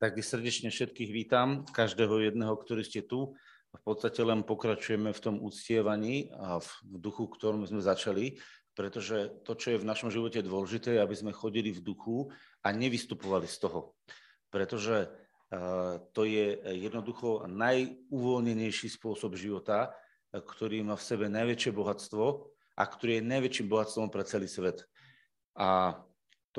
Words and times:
Tak 0.00 0.16
srdečne 0.16 0.72
všetkých 0.72 1.12
vítam, 1.12 1.68
každého 1.76 2.24
jedného, 2.24 2.56
ktorý 2.56 2.80
ste 2.80 3.04
tu. 3.04 3.36
V 3.68 3.80
podstate 3.84 4.24
len 4.24 4.40
pokračujeme 4.48 5.12
v 5.12 5.20
tom 5.20 5.36
uctievaní 5.44 6.32
a 6.40 6.56
v 6.56 6.96
duchu, 6.96 7.28
ktorom 7.28 7.68
sme 7.68 7.84
začali, 7.84 8.40
pretože 8.72 9.28
to, 9.44 9.52
čo 9.52 9.76
je 9.76 9.80
v 9.84 9.84
našom 9.84 10.08
živote 10.08 10.40
dôležité, 10.40 10.96
je, 10.96 11.04
aby 11.04 11.12
sme 11.12 11.36
chodili 11.36 11.68
v 11.68 11.84
duchu 11.84 12.32
a 12.64 12.72
nevystupovali 12.72 13.44
z 13.44 13.56
toho. 13.60 13.92
Pretože 14.48 15.12
to 16.16 16.24
je 16.24 16.56
jednoducho 16.80 17.44
najúvoľnenejší 17.52 18.88
spôsob 18.88 19.36
života, 19.36 19.92
ktorý 20.32 20.80
má 20.80 20.96
v 20.96 21.04
sebe 21.12 21.28
najväčšie 21.28 21.76
bohatstvo 21.76 22.48
a 22.72 22.82
ktorý 22.88 23.20
je 23.20 23.28
najväčším 23.36 23.68
bohatstvom 23.68 24.08
pre 24.08 24.24
celý 24.24 24.48
svet. 24.48 24.80
A 25.60 26.00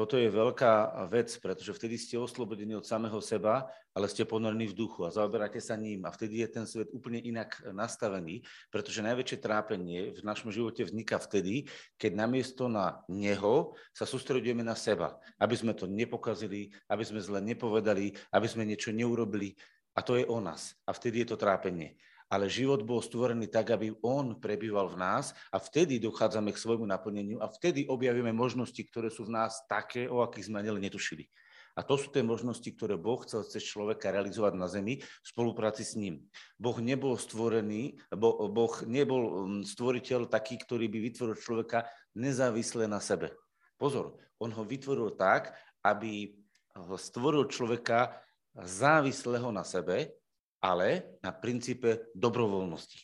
toto 0.01 0.17
je 0.17 0.33
veľká 0.33 1.05
vec, 1.13 1.29
pretože 1.37 1.77
vtedy 1.77 1.93
ste 1.93 2.17
oslobodení 2.17 2.73
od 2.73 2.81
samého 2.81 3.21
seba, 3.21 3.69
ale 3.93 4.09
ste 4.09 4.25
ponorení 4.25 4.73
v 4.73 4.73
duchu 4.73 5.05
a 5.05 5.13
zaoberáte 5.13 5.61
sa 5.61 5.77
ním. 5.77 6.09
A 6.09 6.09
vtedy 6.09 6.41
je 6.41 6.49
ten 6.49 6.65
svet 6.65 6.89
úplne 6.89 7.21
inak 7.21 7.61
nastavený, 7.69 8.41
pretože 8.73 9.05
najväčšie 9.05 9.37
trápenie 9.37 10.09
v 10.17 10.21
našom 10.25 10.49
živote 10.49 10.81
vzniká 10.81 11.21
vtedy, 11.21 11.69
keď 12.01 12.17
namiesto 12.17 12.65
na 12.65 13.05
neho 13.05 13.77
sa 13.93 14.09
sústredujeme 14.09 14.65
na 14.65 14.73
seba, 14.73 15.21
aby 15.37 15.53
sme 15.53 15.77
to 15.77 15.85
nepokazili, 15.85 16.73
aby 16.89 17.05
sme 17.05 17.21
zle 17.21 17.37
nepovedali, 17.37 18.17
aby 18.33 18.47
sme 18.49 18.65
niečo 18.65 18.89
neurobili. 18.89 19.53
A 19.93 20.01
to 20.01 20.17
je 20.17 20.25
o 20.25 20.41
nás. 20.41 20.73
A 20.89 20.97
vtedy 20.97 21.21
je 21.21 21.29
to 21.29 21.37
trápenie 21.37 21.93
ale 22.31 22.47
život 22.47 22.87
bol 22.87 23.03
stvorený 23.03 23.51
tak, 23.51 23.75
aby 23.75 23.91
on 24.07 24.39
prebýval 24.39 24.87
v 24.87 25.03
nás 25.03 25.35
a 25.51 25.59
vtedy 25.59 25.99
dochádzame 25.99 26.55
k 26.55 26.61
svojmu 26.63 26.87
naplneniu 26.87 27.43
a 27.43 27.51
vtedy 27.51 27.83
objavíme 27.91 28.31
možnosti, 28.31 28.79
ktoré 28.87 29.11
sú 29.11 29.27
v 29.27 29.35
nás 29.35 29.67
také, 29.67 30.07
o 30.07 30.23
akých 30.23 30.47
sme 30.47 30.63
ani 30.63 30.87
netušili. 30.87 31.27
A 31.75 31.87
to 31.87 31.95
sú 31.95 32.11
tie 32.11 32.19
možnosti, 32.19 32.67
ktoré 32.67 32.99
Boh 32.99 33.19
chcel 33.23 33.47
cez 33.47 33.63
človeka 33.63 34.11
realizovať 34.11 34.53
na 34.59 34.67
zemi 34.67 34.99
v 34.99 35.27
spolupráci 35.27 35.87
s 35.87 35.95
ním. 35.95 36.27
Boh 36.59 36.75
nebol 36.83 37.15
stvorený, 37.15 37.95
bo, 38.11 38.47
Boh 38.51 38.75
nebol 38.83 39.47
mm, 39.47 39.63
stvoriteľ 39.67 40.27
taký, 40.27 40.59
ktorý 40.59 40.91
by 40.91 40.99
vytvoril 40.99 41.39
človeka 41.39 41.87
nezávisle 42.15 42.91
na 42.91 42.99
sebe. 42.99 43.31
Pozor, 43.79 44.19
on 44.35 44.51
ho 44.51 44.63
vytvoril 44.67 45.15
tak, 45.15 45.55
aby 45.79 46.35
ho 46.75 46.95
stvoril 46.99 47.47
človeka 47.47 48.19
závislého 48.55 49.47
na 49.55 49.63
sebe, 49.63 50.20
ale 50.61 51.17
na 51.25 51.33
princípe 51.33 52.13
dobrovoľnosti. 52.13 53.01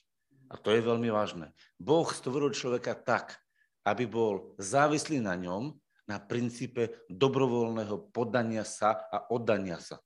A 0.48 0.56
to 0.56 0.72
je 0.72 0.80
veľmi 0.80 1.12
vážne. 1.12 1.52
Boh 1.76 2.08
stvoril 2.08 2.56
človeka 2.56 2.96
tak, 2.96 3.36
aby 3.84 4.08
bol 4.08 4.56
závislý 4.62 5.20
na 5.20 5.36
ňom 5.36 5.76
na 6.08 6.24
princípe 6.24 7.04
dobrovoľného 7.12 8.16
poddania 8.16 8.64
sa 8.64 8.96
a 9.12 9.28
oddania 9.28 9.76
sa. 9.84 10.00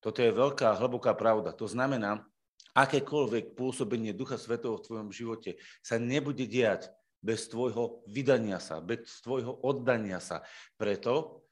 Toto 0.00 0.24
je 0.24 0.32
veľká, 0.32 0.80
hlboká 0.80 1.12
pravda. 1.12 1.52
To 1.52 1.68
znamená, 1.68 2.24
akékoľvek 2.72 3.56
pôsobenie 3.56 4.16
Ducha 4.16 4.40
Svetého 4.40 4.76
v 4.80 4.84
tvojom 4.84 5.08
živote 5.12 5.60
sa 5.84 6.00
nebude 6.00 6.48
diať 6.48 6.88
bez 7.24 7.48
tvojho 7.48 8.04
vydania 8.08 8.60
sa, 8.60 8.84
bez 8.84 9.20
tvojho 9.24 9.52
oddania 9.64 10.20
sa. 10.20 10.44
Preto, 10.76 11.44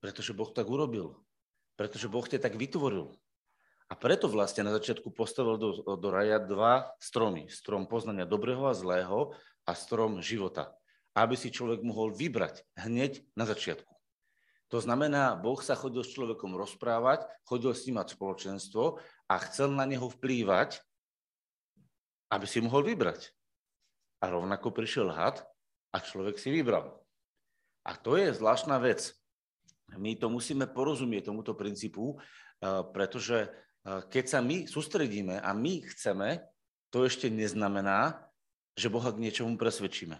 pretože 0.00 0.36
Boh 0.36 0.52
tak 0.52 0.68
urobil. 0.68 1.16
Pretože 1.80 2.08
Boh 2.12 2.24
ťa 2.24 2.40
tak 2.44 2.60
vytvoril. 2.60 3.12
A 3.86 3.94
preto 3.94 4.26
vlastne 4.26 4.66
na 4.66 4.74
začiatku 4.74 5.14
postavil 5.14 5.62
do, 5.62 5.70
do 5.78 6.08
raja 6.10 6.42
dva 6.42 6.90
stromy. 6.98 7.46
Strom 7.46 7.86
poznania 7.86 8.26
dobrého 8.26 8.66
a 8.66 8.74
zlého 8.74 9.30
a 9.62 9.72
strom 9.78 10.18
života. 10.18 10.74
Aby 11.14 11.38
si 11.38 11.54
človek 11.54 11.86
mohol 11.86 12.10
vybrať 12.10 12.66
hneď 12.74 13.22
na 13.38 13.46
začiatku. 13.46 13.94
To 14.74 14.82
znamená, 14.82 15.38
Boh 15.38 15.62
sa 15.62 15.78
chodil 15.78 16.02
s 16.02 16.10
človekom 16.10 16.58
rozprávať, 16.58 17.22
chodil 17.46 17.70
s 17.70 17.86
ním 17.86 18.02
mať 18.02 18.18
spoločenstvo 18.18 18.98
a 19.30 19.34
chcel 19.46 19.70
na 19.70 19.86
neho 19.86 20.10
vplývať, 20.10 20.82
aby 22.34 22.46
si 22.50 22.58
mohol 22.58 22.82
vybrať. 22.82 23.30
A 24.18 24.34
rovnako 24.34 24.74
prišiel 24.74 25.14
had 25.14 25.46
a 25.94 26.02
človek 26.02 26.42
si 26.42 26.50
vybral. 26.50 26.98
A 27.86 27.94
to 27.94 28.18
je 28.18 28.34
zvláštna 28.34 28.82
vec. 28.82 29.14
My 29.94 30.18
to 30.18 30.26
musíme 30.26 30.66
porozumieť 30.66 31.30
tomuto 31.30 31.54
princípu, 31.54 32.18
eh, 32.18 32.82
pretože 32.90 33.46
keď 33.86 34.24
sa 34.26 34.42
my 34.42 34.66
sústredíme 34.66 35.38
a 35.38 35.50
my 35.54 35.86
chceme, 35.94 36.42
to 36.90 37.06
ešte 37.06 37.30
neznamená, 37.30 38.18
že 38.74 38.92
Boha 38.92 39.14
k 39.14 39.22
niečomu 39.22 39.54
presvedčíme. 39.54 40.18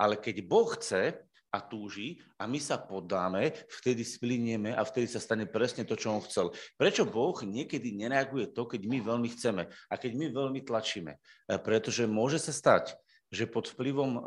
Ale 0.00 0.16
keď 0.16 0.46
Boh 0.46 0.70
chce 0.78 1.18
a 1.50 1.58
túži 1.58 2.22
a 2.38 2.46
my 2.46 2.62
sa 2.62 2.78
podáme, 2.78 3.52
vtedy 3.82 4.06
splinieme 4.06 4.70
a 4.70 4.86
vtedy 4.86 5.10
sa 5.10 5.18
stane 5.18 5.50
presne 5.50 5.82
to, 5.82 5.98
čo 5.98 6.14
on 6.14 6.22
chcel. 6.22 6.54
Prečo 6.78 7.04
Boh 7.04 7.34
niekedy 7.42 7.90
nereaguje 7.98 8.54
to, 8.54 8.70
keď 8.70 8.86
my 8.86 8.98
veľmi 9.02 9.28
chceme 9.34 9.66
a 9.66 9.94
keď 9.98 10.12
my 10.14 10.26
veľmi 10.30 10.60
tlačíme? 10.62 11.18
E, 11.18 11.18
pretože 11.58 12.06
môže 12.06 12.38
sa 12.38 12.54
stať, 12.54 12.94
že 13.34 13.50
pod 13.50 13.66
vplyvom 13.66 14.10
e, 14.14 14.20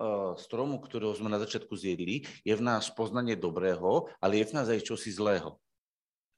stromu, 0.43 0.83
ktorého 0.83 1.15
sme 1.15 1.31
na 1.31 1.39
začiatku 1.39 1.73
zjedli, 1.79 2.27
je 2.43 2.53
v 2.53 2.61
nás 2.63 2.91
poznanie 2.91 3.39
dobrého, 3.39 4.11
ale 4.19 4.43
je 4.43 4.45
v 4.51 4.55
nás 4.59 4.67
aj 4.67 4.83
čosi 4.83 5.15
zlého. 5.15 5.62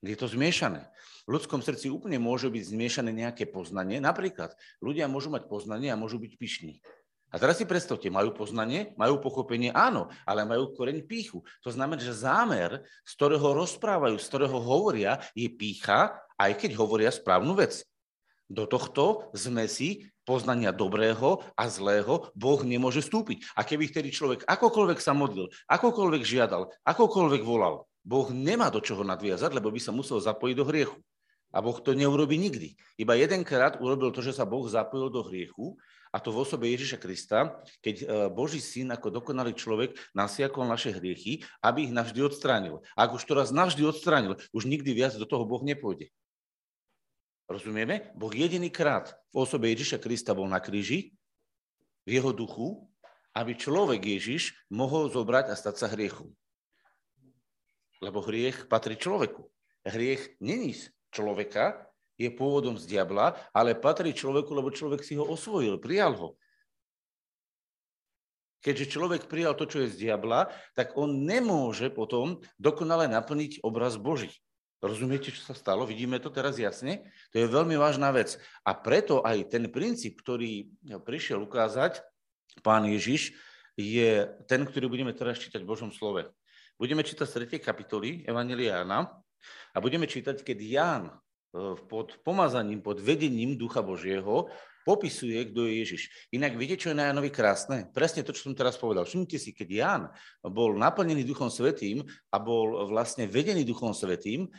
Je 0.05 0.17
to 0.17 0.29
zmiešané. 0.29 0.85
V 1.25 1.33
ľudskom 1.33 1.66
srdci 1.66 1.89
úplne 1.89 2.21
môže 2.21 2.53
byť 2.53 2.63
zmiešané 2.69 3.09
nejaké 3.09 3.49
poznanie. 3.49 3.97
Napríklad, 3.97 4.53
ľudia 4.77 5.09
môžu 5.09 5.33
mať 5.33 5.49
poznanie 5.49 5.89
a 5.89 5.97
môžu 5.97 6.21
byť 6.21 6.38
pyšní. 6.38 6.85
A 7.33 7.41
teraz 7.41 7.57
si 7.57 7.66
predstavte, 7.66 8.07
majú 8.07 8.31
poznanie, 8.31 8.93
majú 8.95 9.19
pochopenie, 9.19 9.73
áno, 9.73 10.07
ale 10.23 10.45
majú 10.45 10.71
koreň 10.71 11.03
píchu. 11.03 11.41
To 11.66 11.73
znamená, 11.73 11.99
že 11.99 12.16
zámer, 12.16 12.85
z 13.03 13.11
ktorého 13.17 13.57
rozprávajú, 13.57 14.16
z 14.16 14.27
ktorého 14.29 14.55
hovoria, 14.61 15.19
je 15.33 15.49
pícha, 15.49 16.16
aj 16.37 16.55
keď 16.55 16.77
hovoria 16.77 17.11
správnu 17.11 17.57
vec. 17.57 17.83
Do 18.45 18.69
tohto 18.69 19.33
zmesi 19.33 20.13
poznania 20.22 20.69
dobrého 20.69 21.41
a 21.57 21.66
zlého 21.66 22.29
Boh 22.37 22.61
nemôže 22.61 23.01
vstúpiť. 23.01 23.41
A 23.57 23.66
keby 23.66 23.89
vtedy 23.89 24.13
človek 24.13 24.45
akokoľvek 24.45 25.01
sa 25.01 25.17
modlil, 25.17 25.49
akokoľvek 25.66 26.22
žiadal, 26.22 26.69
akokoľvek 26.85 27.41
volal, 27.41 27.89
Boh 28.05 28.29
nemá 28.29 28.69
do 28.69 28.77
čoho 28.77 29.01
nadviazať, 29.01 29.49
lebo 29.57 29.73
by 29.73 29.81
sa 29.81 29.89
musel 29.89 30.21
zapojiť 30.21 30.55
do 30.55 30.66
hriechu. 30.69 31.01
A 31.49 31.57
Boh 31.57 31.73
to 31.81 31.97
neurobi 31.97 32.38
nikdy. 32.38 32.77
Iba 33.01 33.17
jedenkrát 33.17 33.81
urobil 33.81 34.13
to, 34.13 34.21
že 34.21 34.38
sa 34.38 34.45
Boh 34.45 34.61
zapojil 34.69 35.09
do 35.09 35.25
hriechu, 35.25 35.73
a 36.16 36.19
to 36.23 36.31
v 36.31 36.47
osobe 36.47 36.71
Ježiša 36.71 36.95
Krista, 36.95 37.59
keď 37.83 37.95
e, 37.99 38.05
Boží 38.31 38.63
syn 38.63 38.88
ako 38.95 39.11
dokonalý 39.11 39.51
človek 39.51 39.99
nasiakol 40.16 40.63
naše 40.63 40.95
hriechy, 40.95 41.43
aby 41.59 41.91
ich 41.91 41.91
navždy 41.91 42.23
odstránil. 42.23 42.79
A 42.95 43.03
ak 43.03 43.19
už 43.19 43.27
to 43.27 43.35
raz 43.35 43.51
navždy 43.51 43.83
odstránil, 43.83 44.39
už 44.55 44.63
nikdy 44.63 44.95
viac 44.95 45.11
do 45.19 45.27
toho 45.27 45.43
Boh 45.43 45.59
nepôjde. 45.59 46.07
Rozumieme? 47.51 48.16
Boh 48.16 48.31
jediný 48.31 48.72
krát 48.72 49.11
v 49.35 49.43
osobe 49.43 49.67
Ježiša 49.75 49.99
Krista 49.99 50.31
bol 50.31 50.47
na 50.47 50.63
kríži, 50.63 51.11
v 52.07 52.22
jeho 52.22 52.31
duchu, 52.31 52.87
aby 53.35 53.57
človek 53.57 53.99
Ježiš 53.99 54.55
mohol 54.72 55.11
zobrať 55.11 55.51
a 55.51 55.59
stať 55.59 55.75
sa 55.83 55.87
hriechom. 55.91 56.31
Lebo 58.05 58.21
hriech 58.21 58.69
patrí 58.69 58.93
človeku. 58.93 59.49
Hriech 59.81 60.38
není 60.38 60.77
z 60.77 60.93
človeka, 61.09 61.89
je 62.21 62.29
pôvodom 62.29 62.77
z 62.77 62.85
diabla, 62.85 63.33
ale 63.49 63.73
patrí 63.73 64.13
človeku, 64.13 64.53
lebo 64.53 64.69
človek 64.69 65.01
si 65.01 65.17
ho 65.17 65.25
osvojil, 65.25 65.81
prijal 65.81 66.13
ho. 66.13 66.29
Keďže 68.61 68.97
človek 68.97 69.21
prijal 69.29 69.53
to, 69.53 69.69
čo 69.69 69.85
je 69.85 69.93
z 69.93 70.09
diabla, 70.09 70.49
tak 70.73 70.97
on 70.97 71.25
nemôže 71.25 71.89
potom 71.93 72.41
dokonale 72.57 73.05
naplniť 73.05 73.61
obraz 73.61 73.93
Boží. 73.97 74.33
Rozumiete, 74.81 75.29
čo 75.29 75.41
sa 75.41 75.53
stalo? 75.53 75.85
Vidíme 75.85 76.17
to 76.17 76.33
teraz 76.33 76.57
jasne? 76.61 77.09
To 77.33 77.41
je 77.41 77.49
veľmi 77.49 77.77
vážna 77.77 78.09
vec. 78.09 78.37
A 78.66 78.73
preto 78.73 79.22
aj 79.22 79.53
ten 79.53 79.69
princíp, 79.69 80.22
ktorý 80.22 80.69
prišiel 81.05 81.41
ukázať 81.45 82.01
pán 82.66 82.85
Ježiš, 82.89 83.37
je 83.75 84.29
ten, 84.47 84.63
ktorý 84.63 84.87
budeme 84.87 85.13
teraz 85.13 85.37
čítať 85.41 85.61
v 85.61 85.69
Božom 85.69 85.91
slove. 85.93 86.31
Budeme 86.75 87.07
čítať 87.07 87.23
z 87.23 87.55
3. 87.55 87.63
kapitoly 87.63 88.27
Evangelia 88.27 88.83
Jána 88.83 89.07
a 89.72 89.77
budeme 89.79 90.11
čítať, 90.11 90.43
keď 90.43 90.57
Ján 90.59 91.03
e, 91.07 91.13
pod 91.87 92.19
pomazaním, 92.19 92.83
pod 92.83 92.99
vedením 92.99 93.55
Ducha 93.55 93.79
Božieho 93.79 94.51
popisuje, 94.83 95.39
kto 95.49 95.66
je 95.66 95.73
Ježiš. 95.81 96.01
Inak 96.35 96.59
viete, 96.59 96.75
čo 96.75 96.91
je 96.91 96.99
na 96.99 97.07
Jánovi 97.09 97.31
krásne? 97.31 97.87
Presne 97.95 98.27
to, 98.27 98.35
čo 98.35 98.51
som 98.51 98.59
teraz 98.59 98.75
povedal. 98.75 99.07
Všimnite 99.07 99.39
si, 99.39 99.55
keď 99.55 99.69
Ján 99.72 100.03
bol 100.43 100.75
naplnený 100.75 101.23
Duchom 101.23 101.47
Svetým 101.47 102.03
a 102.29 102.37
bol 102.43 102.91
vlastne 102.91 103.23
vedený 103.23 103.63
Duchom 103.63 103.95
Svetým, 103.95 104.51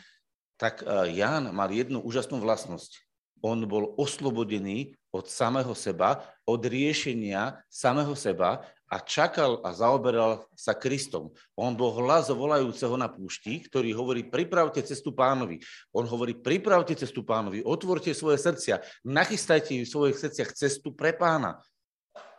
tak 0.57 0.81
e, 0.81 1.13
Ján 1.13 1.53
mal 1.53 1.69
jednu 1.69 2.01
úžasnú 2.01 2.41
vlastnosť. 2.41 3.06
On 3.41 3.57
bol 3.69 3.93
oslobodený 3.97 4.97
od 5.13 5.25
samého 5.29 5.73
seba, 5.73 6.21
od 6.45 6.61
riešenia 6.61 7.61
samého 7.71 8.13
seba 8.13 8.65
a 8.87 9.03
čakal 9.03 9.59
a 9.67 9.75
zaoberal 9.75 10.47
sa 10.55 10.71
Kristom. 10.71 11.35
On 11.59 11.75
bol 11.75 11.91
hlas 11.99 12.31
volajúceho 12.31 12.95
na 12.95 13.11
púšti, 13.11 13.59
ktorý 13.67 13.91
hovorí, 13.91 14.23
pripravte 14.23 14.79
cestu 14.79 15.11
pánovi. 15.11 15.59
On 15.91 16.07
hovorí, 16.07 16.37
pripravte 16.37 16.95
cestu 16.95 17.23
pánovi, 17.23 17.65
otvorte 17.67 18.15
svoje 18.15 18.39
srdcia, 18.39 18.79
nachystajte 19.03 19.75
v 19.83 19.87
svojich 19.87 20.17
srdciach 20.17 20.55
cestu 20.55 20.95
pre 20.95 21.11
pána. 21.11 21.59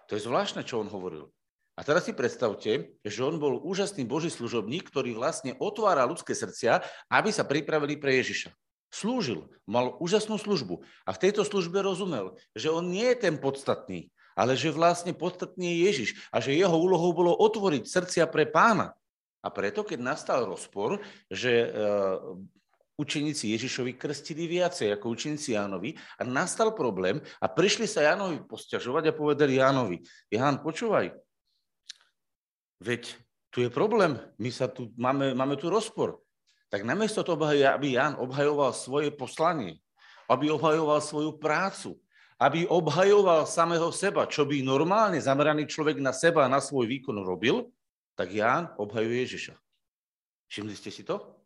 To 0.08 0.16
je 0.16 0.24
zvláštne, 0.24 0.64
čo 0.64 0.80
on 0.80 0.88
hovoril. 0.88 1.28
A 1.78 1.86
teraz 1.86 2.08
si 2.08 2.16
predstavte, 2.16 2.98
že 3.06 3.20
on 3.22 3.38
bol 3.38 3.62
úžasný 3.62 4.02
boží 4.02 4.34
služobník, 4.34 4.90
ktorý 4.90 5.14
vlastne 5.14 5.54
otvára 5.62 6.02
ľudské 6.08 6.34
srdcia, 6.34 6.82
aby 7.06 7.30
sa 7.30 7.46
pripravili 7.46 7.94
pre 7.94 8.18
Ježiša. 8.18 8.50
Slúžil, 8.88 9.52
mal 9.68 9.96
úžasnú 10.00 10.40
službu 10.40 10.80
a 11.04 11.12
v 11.12 11.20
tejto 11.20 11.44
službe 11.44 11.84
rozumel, 11.84 12.40
že 12.56 12.72
on 12.72 12.88
nie 12.88 13.04
je 13.12 13.28
ten 13.28 13.36
podstatný, 13.36 14.08
ale 14.32 14.56
že 14.56 14.72
vlastne 14.72 15.12
podstatný 15.12 15.76
je 15.76 15.78
Ježiš 15.84 16.10
a 16.32 16.40
že 16.40 16.56
jeho 16.56 16.72
úlohou 16.72 17.12
bolo 17.12 17.36
otvoriť 17.36 17.84
srdcia 17.84 18.24
pre 18.32 18.48
pána. 18.48 18.96
A 19.44 19.52
preto, 19.52 19.84
keď 19.84 19.98
nastal 20.02 20.48
rozpor, 20.48 20.98
že 21.28 21.70
učeníci 22.98 23.54
Ježišovi 23.54 23.94
krstili 23.94 24.50
viacej 24.50 24.98
ako 24.98 25.14
učeníci 25.14 25.54
Jánovi 25.54 25.94
a 26.18 26.26
nastal 26.26 26.74
problém 26.74 27.22
a 27.38 27.46
prišli 27.46 27.86
sa 27.86 28.02
Jánovi 28.02 28.42
posťažovať 28.42 29.04
a 29.08 29.16
povedali 29.16 29.62
Jánovi, 29.62 30.02
Ján, 30.34 30.58
počúvaj, 30.58 31.14
veď 32.82 33.14
tu 33.54 33.62
je 33.62 33.70
problém, 33.70 34.18
my 34.42 34.50
sa 34.50 34.66
tu, 34.66 34.90
máme, 34.98 35.32
máme 35.32 35.54
tu 35.56 35.70
rozpor. 35.70 36.20
Tak 36.68 36.84
namiesto 36.84 37.24
toho, 37.24 37.40
aby 37.48 37.96
Ján 37.96 38.20
obhajoval 38.20 38.76
svoje 38.76 39.08
poslanie, 39.08 39.80
aby 40.28 40.52
obhajoval 40.52 41.00
svoju 41.00 41.40
prácu, 41.40 41.96
aby 42.38 42.68
obhajoval 42.68 43.48
samého 43.48 43.88
seba, 43.90 44.28
čo 44.28 44.44
by 44.44 44.60
normálne 44.60 45.18
zameraný 45.18 45.66
človek 45.66 45.98
na 45.98 46.12
seba 46.12 46.44
a 46.44 46.52
na 46.52 46.60
svoj 46.60 46.86
výkon 46.86 47.16
robil, 47.24 47.72
tak 48.14 48.30
Ján 48.30 48.70
obhajuje 48.76 49.24
Ježiša. 49.24 49.54
Všimli 50.52 50.74
ste 50.76 50.92
si 50.92 51.02
to? 51.02 51.38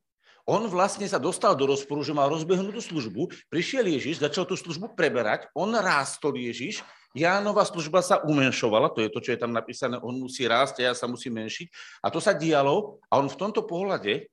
On 0.43 0.67
vlastne 0.67 1.07
sa 1.07 1.23
dostal 1.23 1.55
do 1.55 1.71
rozporu, 1.71 2.03
že 2.03 2.11
mal 2.11 2.27
rozbehnutú 2.27 2.83
službu, 2.83 3.31
prišiel 3.47 3.87
Ježiš, 3.87 4.19
začal 4.19 4.43
tú 4.43 4.59
službu 4.59 4.99
preberať, 4.99 5.47
on 5.55 5.71
rástol 5.71 6.35
Ježiš, 6.35 6.83
Jánova 7.15 7.63
služba 7.63 8.03
sa 8.03 8.25
umenšovala, 8.25 8.91
to 8.91 9.05
je 9.05 9.13
to, 9.13 9.21
čo 9.21 9.31
je 9.37 9.39
tam 9.39 9.53
napísané, 9.55 10.01
on 10.01 10.17
musí 10.17 10.49
rásť 10.49 10.83
a 10.83 10.91
ja 10.91 10.95
sa 10.97 11.05
musím 11.05 11.39
menšiť. 11.45 11.69
A 12.01 12.09
to 12.09 12.19
sa 12.19 12.33
dialo 12.33 12.99
a 13.13 13.21
on 13.21 13.29
v 13.29 13.39
tomto 13.39 13.69
pohľade 13.69 14.33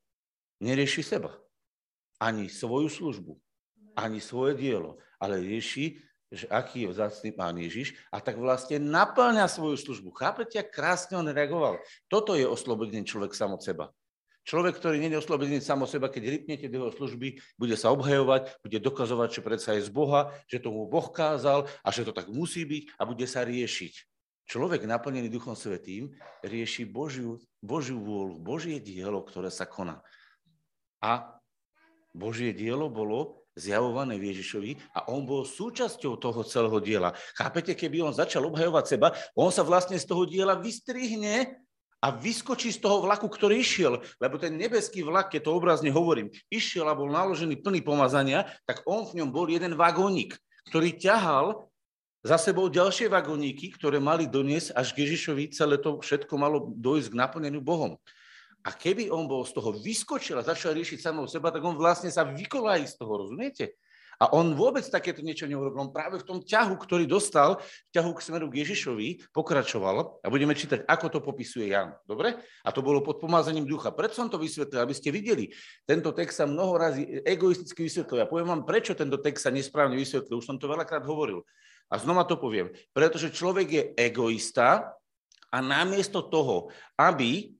nerieši 0.60 1.04
seba. 1.04 1.36
Ani 2.20 2.52
svoju 2.52 2.92
službu, 2.92 3.34
ani 3.96 4.20
svoje 4.20 4.56
dielo, 4.60 5.00
ale 5.20 5.40
rieši, 5.40 6.00
že 6.30 6.46
aký 6.46 6.86
je 6.86 6.92
vzácný 6.94 7.30
pán 7.34 7.58
Ježiš 7.58 7.98
a 8.14 8.22
tak 8.22 8.38
vlastne 8.38 8.78
naplňa 8.78 9.50
svoju 9.50 9.82
službu. 9.82 10.14
Chápete, 10.14 10.62
ak 10.62 10.70
krásne 10.70 11.18
on 11.18 11.26
reagoval? 11.26 11.82
Toto 12.06 12.38
je 12.38 12.46
oslobodený 12.46 13.02
človek 13.08 13.34
sam 13.34 13.58
od 13.58 13.66
seba. 13.66 13.90
Človek, 14.46 14.78
ktorý 14.82 14.98
nie 15.02 15.14
je 15.14 15.22
oslobodený 15.22 15.62
od 15.62 15.90
seba, 15.90 16.10
keď 16.10 16.24
rypnete 16.26 16.70
do 16.70 16.86
jeho 16.86 16.92
služby, 16.94 17.38
bude 17.58 17.76
sa 17.78 17.94
obhajovať, 17.94 18.62
bude 18.62 18.78
dokazovať, 18.82 19.30
že 19.30 19.46
predsa 19.46 19.70
je 19.78 19.86
z 19.86 19.92
Boha, 19.94 20.34
že 20.46 20.62
tomu 20.62 20.86
Boh 20.86 21.10
kázal 21.10 21.66
a 21.82 21.90
že 21.90 22.06
to 22.06 22.14
tak 22.14 22.30
musí 22.30 22.66
byť 22.66 22.98
a 22.98 23.02
bude 23.10 23.26
sa 23.26 23.46
riešiť. 23.46 23.94
Človek 24.50 24.90
naplnený 24.90 25.30
Duchom 25.30 25.54
Svetým 25.54 26.10
rieši 26.42 26.82
Božiu, 26.90 27.38
Božiu 27.62 28.02
vôľu, 28.02 28.42
Božie 28.42 28.82
dielo, 28.82 29.22
ktoré 29.22 29.54
sa 29.54 29.70
koná. 29.70 30.02
A 31.00 31.40
Božie 32.12 32.52
dielo 32.52 32.92
bolo 32.92 33.40
zjavované 33.60 34.16
Ježišovi 34.16 34.80
a 34.96 35.12
on 35.12 35.28
bol 35.28 35.44
súčasťou 35.44 36.16
toho 36.16 36.42
celého 36.48 36.80
diela. 36.80 37.12
Chápete, 37.36 37.76
keby 37.76 38.04
on 38.04 38.16
začal 38.16 38.48
obhajovať 38.48 38.86
seba, 38.88 39.12
on 39.36 39.52
sa 39.52 39.68
vlastne 39.68 40.00
z 40.00 40.08
toho 40.08 40.24
diela 40.24 40.56
vystrihne 40.56 41.60
a 42.00 42.08
vyskočí 42.16 42.72
z 42.72 42.80
toho 42.80 43.04
vlaku, 43.04 43.28
ktorý 43.28 43.60
išiel, 43.60 44.00
lebo 44.24 44.40
ten 44.40 44.56
nebeský 44.56 45.04
vlak, 45.04 45.36
keď 45.36 45.52
to 45.52 45.52
obrazne 45.52 45.92
hovorím, 45.92 46.32
išiel 46.48 46.88
a 46.88 46.96
bol 46.96 47.12
naložený 47.12 47.60
plný 47.60 47.84
pomazania, 47.84 48.48
tak 48.64 48.88
on 48.88 49.04
v 49.04 49.20
ňom 49.20 49.30
bol 49.36 49.52
jeden 49.52 49.76
vagónik, 49.76 50.40
ktorý 50.72 50.96
ťahal 50.96 51.68
za 52.24 52.40
sebou 52.40 52.72
ďalšie 52.72 53.12
vagóniky, 53.12 53.76
ktoré 53.76 54.00
mali 54.00 54.28
doniesť 54.28 54.76
až 54.76 54.96
k 54.96 55.08
Ježišovi, 55.08 55.52
celé 55.52 55.76
to 55.80 56.00
všetko 56.00 56.36
malo 56.40 56.72
dojsť 56.72 57.12
k 57.12 57.20
naplneniu 57.20 57.64
Bohom. 57.64 58.00
A 58.68 58.76
keby 58.76 59.08
on 59.08 59.26
bol 59.26 59.48
z 59.48 59.56
toho 59.56 59.72
vyskočil 59.72 60.36
a 60.36 60.44
začal 60.44 60.76
riešiť 60.76 61.00
samou 61.00 61.26
seba, 61.32 61.48
tak 61.50 61.64
on 61.64 61.80
vlastne 61.80 62.12
sa 62.12 62.28
vykolají 62.28 62.84
z 62.84 62.96
toho, 63.00 63.24
rozumiete? 63.24 63.80
A 64.20 64.36
on 64.36 64.52
vôbec 64.52 64.84
takéto 64.84 65.24
niečo 65.24 65.48
neurobil. 65.48 65.80
On 65.80 65.96
práve 65.96 66.20
v 66.20 66.28
tom 66.28 66.44
ťahu, 66.44 66.76
ktorý 66.76 67.08
dostal, 67.08 67.64
ťahu 67.96 68.12
k 68.12 68.20
smeru 68.20 68.52
k 68.52 68.68
Ježišovi, 68.68 69.32
pokračoval 69.32 70.20
a 70.20 70.28
budeme 70.28 70.52
čítať, 70.52 70.84
ako 70.84 71.08
to 71.08 71.20
popisuje 71.24 71.72
Jan. 71.72 71.96
Dobre? 72.04 72.36
A 72.68 72.70
to 72.76 72.84
bolo 72.84 73.00
pod 73.00 73.24
pomázaním 73.24 73.64
ducha. 73.64 73.96
Preto 73.96 74.20
som 74.20 74.28
to 74.28 74.36
vysvetlil, 74.36 74.84
aby 74.84 74.92
ste 74.92 75.16
videli. 75.16 75.56
Tento 75.88 76.12
text 76.12 76.44
sa 76.44 76.44
mnoho 76.44 76.76
razy 76.76 77.24
egoisticky 77.24 77.88
vysvetlil. 77.88 78.20
Ja 78.20 78.28
poviem 78.28 78.52
vám, 78.52 78.68
prečo 78.68 78.92
tento 78.92 79.24
text 79.24 79.48
sa 79.48 79.56
nesprávne 79.56 79.96
vysvetlil. 79.96 80.44
Už 80.44 80.52
som 80.52 80.60
to 80.60 80.68
veľakrát 80.68 81.08
hovoril. 81.08 81.48
A 81.88 81.96
znova 81.96 82.28
to 82.28 82.36
poviem. 82.36 82.76
Pretože 82.92 83.32
človek 83.32 83.68
je 83.72 83.84
egoista 83.96 85.00
a 85.48 85.58
namiesto 85.64 86.28
toho, 86.28 86.68
aby, 87.00 87.56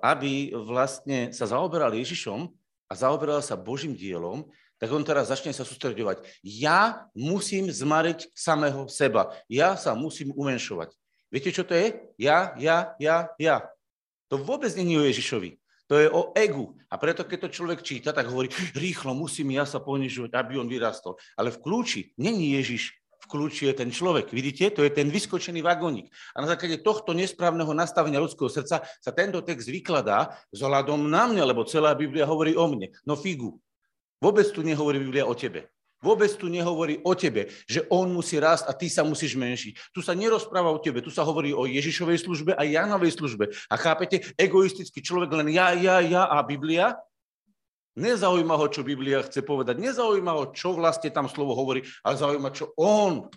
aby 0.00 0.54
vlastne 0.54 1.32
sa 1.34 1.48
zaoberal 1.48 1.92
Ježišom 1.92 2.48
a 2.88 2.92
zaoberal 2.92 3.40
sa 3.44 3.58
Božím 3.58 3.96
dielom, 3.96 4.48
tak 4.82 4.90
on 4.90 5.06
teraz 5.06 5.30
začne 5.30 5.54
sa 5.54 5.62
sústredovať. 5.62 6.26
Ja 6.42 7.06
musím 7.14 7.70
zmariť 7.70 8.34
samého 8.34 8.90
seba. 8.90 9.30
Ja 9.46 9.78
sa 9.78 9.94
musím 9.94 10.34
umenšovať. 10.34 10.90
Viete, 11.30 11.54
čo 11.54 11.62
to 11.62 11.72
je? 11.72 12.02
Ja, 12.18 12.52
ja, 12.58 12.98
ja, 12.98 13.30
ja. 13.38 13.70
To 14.26 14.42
vôbec 14.42 14.74
není 14.74 14.98
o 14.98 15.06
Ježišovi. 15.06 15.56
To 15.86 16.00
je 16.00 16.08
o 16.08 16.32
egu. 16.34 16.72
A 16.90 16.96
preto, 16.96 17.22
keď 17.22 17.46
to 17.46 17.54
človek 17.62 17.84
číta, 17.84 18.10
tak 18.16 18.26
hovorí, 18.26 18.48
rýchlo 18.72 19.12
musím 19.12 19.54
ja 19.54 19.68
sa 19.68 19.78
ponižovať, 19.78 20.32
aby 20.34 20.58
on 20.58 20.66
vyrastol. 20.66 21.20
Ale 21.36 21.52
v 21.52 21.60
kľúči 21.62 22.16
není 22.16 22.56
Ježiš, 22.56 23.01
v 23.22 23.26
kľúči 23.30 23.70
je 23.70 23.74
ten 23.78 23.90
človek. 23.94 24.34
Vidíte? 24.34 24.74
To 24.74 24.82
je 24.82 24.90
ten 24.90 25.06
vyskočený 25.06 25.62
vagónik. 25.62 26.10
A 26.34 26.42
na 26.42 26.50
základe 26.50 26.82
tohto 26.82 27.14
nesprávneho 27.14 27.70
nastavenia 27.70 28.18
ľudského 28.18 28.50
srdca 28.50 28.82
sa 28.82 29.10
tento 29.14 29.38
text 29.46 29.70
vykladá 29.70 30.34
vzhľadom 30.50 31.06
na 31.06 31.30
mňa, 31.30 31.44
lebo 31.46 31.62
celá 31.62 31.94
Biblia 31.94 32.26
hovorí 32.26 32.58
o 32.58 32.66
mne. 32.66 32.90
No 33.06 33.14
figu. 33.14 33.62
Vôbec 34.18 34.50
tu 34.50 34.66
nehovorí 34.66 34.98
Biblia 34.98 35.26
o 35.26 35.34
tebe. 35.38 35.70
Vôbec 36.02 36.34
tu 36.34 36.50
nehovorí 36.50 36.98
o 37.06 37.14
tebe, 37.14 37.46
že 37.70 37.86
on 37.86 38.10
musí 38.10 38.42
rásť 38.42 38.66
a 38.66 38.74
ty 38.74 38.90
sa 38.90 39.06
musíš 39.06 39.38
menšiť. 39.38 39.94
Tu 39.94 40.02
sa 40.02 40.18
nerozpráva 40.18 40.74
o 40.74 40.82
tebe, 40.82 40.98
tu 40.98 41.14
sa 41.14 41.22
hovorí 41.22 41.54
o 41.54 41.62
Ježišovej 41.62 42.26
službe 42.26 42.50
a 42.58 42.66
Jánovej 42.66 43.14
službe. 43.14 43.54
A 43.70 43.74
chápete, 43.78 44.18
egoistický 44.34 44.98
človek 44.98 45.30
len 45.30 45.54
ja, 45.54 45.70
ja, 45.78 46.02
ja 46.02 46.26
a 46.26 46.42
Biblia? 46.42 46.98
Nezaujíma 47.92 48.56
ho, 48.56 48.66
čo 48.72 48.80
Biblia 48.80 49.20
chce 49.20 49.44
povedať. 49.44 49.76
Nezaujíma 49.76 50.32
ho, 50.32 50.44
čo 50.56 50.72
vlastne 50.72 51.12
tam 51.12 51.28
slovo 51.28 51.52
hovorí, 51.52 51.84
ale 52.00 52.16
zaujíma, 52.16 52.48
čo 52.56 52.72
on. 52.80 53.28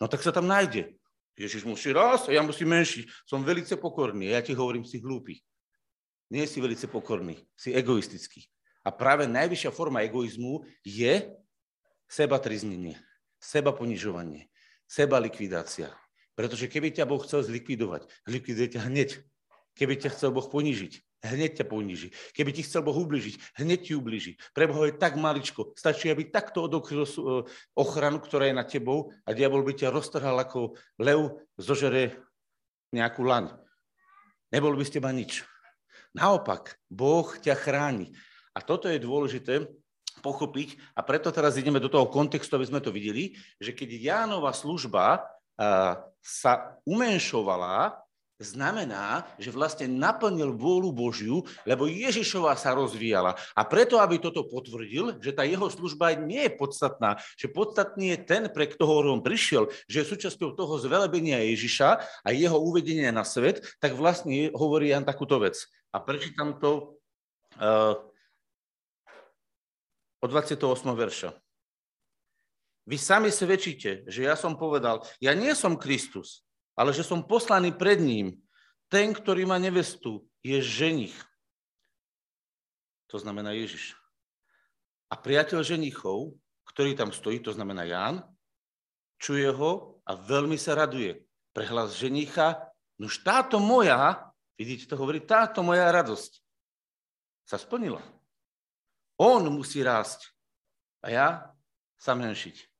No 0.00 0.04
tak 0.08 0.24
sa 0.24 0.32
tam 0.32 0.48
nájde. 0.48 0.96
Ježiš 1.38 1.62
musí 1.68 1.92
rásť 1.92 2.32
a 2.32 2.40
ja 2.40 2.42
musím 2.42 2.72
menšiť. 2.72 3.28
Som 3.28 3.44
velice 3.44 3.76
pokorný. 3.76 4.32
Ja 4.32 4.40
ti 4.40 4.56
hovorím, 4.56 4.88
si 4.88 4.98
hlúpy. 4.98 5.38
Nie 6.32 6.48
si 6.48 6.58
velice 6.60 6.88
pokorný, 6.88 7.36
si 7.54 7.72
egoistický. 7.72 8.48
A 8.84 8.92
práve 8.92 9.28
najvyššia 9.28 9.70
forma 9.72 10.04
egoizmu 10.04 10.64
je 10.84 11.28
seba 12.08 12.40
triznenie, 12.40 12.96
seba 13.36 13.72
ponižovanie, 13.76 14.48
seba 14.88 15.20
likvidácia. 15.20 15.92
Pretože 16.32 16.68
keby 16.68 16.96
ťa 16.96 17.04
Boh 17.04 17.20
chcel 17.20 17.44
zlikvidovať, 17.44 18.08
zlikviduje 18.24 18.68
ťa 18.76 18.80
hneď. 18.88 19.20
Keby 19.76 19.94
ťa 20.00 20.16
chcel 20.16 20.34
Boh 20.34 20.46
ponížiť, 20.46 21.06
hneď 21.22 21.62
ťa 21.62 21.66
poníži. 21.66 22.14
Keby 22.34 22.50
ti 22.54 22.62
chcel 22.62 22.86
Boh 22.86 22.94
ubližiť, 22.94 23.58
hneď 23.58 23.80
ti 23.90 23.92
ubliží. 23.98 24.38
Pre 24.54 24.70
Boha 24.70 24.86
je 24.90 25.00
tak 25.00 25.18
maličko. 25.18 25.74
Stačí, 25.74 26.10
aby 26.10 26.30
takto 26.30 26.70
odokryl 26.70 27.02
e, 27.02 27.10
ochranu, 27.74 28.22
ktorá 28.22 28.46
je 28.46 28.58
nad 28.58 28.68
tebou 28.70 29.10
a 29.26 29.34
diabol 29.34 29.66
by 29.66 29.74
ťa 29.74 29.90
roztrhal 29.90 30.38
ako 30.38 30.78
lev 31.02 31.42
zožere 31.58 32.22
nejakú 32.94 33.26
laň. 33.26 33.52
Nebol 34.54 34.78
by 34.78 34.84
ste 34.86 35.02
ma 35.02 35.10
nič. 35.12 35.44
Naopak, 36.16 36.78
Boh 36.88 37.28
ťa 37.36 37.58
chráni. 37.58 38.14
A 38.56 38.64
toto 38.64 38.88
je 38.88 38.98
dôležité 38.98 39.68
pochopiť 40.18 40.98
a 40.98 41.06
preto 41.06 41.30
teraz 41.30 41.54
ideme 41.54 41.78
do 41.78 41.86
toho 41.86 42.10
kontextu, 42.10 42.58
aby 42.58 42.66
sme 42.66 42.82
to 42.82 42.90
videli, 42.90 43.38
že 43.62 43.70
keď 43.70 43.88
Jánova 43.94 44.50
služba 44.50 45.30
sa 46.18 46.52
umenšovala, 46.82 48.02
znamená, 48.38 49.26
že 49.36 49.50
vlastne 49.50 49.90
naplnil 49.90 50.54
vôľu 50.54 50.94
Božiu, 50.94 51.42
lebo 51.66 51.90
Ježišova 51.90 52.54
sa 52.54 52.70
rozvíjala. 52.72 53.34
A 53.58 53.62
preto, 53.66 53.98
aby 53.98 54.22
toto 54.22 54.46
potvrdil, 54.46 55.18
že 55.18 55.34
tá 55.34 55.42
jeho 55.42 55.66
služba 55.66 56.14
nie 56.14 56.46
je 56.46 56.52
podstatná, 56.54 57.18
že 57.34 57.50
podstatný 57.50 58.14
je 58.14 58.18
ten, 58.22 58.42
pre 58.46 58.70
ktorého 58.70 59.10
on 59.10 59.22
prišiel, 59.26 59.66
že 59.90 60.06
je 60.06 60.10
súčasťou 60.14 60.54
toho 60.54 60.74
zvelebenia 60.78 61.42
Ježiša 61.50 61.88
a 62.22 62.28
jeho 62.30 62.58
uvedenia 62.62 63.10
na 63.10 63.26
svet, 63.26 63.66
tak 63.82 63.98
vlastne 63.98 64.54
hovorí 64.54 64.94
Jan 64.94 65.02
takúto 65.02 65.42
vec. 65.42 65.58
A 65.90 65.98
prečítam 65.98 66.62
to 66.62 67.00
uh, 67.58 67.98
od 70.22 70.28
28. 70.30 70.62
verša. 70.94 71.30
Vy 72.88 72.96
sami 72.96 73.28
svedčíte, 73.28 74.08
že 74.08 74.24
ja 74.24 74.32
som 74.32 74.56
povedal, 74.56 75.04
ja 75.20 75.36
nie 75.36 75.52
som 75.52 75.76
Kristus, 75.76 76.47
ale 76.78 76.94
že 76.94 77.02
som 77.02 77.26
poslaný 77.26 77.74
pred 77.74 77.98
ním. 77.98 78.38
Ten, 78.86 79.10
ktorý 79.10 79.42
má 79.44 79.58
nevestu, 79.58 80.22
je 80.46 80.62
ženich. 80.62 81.18
To 83.10 83.18
znamená 83.18 83.50
Ježiš. 83.58 83.98
A 85.10 85.18
priateľ 85.18 85.66
ženichov, 85.66 86.38
ktorý 86.70 86.94
tam 86.94 87.10
stojí, 87.10 87.42
to 87.42 87.50
znamená 87.50 87.82
Ján, 87.82 88.22
čuje 89.18 89.50
ho 89.50 89.98
a 90.06 90.14
veľmi 90.14 90.54
sa 90.54 90.78
raduje. 90.78 91.18
Prehlas 91.50 91.98
ženicha 91.98 92.70
už 92.98 93.22
táto 93.22 93.62
moja, 93.62 94.30
vidíte 94.58 94.90
to 94.90 94.98
hovorí, 94.98 95.22
táto 95.22 95.62
moja 95.62 95.86
radosť 95.90 96.42
sa 97.46 97.56
splnila. 97.58 98.02
On 99.18 99.42
musí 99.50 99.82
rásť 99.82 100.30
a 101.02 101.06
ja 101.10 101.28
sa 101.98 102.14
menšiť. 102.14 102.77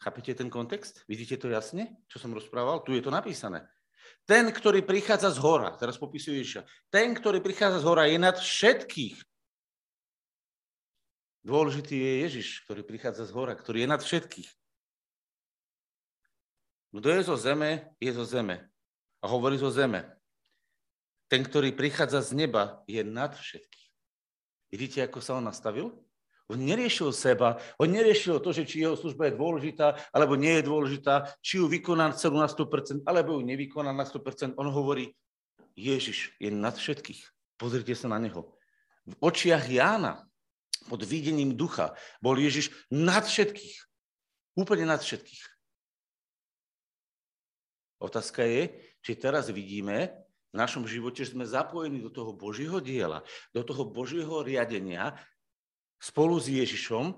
Chápete 0.00 0.32
ten 0.32 0.48
kontext? 0.48 1.04
Vidíte 1.04 1.36
to 1.36 1.52
jasne, 1.52 2.00
čo 2.08 2.16
som 2.16 2.32
rozprával? 2.32 2.80
Tu 2.88 2.96
je 2.96 3.04
to 3.04 3.12
napísané. 3.12 3.68
Ten, 4.24 4.48
ktorý 4.48 4.80
prichádza 4.80 5.28
z 5.36 5.38
hora, 5.44 5.76
teraz 5.76 6.00
popisuje 6.00 6.40
Ježiša, 6.40 6.64
ten, 6.88 7.12
ktorý 7.12 7.44
prichádza 7.44 7.84
z 7.84 7.86
hora, 7.86 8.08
je 8.08 8.16
nad 8.16 8.36
všetkých. 8.36 9.20
Dôležitý 11.44 11.96
je 11.96 12.12
Ježiš, 12.28 12.48
ktorý 12.64 12.84
prichádza 12.84 13.28
z 13.28 13.32
hora, 13.36 13.52
ktorý 13.52 13.84
je 13.84 13.88
nad 13.88 14.00
všetkých. 14.00 14.50
Kto 16.90 17.08
je 17.12 17.22
zo 17.22 17.36
zeme, 17.36 17.94
je 18.00 18.12
zo 18.12 18.24
zeme. 18.24 18.66
A 19.20 19.24
hovorí 19.28 19.60
zo 19.60 19.68
zeme. 19.68 20.04
Ten, 21.30 21.44
ktorý 21.46 21.76
prichádza 21.76 22.24
z 22.24 22.34
neba, 22.34 22.82
je 22.88 23.04
nad 23.04 23.36
všetkých. 23.36 23.88
Vidíte, 24.72 24.98
ako 25.06 25.20
sa 25.22 25.38
on 25.38 25.46
nastavil? 25.46 25.94
On 26.50 26.58
neriešil 26.58 27.14
seba, 27.14 27.62
on 27.78 27.94
neriešil 27.94 28.42
to, 28.42 28.50
že 28.50 28.66
či 28.66 28.82
jeho 28.82 28.98
služba 28.98 29.30
je 29.30 29.38
dôležitá, 29.38 29.94
alebo 30.10 30.34
nie 30.34 30.58
je 30.58 30.66
dôležitá, 30.66 31.30
či 31.38 31.62
ju 31.62 31.70
vykoná 31.70 32.10
celú 32.18 32.42
na 32.42 32.50
100%, 32.50 33.06
alebo 33.06 33.38
ju 33.38 33.46
nevykoná 33.46 33.94
na 33.94 34.02
100%. 34.02 34.58
On 34.58 34.66
hovorí, 34.66 35.14
Ježiš 35.78 36.34
je 36.42 36.50
nad 36.50 36.74
všetkých. 36.74 37.22
Pozrite 37.54 37.94
sa 37.94 38.10
na 38.10 38.18
neho. 38.18 38.50
V 39.06 39.14
očiach 39.22 39.70
Jána, 39.70 40.26
pod 40.90 41.06
videním 41.06 41.54
ducha, 41.54 41.94
bol 42.18 42.34
Ježiš 42.34 42.74
nad 42.90 43.22
všetkých. 43.22 43.86
Úplne 44.58 44.90
nad 44.90 44.98
všetkých. 44.98 45.44
Otázka 48.02 48.42
je, 48.42 48.74
či 49.06 49.12
teraz 49.14 49.54
vidíme 49.54 50.10
v 50.50 50.54
našom 50.58 50.82
živote, 50.88 51.22
že 51.22 51.30
sme 51.30 51.46
zapojení 51.46 52.02
do 52.02 52.10
toho 52.10 52.34
Božieho 52.34 52.82
diela, 52.82 53.22
do 53.54 53.62
toho 53.62 53.86
Božieho 53.86 54.42
riadenia, 54.42 55.14
spolu 56.00 56.40
s 56.40 56.48
Ježišom 56.48 57.12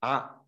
a 0.00 0.40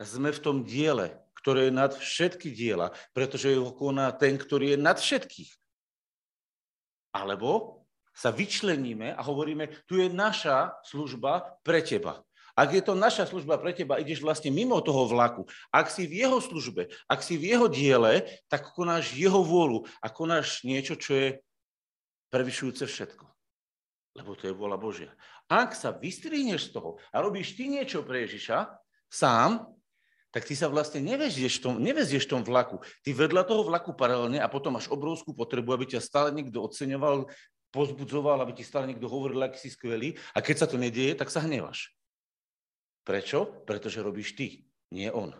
sme 0.00 0.30
v 0.30 0.42
tom 0.44 0.56
diele, 0.62 1.16
ktoré 1.40 1.68
je 1.68 1.72
nad 1.72 1.92
všetky 1.96 2.52
diela, 2.52 2.92
pretože 3.16 3.56
ho 3.56 3.72
koná 3.72 4.12
ten, 4.12 4.36
ktorý 4.36 4.76
je 4.76 4.78
nad 4.78 5.00
všetkých. 5.00 5.50
Alebo 7.16 7.80
sa 8.12 8.28
vyčleníme 8.28 9.16
a 9.16 9.20
hovoríme, 9.24 9.88
tu 9.88 9.96
je 9.96 10.12
naša 10.12 10.76
služba 10.84 11.56
pre 11.64 11.80
teba. 11.80 12.20
Ak 12.52 12.76
je 12.76 12.84
to 12.84 12.92
naša 12.92 13.24
služba 13.24 13.56
pre 13.56 13.72
teba, 13.72 13.96
ideš 13.96 14.20
vlastne 14.20 14.52
mimo 14.52 14.76
toho 14.84 15.08
vlaku. 15.08 15.48
Ak 15.72 15.88
si 15.88 16.04
v 16.04 16.28
jeho 16.28 16.36
službe, 16.44 16.92
ak 17.08 17.24
si 17.24 17.40
v 17.40 17.56
jeho 17.56 17.72
diele, 17.72 18.28
tak 18.52 18.76
konáš 18.76 19.16
jeho 19.16 19.40
vôľu 19.40 19.88
a 20.04 20.12
konáš 20.12 20.60
niečo, 20.60 20.98
čo 21.00 21.16
je 21.16 21.28
prevyšujúce 22.28 22.84
všetko. 22.84 23.24
Lebo 24.18 24.34
to 24.34 24.50
je 24.50 24.54
vôľa 24.54 24.78
Božia. 24.80 25.10
Ak 25.46 25.74
sa 25.78 25.94
vystrihneš 25.94 26.70
z 26.70 26.78
toho 26.78 26.98
a 27.14 27.22
robíš 27.22 27.54
ty 27.54 27.70
niečo 27.70 28.02
pre 28.02 28.26
Ježiša 28.26 28.66
sám, 29.06 29.70
tak 30.30 30.46
ty 30.46 30.54
sa 30.54 30.70
vlastne 30.70 31.02
nevezieš 31.02 31.58
v 31.58 31.62
tom, 31.62 31.74
nevezieš 31.82 32.26
v 32.26 32.32
tom 32.38 32.42
vlaku. 32.46 32.78
Ty 33.02 33.10
vedľa 33.14 33.42
toho 33.46 33.66
vlaku 33.66 33.94
paralelne 33.94 34.38
a 34.38 34.46
potom 34.46 34.78
máš 34.78 34.86
obrovskú 34.86 35.34
potrebu, 35.34 35.74
aby 35.74 35.90
ťa 35.90 36.00
stále 36.02 36.30
niekto 36.30 36.62
oceňoval, 36.62 37.26
pozbudzoval, 37.74 38.38
aby 38.42 38.62
ti 38.62 38.64
stále 38.66 38.86
niekto 38.86 39.10
hovoril, 39.10 39.42
aký 39.42 39.58
si 39.58 39.70
skvelý. 39.74 40.14
A 40.34 40.38
keď 40.38 40.56
sa 40.62 40.66
to 40.70 40.78
nedieje, 40.78 41.18
tak 41.18 41.34
sa 41.34 41.42
hnevaš. 41.42 41.90
Prečo? 43.02 43.66
Pretože 43.66 44.06
robíš 44.06 44.38
ty, 44.38 44.70
nie 44.94 45.10
on. 45.10 45.34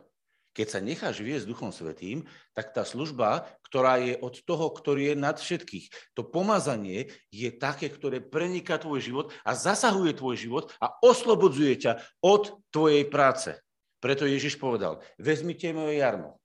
Keď 0.60 0.68
sa 0.68 0.84
necháš 0.84 1.24
viesť 1.24 1.48
Duchom 1.48 1.72
Svetým, 1.72 2.28
tak 2.52 2.76
tá 2.76 2.84
služba, 2.84 3.48
ktorá 3.64 3.96
je 3.96 4.12
od 4.20 4.44
toho, 4.44 4.68
ktorý 4.68 5.08
je 5.08 5.16
nad 5.16 5.40
všetkých, 5.40 6.12
to 6.12 6.20
pomazanie 6.20 7.08
je 7.32 7.48
také, 7.48 7.88
ktoré 7.88 8.20
preniká 8.20 8.76
tvoj 8.76 9.00
život 9.00 9.26
a 9.40 9.56
zasahuje 9.56 10.20
tvoj 10.20 10.36
život 10.36 10.68
a 10.76 10.92
oslobodzuje 11.00 11.80
ťa 11.80 11.92
od 12.20 12.60
tvojej 12.68 13.08
práce. 13.08 13.56
Preto 14.04 14.28
Ježiš 14.28 14.60
povedal, 14.60 15.00
vezmite 15.16 15.72
moje 15.72 15.96
jarmo 15.96 16.36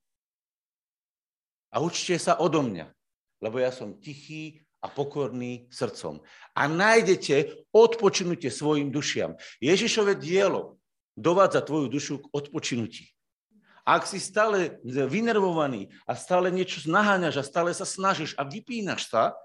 a 1.75 1.83
učte 1.83 2.15
sa 2.15 2.39
odo 2.39 2.63
mňa, 2.63 2.87
lebo 3.43 3.59
ja 3.59 3.75
som 3.75 3.99
tichý 3.99 4.63
a 4.79 4.87
pokorný 4.87 5.67
srdcom. 5.75 6.23
A 6.55 6.71
nájdete 6.71 7.67
odpočinutie 7.75 8.47
svojim 8.47 8.95
dušiam. 8.95 9.35
Ježišové 9.59 10.15
dielo 10.15 10.79
dovádza 11.19 11.67
tvoju 11.67 11.91
dušu 11.91 12.23
k 12.23 12.31
odpočinutí. 12.31 13.14
Ak 13.85 14.09
si 14.09 14.17
stále 14.17 14.81
vynervovaný 14.81 15.93
a 16.09 16.17
stále 16.17 16.49
niečo 16.49 16.81
naháňaš 16.89 17.37
a 17.37 17.45
stále 17.45 17.69
sa 17.69 17.85
snažíš 17.85 18.33
a 18.33 18.41
vypínaš 18.41 19.13
sa, 19.13 19.37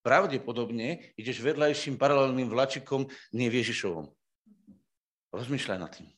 pravdepodobne 0.00 1.12
ideš 1.12 1.44
vedľajším 1.44 2.00
paralelným 2.00 2.48
vlačikom 2.48 3.04
nie 3.36 3.52
Ježišovom. 3.52 4.08
Rozmýšľaj 5.36 5.78
nad 5.78 5.92
tým. 5.92 6.08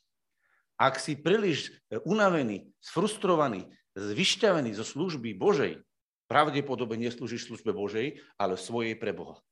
Ak 0.78 1.02
si 1.02 1.18
príliš 1.18 1.74
unavený, 2.06 2.70
sfrustrovaný, 2.78 3.66
vyšťavený 3.98 4.78
zo 4.78 4.86
služby 4.86 5.34
Božej, 5.34 5.82
pravdepodobne 6.30 7.10
neslúžiš 7.10 7.50
službe 7.50 7.74
Božej, 7.74 8.22
ale 8.38 8.54
svojej 8.54 8.94
pre 8.94 9.10
Boha. 9.10 9.42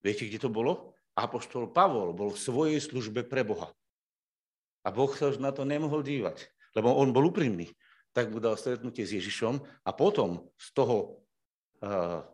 Viete, 0.00 0.24
kde 0.24 0.40
to 0.40 0.48
bolo? 0.48 0.96
Apoštol 1.12 1.68
Pavol 1.76 2.16
bol 2.16 2.32
v 2.32 2.40
svojej 2.40 2.80
službe 2.80 3.20
pre 3.28 3.44
Boha. 3.44 3.68
A 4.80 4.88
Boh 4.88 5.12
sa 5.12 5.28
už 5.28 5.36
na 5.36 5.52
to 5.52 5.68
nemohol 5.68 6.00
dívať 6.00 6.48
lebo 6.76 6.94
on 6.94 7.10
bol 7.10 7.28
úprimný, 7.30 7.70
tak 8.10 8.30
mu 8.30 8.42
dal 8.42 8.58
stretnutie 8.58 9.06
s 9.06 9.14
Ježišom 9.14 9.62
a 9.86 9.90
potom 9.94 10.50
z 10.58 10.68
toho 10.74 11.22
uh, 11.82 12.26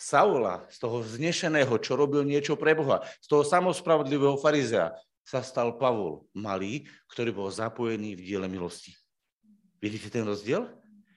Saula, 0.00 0.64
z 0.72 0.80
toho 0.80 1.04
vznešeného, 1.04 1.76
čo 1.76 1.92
robil 1.92 2.24
niečo 2.24 2.56
pre 2.56 2.72
Boha, 2.72 3.04
z 3.20 3.26
toho 3.28 3.44
samospravodlivého 3.44 4.40
farizea, 4.40 4.96
sa 5.20 5.44
stal 5.44 5.76
Pavol, 5.76 6.24
malý, 6.32 6.88
ktorý 7.12 7.30
bol 7.36 7.48
zapojený 7.52 8.16
v 8.16 8.24
diele 8.24 8.48
milosti. 8.48 8.96
Vidíte 9.78 10.08
ten 10.08 10.24
rozdiel? 10.24 10.66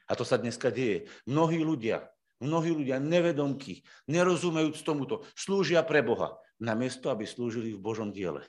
A 0.05 0.13
to 0.13 0.27
sa 0.27 0.35
dneska 0.35 0.67
deje. 0.67 1.07
Mnohí 1.23 1.63
ľudia, 1.63 2.11
mnohí 2.43 2.75
ľudia 2.75 2.99
nevedomky, 2.99 3.87
nerozumejúc 4.11 4.83
tomuto, 4.83 5.23
slúžia 5.31 5.79
pre 5.81 6.03
Boha, 6.03 6.35
namiesto 6.59 7.07
aby 7.07 7.23
slúžili 7.23 7.71
v 7.73 7.81
Božom 7.81 8.11
diele. 8.11 8.43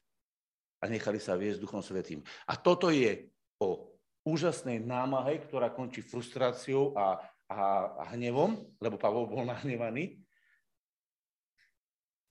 A 0.83 0.91
nechali 0.91 1.23
sa 1.23 1.39
viesť 1.39 1.63
Duchom 1.63 1.81
Svetým. 1.81 2.27
A 2.45 2.59
toto 2.59 2.91
je 2.91 3.31
o 3.63 3.94
úžasnej 4.25 4.81
námahe, 4.81 5.45
ktorá 5.45 5.69
končí 5.69 6.01
frustráciou 6.01 6.97
a, 6.97 7.21
a, 7.47 7.61
a 8.01 8.05
hnevom, 8.17 8.57
lebo 8.81 8.97
Pavol 8.97 9.29
bol 9.29 9.45
nahnevaný, 9.45 10.19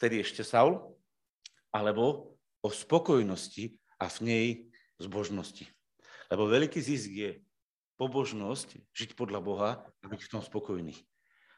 vtedy 0.01 0.25
ešte 0.25 0.41
Saul, 0.41 0.81
alebo 1.69 2.35
o 2.65 2.69
spokojnosti 2.69 3.77
a 4.01 4.09
v 4.09 4.17
nej 4.25 4.47
zbožnosti. 5.00 5.69
Lebo 6.27 6.50
veľký 6.50 6.81
zisk 6.81 7.13
je 7.13 7.31
pobožnosť, 7.95 8.81
žiť 8.91 9.13
podľa 9.13 9.39
Boha 9.39 9.71
a 9.85 10.05
byť 10.09 10.21
v 10.25 10.31
tom 10.33 10.41
spokojný. 10.41 10.97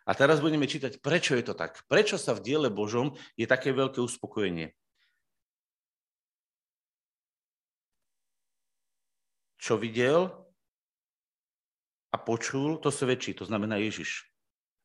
A 0.06 0.14
teraz 0.14 0.38
budeme 0.38 0.70
čítať, 0.70 1.02
prečo 1.02 1.34
je 1.34 1.42
to 1.42 1.58
tak. 1.58 1.82
Prečo 1.90 2.22
sa 2.22 2.38
v 2.38 2.44
diele 2.46 2.70
Božom 2.70 3.18
je 3.34 3.50
také 3.50 3.74
veľké 3.74 3.98
uspokojenie. 3.98 4.76
Čo 9.66 9.82
videl 9.82 10.30
a 12.14 12.22
počul, 12.22 12.78
to 12.78 12.94
svedčí, 12.94 13.34
to 13.34 13.50
znamená 13.50 13.82
Ježiš. 13.82 14.30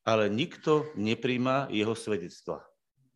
Ale 0.08 0.32
nikto 0.32 0.88
nepríjma 0.96 1.68
jeho 1.68 1.92
svedectva. 1.92 2.64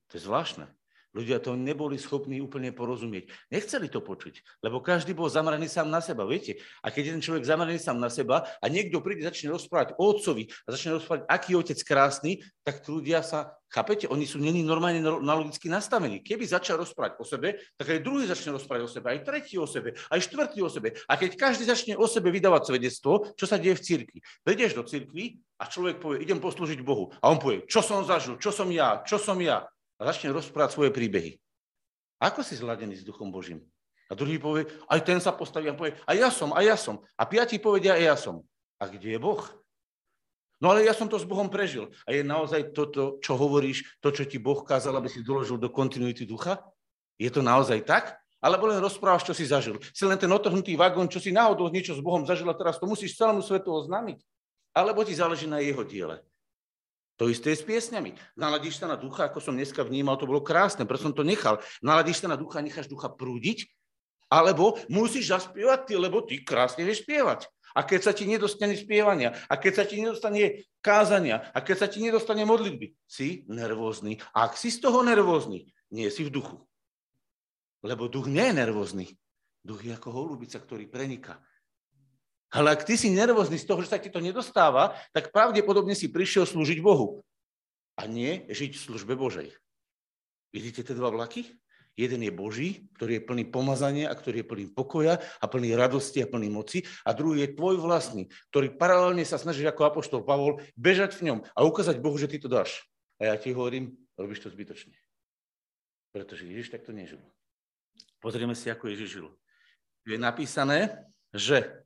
To 0.08 0.12
je 0.12 0.20
zvláštne. 0.20 0.68
Ľudia 1.14 1.38
to 1.38 1.54
neboli 1.54 1.94
schopní 1.94 2.42
úplne 2.42 2.74
porozumieť. 2.74 3.30
Nechceli 3.54 3.86
to 3.86 4.02
počuť, 4.02 4.42
lebo 4.66 4.82
každý 4.82 5.14
bol 5.14 5.30
zameraný 5.30 5.70
sám 5.70 5.86
na 5.86 6.02
seba, 6.02 6.26
viete. 6.26 6.58
A 6.82 6.90
keď 6.90 7.14
jeden 7.14 7.22
človek 7.22 7.46
zameraný 7.46 7.78
sám 7.78 8.02
na 8.02 8.10
seba 8.10 8.50
a 8.58 8.66
niekto 8.66 8.98
príde, 8.98 9.22
začne 9.22 9.54
rozprávať 9.54 9.94
o 9.94 10.10
otcovi 10.10 10.50
a 10.66 10.74
začne 10.74 10.98
rozprávať, 10.98 11.22
aký 11.30 11.54
je 11.54 11.60
otec 11.62 11.78
krásny, 11.86 12.32
tak 12.66 12.82
ľudia 12.90 13.22
sa, 13.22 13.54
chápete, 13.70 14.10
oni 14.10 14.26
sú 14.26 14.42
není 14.42 14.66
normálne 14.66 15.02
logicky 15.02 15.70
nastavení. 15.70 16.18
Keby 16.18 16.50
začal 16.50 16.82
rozprávať 16.82 17.22
o 17.22 17.24
sebe, 17.26 17.62
tak 17.78 17.94
aj 17.94 18.02
druhý 18.02 18.26
začne 18.26 18.54
rozprávať 18.54 18.82
o 18.82 18.90
sebe, 18.90 19.06
aj 19.14 19.20
tretí 19.22 19.54
o 19.54 19.66
sebe, 19.70 19.94
aj 19.94 20.18
štvrtý 20.18 20.58
o 20.66 20.70
sebe. 20.70 20.98
A 21.06 21.14
keď 21.14 21.38
každý 21.38 21.62
začne 21.66 21.94
o 21.94 22.06
sebe 22.10 22.34
vydávať 22.34 22.74
svedectvo, 22.74 23.34
čo 23.38 23.46
sa 23.46 23.58
deje 23.58 23.78
v 23.78 23.84
cirkvi? 23.86 24.18
Vedieš 24.42 24.78
do 24.78 24.82
cirkvi 24.82 25.38
a 25.58 25.70
človek 25.70 26.02
povie, 26.02 26.22
idem 26.22 26.42
poslúžiť 26.42 26.82
Bohu. 26.82 27.14
A 27.22 27.30
on 27.30 27.38
povie, 27.38 27.62
čo 27.66 27.82
som 27.82 28.02
zažil, 28.02 28.38
čo 28.38 28.50
som 28.50 28.66
ja, 28.70 29.02
čo 29.06 29.18
som 29.18 29.38
ja 29.38 29.66
a 29.98 30.10
začne 30.10 30.34
rozprávať 30.34 30.74
svoje 30.74 30.90
príbehy. 30.90 31.38
Ako 32.22 32.40
si 32.40 32.56
zladený 32.56 33.00
s 33.00 33.06
Duchom 33.06 33.28
Božím? 33.28 33.62
A 34.08 34.16
druhý 34.16 34.36
povie, 34.36 34.68
aj 34.88 35.00
ten 35.00 35.18
sa 35.18 35.32
postaví 35.32 35.68
a 35.68 35.76
povie, 35.76 35.96
a 36.04 36.12
ja 36.12 36.28
som, 36.28 36.52
a 36.52 36.60
ja 36.60 36.76
som. 36.76 37.00
A 37.16 37.24
piatí 37.24 37.56
povedia, 37.56 37.96
a 37.96 38.00
ja 38.00 38.16
som. 38.16 38.44
A 38.76 38.88
kde 38.88 39.16
je 39.16 39.20
Boh? 39.20 39.40
No 40.60 40.70
ale 40.72 40.84
ja 40.84 40.92
som 40.92 41.08
to 41.08 41.16
s 41.16 41.28
Bohom 41.28 41.48
prežil. 41.48 41.92
A 42.04 42.12
je 42.12 42.24
naozaj 42.24 42.72
toto, 42.76 43.18
čo 43.20 43.36
hovoríš, 43.36 43.98
to, 44.00 44.12
čo 44.12 44.24
ti 44.28 44.36
Boh 44.40 44.60
kázal, 44.60 44.96
aby 44.96 45.08
si 45.08 45.24
doložil 45.24 45.56
do 45.56 45.72
kontinuity 45.72 46.24
ducha? 46.24 46.60
Je 47.16 47.28
to 47.32 47.44
naozaj 47.44 47.84
tak? 47.84 48.16
Alebo 48.44 48.68
len 48.68 48.80
rozprávaš, 48.80 49.24
čo 49.24 49.32
si 49.32 49.48
zažil. 49.48 49.80
Si 49.96 50.04
len 50.04 50.20
ten 50.20 50.28
otrhnutý 50.28 50.76
vagón, 50.76 51.08
čo 51.08 51.16
si 51.16 51.32
náhodou 51.32 51.72
niečo 51.72 51.96
s 51.96 52.04
Bohom 52.04 52.28
zažil 52.28 52.48
a 52.48 52.56
teraz 52.56 52.76
to 52.76 52.84
musíš 52.84 53.16
celému 53.16 53.40
svetu 53.40 53.72
oznámiť. 53.72 54.20
alebo 54.74 55.06
ti 55.06 55.14
záleží 55.14 55.46
na 55.46 55.62
jeho 55.62 55.86
diele. 55.86 56.20
To 57.22 57.30
isté 57.30 57.54
je 57.54 57.62
s 57.62 57.64
piesňami. 57.66 58.18
Naladíš 58.34 58.82
sa 58.82 58.90
na 58.90 58.98
ducha, 58.98 59.30
ako 59.30 59.38
som 59.38 59.54
dneska 59.54 59.86
vnímal, 59.86 60.18
to 60.18 60.26
bolo 60.26 60.42
krásne, 60.42 60.82
preto 60.82 61.06
som 61.06 61.14
to 61.14 61.22
nechal. 61.22 61.62
Naladíš 61.78 62.26
sa 62.26 62.28
na 62.30 62.34
ducha 62.34 62.58
necháš 62.58 62.90
ducha 62.90 63.06
prúdiť, 63.06 63.70
alebo 64.26 64.74
musíš 64.90 65.30
zaspievať 65.30 65.80
ty, 65.86 65.94
lebo 65.94 66.26
ty 66.26 66.42
krásne 66.42 66.82
vieš 66.82 67.06
spievať. 67.06 67.46
A 67.74 67.82
keď 67.82 68.00
sa 68.06 68.12
ti 68.14 68.26
nedostane 68.26 68.74
spievania, 68.78 69.34
a 69.50 69.54
keď 69.58 69.72
sa 69.82 69.84
ti 69.86 69.98
nedostane 69.98 70.66
kázania, 70.78 71.50
a 71.50 71.58
keď 71.58 71.86
sa 71.86 71.88
ti 71.90 71.98
nedostane 72.02 72.46
modlitby, 72.46 72.94
si 73.06 73.42
nervózny. 73.50 74.18
A 74.30 74.46
ak 74.50 74.58
si 74.58 74.70
z 74.70 74.78
toho 74.82 75.02
nervózny, 75.02 75.70
nie 75.90 76.06
si 76.10 76.22
v 76.26 76.34
duchu. 76.34 76.62
Lebo 77.82 78.10
duch 78.10 78.30
nie 78.30 78.46
je 78.50 78.54
nervózny. 78.58 79.06
Duch 79.62 79.82
je 79.82 79.90
ako 79.94 80.10
holubica, 80.14 80.58
ktorý 80.62 80.86
preniká. 80.86 81.42
Ale 82.50 82.74
ak 82.74 82.84
ty 82.86 82.98
si 82.98 83.10
nervózny 83.10 83.58
z 83.58 83.66
toho, 83.66 83.80
že 83.82 83.90
sa 83.90 83.98
ti 83.98 84.12
to 84.12 84.18
nedostáva, 84.18 84.98
tak 85.14 85.30
pravdepodobne 85.30 85.96
si 85.96 86.10
prišiel 86.10 86.44
slúžiť 86.46 86.78
Bohu. 86.82 87.24
A 87.94 88.10
nie 88.10 88.46
žiť 88.50 88.74
v 88.74 88.84
službe 88.90 89.14
Božej. 89.14 89.54
Vidíte 90.54 90.86
tie 90.86 90.94
dva 90.94 91.10
vlaky? 91.10 91.50
Jeden 91.94 92.26
je 92.26 92.34
Boží, 92.34 92.90
ktorý 92.98 93.22
je 93.22 93.26
plný 93.26 93.44
pomazania 93.54 94.10
a 94.10 94.18
ktorý 94.18 94.42
je 94.42 94.50
plný 94.50 94.66
pokoja 94.74 95.22
a 95.38 95.44
plný 95.46 95.78
radosti 95.78 96.26
a 96.26 96.30
plný 96.30 96.50
moci. 96.50 96.82
A 97.06 97.14
druhý 97.14 97.46
je 97.46 97.54
tvoj 97.54 97.78
vlastný, 97.78 98.26
ktorý 98.50 98.74
paralelne 98.74 99.22
sa 99.22 99.38
snaží 99.38 99.62
ako 99.62 99.94
apoštol 99.94 100.26
Pavol 100.26 100.58
bežať 100.74 101.14
v 101.22 101.30
ňom 101.30 101.38
a 101.54 101.60
ukázať 101.62 102.02
Bohu, 102.02 102.18
že 102.18 102.26
ty 102.26 102.42
to 102.42 102.50
dáš. 102.50 102.82
A 103.22 103.30
ja 103.30 103.34
ti 103.38 103.54
hovorím, 103.54 103.94
robíš 104.18 104.42
to 104.42 104.50
zbytočne. 104.50 104.98
Pretože 106.10 106.50
Ježiš 106.50 106.74
takto 106.74 106.90
nežil. 106.90 107.22
Pozrieme 108.18 108.58
si, 108.58 108.66
ako 108.74 108.90
Ježiš 108.90 109.22
žil. 109.22 109.28
Je 110.02 110.18
napísané, 110.18 111.06
že 111.30 111.83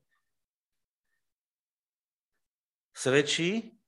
svedčí, 2.98 3.78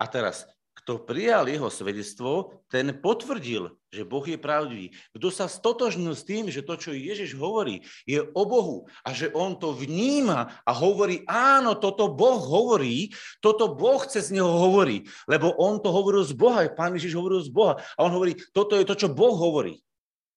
a 0.00 0.08
teraz, 0.08 0.48
kto 0.82 1.04
prijal 1.04 1.46
jeho 1.46 1.68
svedectvo, 1.68 2.64
ten 2.66 2.90
potvrdil, 2.96 3.76
že 3.92 4.08
Boh 4.08 4.24
je 4.24 4.40
pravdivý. 4.40 4.90
Kto 5.12 5.28
sa 5.28 5.46
stotožnil 5.46 6.16
s 6.16 6.24
tým, 6.26 6.48
že 6.48 6.64
to, 6.64 6.74
čo 6.80 6.96
Ježiš 6.96 7.36
hovorí, 7.36 7.84
je 8.08 8.24
o 8.24 8.42
Bohu 8.48 8.88
a 9.04 9.12
že 9.14 9.30
on 9.36 9.54
to 9.54 9.76
vníma 9.76 10.58
a 10.64 10.72
hovorí, 10.72 11.22
áno, 11.28 11.76
toto 11.76 12.10
Boh 12.10 12.40
hovorí, 12.40 13.12
toto 13.44 13.76
Boh 13.76 14.02
cez 14.08 14.32
neho 14.32 14.48
hovorí, 14.48 15.06
lebo 15.28 15.54
on 15.60 15.78
to 15.78 15.92
hovoril 15.92 16.24
z 16.24 16.34
Boha, 16.34 16.66
pán 16.72 16.96
Ježiš 16.96 17.14
hovoril 17.14 17.44
z 17.44 17.52
Boha 17.52 17.78
a 17.94 18.00
on 18.02 18.10
hovorí, 18.10 18.34
toto 18.50 18.74
je 18.74 18.88
to, 18.88 18.96
čo 18.96 19.12
Boh 19.12 19.36
hovorí. 19.36 19.78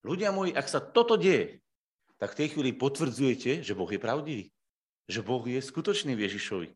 Ľudia 0.05 0.29
moji, 0.29 0.53
ak 0.53 0.69
sa 0.69 0.77
toto 0.77 1.17
deje, 1.17 1.63
tak 2.21 2.37
v 2.37 2.45
tej 2.45 2.47
chvíli 2.53 2.69
potvrdzujete, 2.75 3.65
že 3.65 3.73
Boh 3.73 3.89
je 3.89 3.97
pravdivý. 3.97 4.45
Že 5.09 5.25
Boh 5.25 5.41
je 5.41 5.57
skutočný 5.57 6.13
v 6.13 6.29
Ježišovi. 6.29 6.69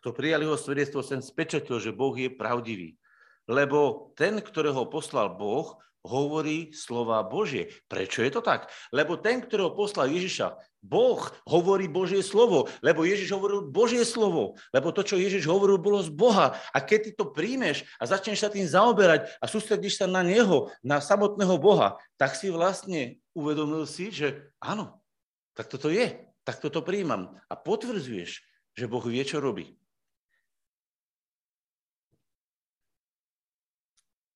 Kto 0.00 0.16
prijal 0.16 0.40
jeho 0.40 0.56
svedectvo, 0.56 1.04
sem 1.04 1.20
spečatil, 1.20 1.76
že 1.76 1.92
Boh 1.92 2.16
je 2.16 2.32
pravdivý. 2.32 2.96
Lebo 3.44 4.12
ten, 4.16 4.40
ktorého 4.40 4.88
poslal 4.88 5.36
Boh, 5.36 5.76
hovorí 6.00 6.72
slova 6.72 7.20
Božie. 7.20 7.68
Prečo 7.84 8.24
je 8.24 8.32
to 8.32 8.40
tak? 8.40 8.72
Lebo 8.88 9.20
ten, 9.20 9.44
ktorého 9.44 9.76
poslal 9.76 10.08
Ježiša, 10.08 10.56
Boh 10.80 11.20
hovorí 11.44 11.92
Božie 11.92 12.24
slovo, 12.24 12.72
lebo 12.80 13.04
Ježiš 13.04 13.36
hovoril 13.36 13.68
Božie 13.68 14.00
slovo, 14.08 14.56
lebo 14.72 14.96
to, 14.96 15.04
čo 15.04 15.20
Ježiš 15.20 15.44
hovoril, 15.44 15.76
bolo 15.76 16.00
z 16.00 16.08
Boha. 16.08 16.56
A 16.72 16.78
keď 16.80 16.98
ty 17.04 17.10
to 17.12 17.28
príjmeš 17.28 17.84
a 18.00 18.08
začneš 18.08 18.40
sa 18.40 18.48
tým 18.48 18.64
zaoberať 18.64 19.28
a 19.36 19.44
sústredíš 19.44 20.00
sa 20.00 20.08
na 20.08 20.24
Neho, 20.24 20.72
na 20.80 21.04
samotného 21.04 21.60
Boha, 21.60 22.00
tak 22.16 22.32
si 22.32 22.48
vlastne 22.48 23.20
uvedomil 23.36 23.84
si, 23.84 24.08
že 24.08 24.48
áno, 24.56 25.04
tak 25.52 25.68
toto 25.68 25.92
je, 25.92 26.32
tak 26.48 26.64
toto 26.64 26.80
príjmam. 26.80 27.36
A 27.52 27.60
potvrdzuješ, 27.60 28.40
že 28.72 28.88
Boh 28.88 29.04
vie, 29.04 29.20
čo 29.20 29.44
robí. 29.44 29.76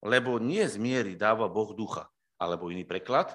Lebo 0.05 0.37
nie 0.37 0.69
z 0.69 0.77
miery 0.77 1.17
dáva 1.17 1.49
Boh 1.49 1.73
ducha. 1.73 2.13
Alebo 2.37 2.69
iný 2.69 2.85
preklad, 2.85 3.33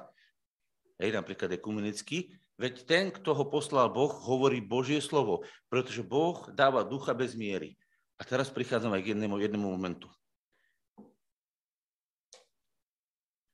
hej, 1.02 1.10
napríklad 1.18 1.50
ekumenický, 1.58 2.30
veď 2.62 2.74
ten, 2.86 3.06
kto 3.10 3.34
ho 3.34 3.50
poslal 3.50 3.90
Boh, 3.90 4.14
hovorí 4.14 4.62
Božie 4.62 5.02
slovo, 5.02 5.42
pretože 5.66 6.06
Boh 6.06 6.46
dáva 6.54 6.86
ducha 6.86 7.18
bez 7.18 7.34
miery. 7.34 7.74
A 8.20 8.28
teraz 8.28 8.54
prichádzam 8.54 8.94
aj 8.94 9.02
k 9.02 9.18
jednému, 9.18 9.42
jednému 9.42 9.66
momentu. 9.66 10.06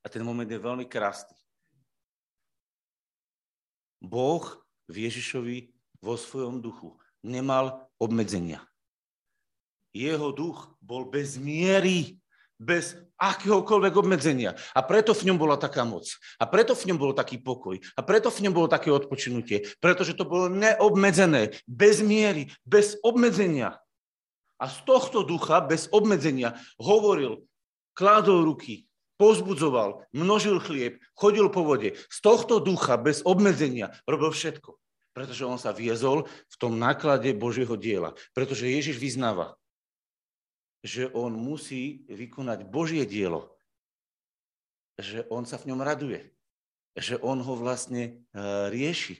A 0.03 0.11
ten 0.11 0.21
moment 0.21 0.45
je 0.45 0.59
veľmi 0.59 0.85
krásny. 0.85 1.37
Boh 4.03 4.43
v 4.85 5.09
Ježišovi 5.09 5.73
vo 5.97 6.13
svojom 6.13 6.61
duchu 6.61 6.93
nemal 7.25 7.89
obmedzenia. 7.97 8.61
Jeho 9.95 10.29
duch 10.29 10.77
bol 10.83 11.09
bez 11.09 11.41
miery 11.41 12.21
bez 12.59 12.95
akéhokoľvek 13.19 13.93
obmedzenia. 13.95 14.55
A 14.75 14.83
preto 14.83 15.15
v 15.15 15.31
ňom 15.31 15.37
bola 15.39 15.55
taká 15.55 15.87
moc. 15.87 16.07
A 16.39 16.47
preto 16.47 16.75
v 16.75 16.91
ňom 16.91 16.97
bol 16.99 17.11
taký 17.15 17.39
pokoj. 17.39 17.79
A 17.95 18.01
preto 18.03 18.27
v 18.31 18.47
ňom 18.47 18.53
bolo 18.55 18.67
také 18.67 18.91
odpočinutie. 18.91 19.67
Pretože 19.79 20.15
to 20.15 20.27
bolo 20.27 20.51
neobmedzené, 20.51 21.55
bez 21.67 22.03
miery, 22.03 22.51
bez 22.67 22.99
obmedzenia. 23.03 23.79
A 24.55 24.65
z 24.71 24.77
tohto 24.87 25.27
ducha, 25.27 25.59
bez 25.59 25.91
obmedzenia, 25.91 26.55
hovoril, 26.79 27.43
kládol 27.91 28.47
ruky, 28.47 28.87
pozbudzoval, 29.19 30.07
množil 30.15 30.59
chlieb, 30.63 30.99
chodil 31.15 31.47
po 31.51 31.63
vode. 31.63 31.99
Z 32.07 32.17
tohto 32.23 32.63
ducha, 32.63 32.95
bez 32.95 33.23
obmedzenia, 33.23 33.95
robil 34.07 34.31
všetko. 34.31 34.79
Pretože 35.15 35.47
on 35.47 35.55
sa 35.55 35.71
viezol 35.71 36.27
v 36.27 36.55
tom 36.59 36.75
náklade 36.75 37.31
Božieho 37.31 37.79
diela. 37.79 38.15
Pretože 38.35 38.67
Ježiš 38.67 38.99
vyznáva, 38.99 39.55
že 40.85 41.09
on 41.17 41.33
musí 41.33 42.05
vykonať 42.05 42.69
Božie 42.69 43.09
dielo. 43.09 43.57
Že 45.01 45.25
on 45.33 45.49
sa 45.49 45.57
v 45.57 45.73
ňom 45.73 45.81
raduje. 45.81 46.29
Že 46.93 47.25
on 47.25 47.41
ho 47.41 47.53
vlastne 47.57 48.03
e, 48.05 48.11
rieši. 48.69 49.17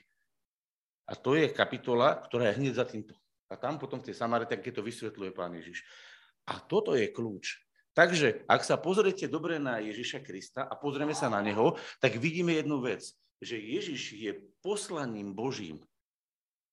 A 1.10 1.18
to 1.18 1.34
je 1.34 1.50
kapitola, 1.50 2.22
ktorá 2.22 2.54
je 2.54 2.62
hneď 2.62 2.72
za 2.78 2.86
týmto. 2.86 3.18
A 3.50 3.58
tam 3.58 3.82
potom 3.82 3.98
v 3.98 4.10
tej 4.10 4.16
Samaritanke 4.16 4.70
to 4.70 4.78
vysvetľuje 4.78 5.30
pán 5.34 5.58
Ježiš. 5.58 5.82
A 6.46 6.62
toto 6.62 6.94
je 6.94 7.10
kľúč. 7.10 7.66
Takže, 7.98 8.46
ak 8.46 8.62
sa 8.62 8.78
pozriete 8.78 9.26
dobre 9.26 9.58
na 9.58 9.82
Ježiša 9.82 10.22
Krista 10.22 10.62
a 10.70 10.78
pozrieme 10.78 11.18
sa 11.18 11.26
na 11.26 11.42
neho, 11.42 11.74
tak 11.98 12.14
vidíme 12.22 12.54
jednu 12.54 12.78
vec, 12.78 13.02
že 13.42 13.58
Ježiš 13.58 14.14
je 14.14 14.32
poslaním 14.62 15.34
Božím, 15.34 15.82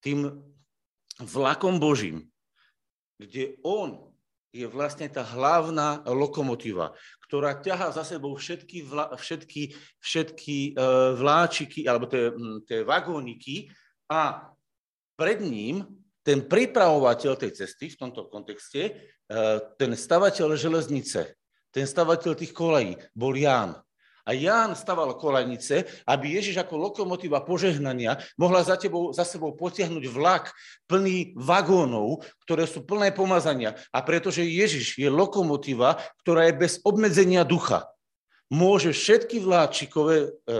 tým 0.05 0.43
vlakom 1.17 1.81
Božím, 1.81 2.29
kde 3.17 3.57
on 3.63 4.12
je 4.53 4.69
vlastne 4.69 5.09
tá 5.09 5.25
hlavná 5.25 6.05
lokomotíva, 6.05 6.93
ktorá 7.25 7.57
ťahá 7.57 7.89
za 7.89 8.05
sebou 8.05 8.37
všetky, 8.37 8.85
vla, 8.85 9.09
všetky, 9.17 9.73
všetky 9.97 10.77
uh, 10.77 11.17
vláčiky 11.17 11.89
alebo 11.89 12.05
tie, 12.05 12.29
tie 12.69 12.85
vagóniky 12.85 13.73
a 14.13 14.53
pred 15.17 15.41
ním 15.41 15.81
ten 16.21 16.45
pripravovateľ 16.45 17.33
tej 17.35 17.51
cesty 17.65 17.89
v 17.89 17.99
tomto 17.99 18.29
kontexte, 18.29 18.93
uh, 18.93 19.57
ten 19.73 19.97
stavateľ 19.97 20.53
železnice, 20.53 21.33
ten 21.73 21.89
stavateľ 21.89 22.37
tých 22.37 22.53
kolejí 22.53 22.93
bol 23.17 23.33
Ján. 23.33 23.73
A 24.23 24.31
Ján 24.31 24.71
staval 24.71 25.19
kolajnice, 25.19 25.83
aby 26.07 26.39
Ježiš 26.39 26.63
ako 26.63 26.79
lokomotíva 26.79 27.43
požehnania 27.43 28.15
mohla 28.39 28.63
za, 28.63 28.79
tebou, 28.79 29.11
za 29.11 29.27
sebou 29.27 29.51
potiahnuť 29.51 30.03
vlak 30.07 30.55
plný 30.87 31.35
vagónov, 31.35 32.23
ktoré 32.47 32.63
sú 32.63 32.87
plné 32.87 33.11
pomazania. 33.11 33.75
A 33.91 33.99
pretože 33.99 34.47
Ježiš 34.47 34.95
je 34.95 35.11
lokomotíva, 35.11 35.99
ktorá 36.23 36.47
je 36.47 36.55
bez 36.55 36.79
obmedzenia 36.87 37.43
ducha, 37.43 37.91
môže 38.47 38.95
všetky 38.95 39.43
vláčikové 39.43 40.31
e, 40.47 40.57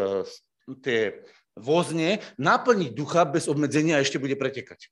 tie 0.84 1.24
vozne 1.56 2.20
naplniť 2.36 2.92
ducha 2.92 3.24
bez 3.24 3.48
obmedzenia 3.48 4.02
a 4.02 4.04
ešte 4.04 4.20
bude 4.20 4.36
pretekať. 4.36 4.92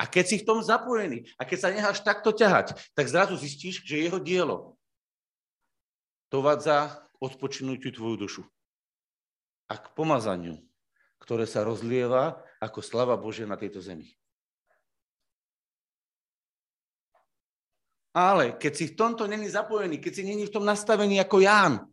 A 0.00 0.08
keď 0.08 0.24
si 0.24 0.36
v 0.40 0.48
tom 0.48 0.64
zapojený 0.64 1.28
a 1.36 1.44
keď 1.44 1.58
sa 1.60 1.68
necháš 1.68 2.00
takto 2.00 2.32
ťahať, 2.32 2.72
tak 2.96 3.04
zrazu 3.04 3.36
zistíš, 3.36 3.84
že 3.84 4.00
jeho 4.00 4.16
dielo 4.16 4.80
dovádza 6.32 7.04
odpočinutiu 7.20 7.92
tvoju 7.92 8.16
dušu. 8.16 8.42
A 9.70 9.78
k 9.78 9.86
pomazaniu, 9.94 10.58
ktoré 11.22 11.46
sa 11.46 11.62
rozlieva 11.62 12.42
ako 12.58 12.80
slava 12.82 13.14
Božia 13.14 13.46
na 13.46 13.54
tejto 13.54 13.78
zemi. 13.78 14.10
Ale 18.10 18.58
keď 18.58 18.72
si 18.74 18.84
v 18.90 18.98
tomto 18.98 19.30
není 19.30 19.46
zapojený, 19.46 20.02
keď 20.02 20.12
si 20.18 20.22
není 20.26 20.42
v 20.42 20.54
tom 20.58 20.66
nastavení 20.66 21.22
ako 21.22 21.46
Ján, 21.46 21.86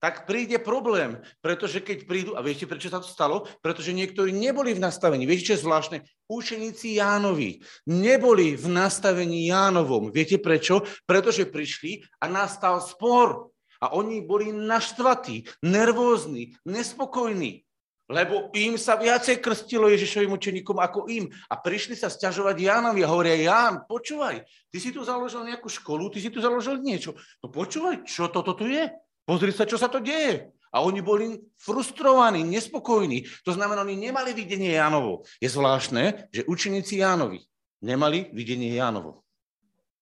tak 0.00 0.24
príde 0.24 0.56
problém, 0.56 1.20
pretože 1.44 1.84
keď 1.84 2.08
prídu, 2.08 2.32
a 2.32 2.40
viete, 2.40 2.64
prečo 2.64 2.88
sa 2.88 3.04
to 3.04 3.10
stalo? 3.10 3.44
Pretože 3.60 3.92
niektorí 3.92 4.32
neboli 4.32 4.72
v 4.72 4.80
nastavení. 4.80 5.28
Viete, 5.28 5.52
čo 5.52 5.54
je 5.60 5.64
zvláštne? 5.68 5.98
Učeníci 6.24 6.96
Jánovi 6.96 7.60
neboli 7.84 8.56
v 8.56 8.66
nastavení 8.72 9.52
Jánovom. 9.52 10.08
Viete 10.08 10.40
prečo? 10.40 10.88
Pretože 11.04 11.44
prišli 11.44 12.00
a 12.16 12.32
nastal 12.32 12.80
spor. 12.80 13.52
A 13.80 13.96
oni 13.96 14.20
boli 14.20 14.52
naštvatí, 14.52 15.48
nervózni, 15.64 16.52
nespokojní, 16.68 17.64
lebo 18.10 18.50
im 18.58 18.74
sa 18.74 18.98
viacej 18.98 19.38
krstilo 19.38 19.86
Ježišovým 19.86 20.34
učeníkom 20.34 20.82
ako 20.82 21.06
im. 21.06 21.30
A 21.46 21.54
prišli 21.54 21.94
sa 21.94 22.10
stiažovať 22.10 22.58
Jánovi 22.58 23.06
a 23.06 23.08
hovoria, 23.08 23.38
Ján, 23.38 23.86
počúvaj, 23.86 24.42
ty 24.68 24.82
si 24.82 24.90
tu 24.90 25.06
založil 25.06 25.46
nejakú 25.46 25.70
školu, 25.70 26.10
ty 26.10 26.18
si 26.18 26.26
tu 26.26 26.42
založil 26.42 26.82
niečo. 26.82 27.14
No 27.38 27.54
počúvaj, 27.54 28.02
čo 28.04 28.26
toto 28.26 28.58
tu 28.58 28.66
je? 28.66 28.90
Pozri 29.22 29.54
sa, 29.54 29.62
čo 29.62 29.78
sa 29.78 29.86
to 29.86 30.02
deje. 30.02 30.50
A 30.74 30.82
oni 30.82 31.02
boli 31.02 31.38
frustrovaní, 31.58 32.42
nespokojní. 32.46 33.26
To 33.46 33.54
znamená, 33.54 33.86
oni 33.86 34.10
nemali 34.10 34.34
videnie 34.34 34.74
Jánovo. 34.74 35.22
Je 35.38 35.46
zvláštne, 35.50 36.30
že 36.34 36.46
učeníci 36.46 36.98
Jánovi 36.98 37.42
nemali 37.78 38.30
videnie 38.34 38.74
Jánovo. 38.74 39.22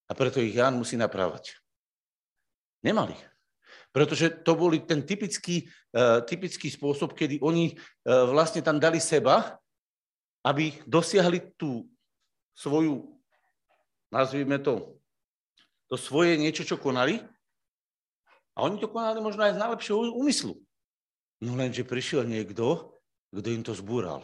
A 0.09 0.17
preto 0.17 0.41
ich 0.41 0.57
Ján 0.57 0.81
musí 0.81 0.97
naprávať. 0.97 1.61
Nemali. 2.81 3.28
Pretože 3.99 4.47
to 4.47 4.55
boli 4.55 4.87
ten 4.87 5.03
typický, 5.03 5.67
uh, 5.99 6.23
typický 6.23 6.71
spôsob, 6.71 7.19
kedy 7.19 7.43
oni 7.43 7.75
uh, 7.75 8.31
vlastne 8.31 8.63
tam 8.63 8.79
dali 8.79 9.03
seba, 9.03 9.59
aby 10.47 10.71
dosiahli 10.87 11.59
tú 11.59 11.83
svoju, 12.55 13.11
nazvime 14.15 14.63
to, 14.63 15.03
to 15.91 15.99
svoje 15.99 16.39
niečo, 16.39 16.63
čo 16.63 16.79
konali. 16.79 17.19
A 18.55 18.63
oni 18.63 18.79
to 18.79 18.87
konali 18.87 19.19
možno 19.19 19.43
aj 19.51 19.59
z 19.59 19.63
najlepšieho 19.67 20.15
úmyslu. 20.15 20.55
No 21.43 21.59
lenže 21.59 21.83
prišiel 21.83 22.23
niekto, 22.23 22.95
kto 23.35 23.49
im 23.51 23.67
to 23.67 23.75
zbúral. 23.75 24.23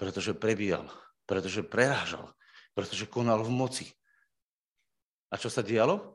Pretože 0.00 0.32
prebíjal, 0.32 0.88
pretože 1.28 1.60
prerážal, 1.60 2.32
pretože 2.72 3.04
konal 3.12 3.44
v 3.44 3.52
moci. 3.52 3.86
A 5.28 5.36
čo 5.36 5.52
sa 5.52 5.60
dialo? 5.60 6.13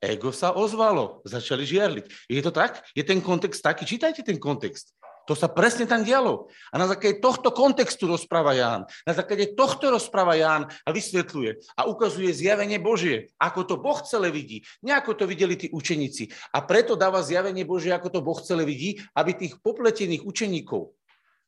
Ego 0.00 0.32
sa 0.32 0.56
ozvalo, 0.56 1.20
začali 1.28 1.68
žiarliť. 1.68 2.32
Je 2.32 2.40
to 2.40 2.48
tak? 2.48 2.80
Je 2.96 3.04
ten 3.04 3.20
kontext 3.20 3.60
taký? 3.60 3.84
Čítajte 3.84 4.24
ten 4.24 4.40
kontext. 4.40 4.96
To 5.28 5.36
sa 5.36 5.46
presne 5.46 5.84
tam 5.84 6.00
dialo. 6.00 6.48
A 6.72 6.80
na 6.80 6.88
základe 6.88 7.20
tohto 7.20 7.52
kontextu 7.52 8.08
rozpráva 8.08 8.56
Ján. 8.56 8.88
Na 9.04 9.12
základe 9.12 9.52
tohto 9.52 9.92
rozpráva 9.92 10.34
Ján 10.34 10.66
a 10.66 10.88
vysvetľuje 10.90 11.76
a 11.76 11.86
ukazuje 11.86 12.32
zjavenie 12.32 12.80
Božie, 12.80 13.28
ako 13.36 13.68
to 13.68 13.74
Boh 13.76 14.00
celé 14.02 14.32
vidí. 14.32 14.64
Nie 14.80 14.96
ako 14.96 15.20
to 15.20 15.24
videli 15.28 15.54
tí 15.54 15.68
učeníci. 15.68 16.32
A 16.56 16.64
preto 16.64 16.96
dáva 16.96 17.20
zjavenie 17.20 17.68
Božie, 17.68 17.92
ako 17.92 18.08
to 18.08 18.20
Boh 18.24 18.40
celé 18.40 18.64
vidí, 18.64 18.98
aby 19.12 19.36
tých 19.36 19.60
popletených 19.60 20.24
učeníkov 20.24 20.96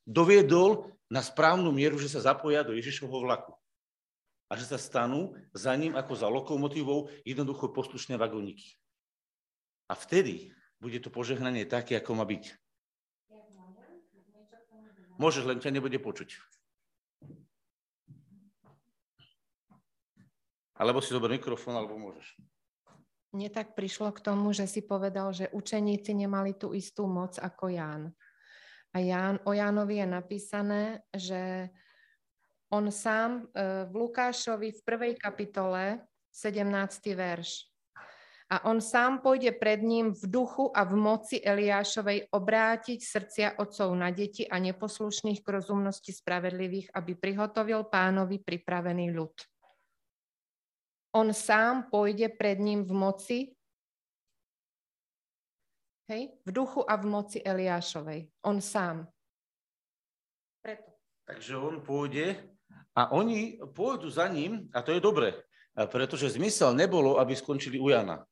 doviedol 0.05 0.93
na 1.09 1.25
správnu 1.25 1.73
mieru, 1.73 1.97
že 1.97 2.12
sa 2.12 2.21
zapoja 2.21 2.62
do 2.62 2.77
Ježišovho 2.77 3.25
vlaku 3.25 3.57
a 4.53 4.57
že 4.61 4.69
sa 4.69 4.77
stanú 4.77 5.33
za 5.57 5.73
ním 5.73 5.97
ako 5.97 6.12
za 6.12 6.29
lokomotívou 6.29 7.09
jednoducho 7.25 7.73
poslušné 7.73 8.21
vagóniky. 8.21 8.77
A 9.88 9.97
vtedy 9.97 10.53
bude 10.77 11.01
to 11.01 11.09
požehnanie 11.09 11.65
také, 11.65 11.97
ako 11.97 12.21
má 12.21 12.29
byť. 12.29 12.53
Môžeš, 15.17 15.49
len 15.49 15.57
ťa 15.57 15.73
nebude 15.73 15.97
počuť. 15.97 16.37
Alebo 20.77 21.01
si 21.01 21.17
zober 21.17 21.33
mikrofón, 21.33 21.73
alebo 21.73 21.97
môžeš. 21.97 22.37
Mne 23.33 23.49
tak 23.49 23.73
prišlo 23.73 24.12
k 24.12 24.21
tomu, 24.21 24.53
že 24.53 24.69
si 24.69 24.85
povedal, 24.85 25.33
že 25.33 25.49
učeníci 25.49 26.12
nemali 26.12 26.53
tú 26.53 26.77
istú 26.77 27.09
moc 27.09 27.41
ako 27.41 27.73
Ján. 27.73 28.12
A 28.93 29.01
Ján, 29.01 29.41
o 29.49 29.57
Jánovi 29.57 30.05
je 30.05 30.09
napísané, 30.12 30.83
že 31.17 31.73
on 32.73 32.89
sám 32.89 33.45
e, 33.53 33.85
v 33.85 33.93
Lukášovi 33.93 34.73
v 34.73 34.81
prvej 34.81 35.13
kapitole, 35.21 36.01
17. 36.33 37.13
verš. 37.13 37.69
A 38.53 38.69
on 38.69 38.85
sám 38.85 39.25
pôjde 39.25 39.53
pred 39.57 39.81
ním 39.81 40.13
v 40.13 40.25
duchu 40.29 40.69
a 40.73 40.85
v 40.85 40.93
moci 40.97 41.41
Eliášovej 41.41 42.33
obrátiť 42.33 43.01
srdcia 43.01 43.49
otcov 43.57 43.93
na 43.97 44.13
deti 44.13 44.45
a 44.45 44.61
neposlušných 44.61 45.41
k 45.41 45.49
rozumnosti 45.49 46.13
spravedlivých, 46.13 46.93
aby 46.93 47.17
prihotovil 47.17 47.89
pánovi 47.89 48.45
pripravený 48.45 49.09
ľud. 49.17 49.33
On 51.17 51.29
sám 51.33 51.89
pôjde 51.93 52.29
pred 52.33 52.61
ním 52.61 52.85
v 52.85 52.93
moci, 52.93 53.39
hej, 56.13 56.37
v 56.45 56.51
duchu 56.53 56.85
a 56.85 56.97
v 56.97 57.05
moci 57.09 57.39
Eliášovej. 57.41 58.29
On 58.49 58.61
sám. 58.61 59.09
Preto. 60.61 60.93
Takže 61.25 61.57
on 61.57 61.81
pôjde 61.81 62.52
a 62.92 63.12
oni 63.12 63.61
pôjdu 63.72 64.12
za 64.12 64.28
ním, 64.28 64.68
a 64.72 64.85
to 64.85 64.92
je 64.92 65.00
dobre, 65.00 65.35
pretože 65.72 66.37
zmysel 66.37 66.76
nebolo, 66.76 67.16
aby 67.16 67.33
skončili 67.33 67.81
u 67.81 67.88
Jana. 67.88 68.24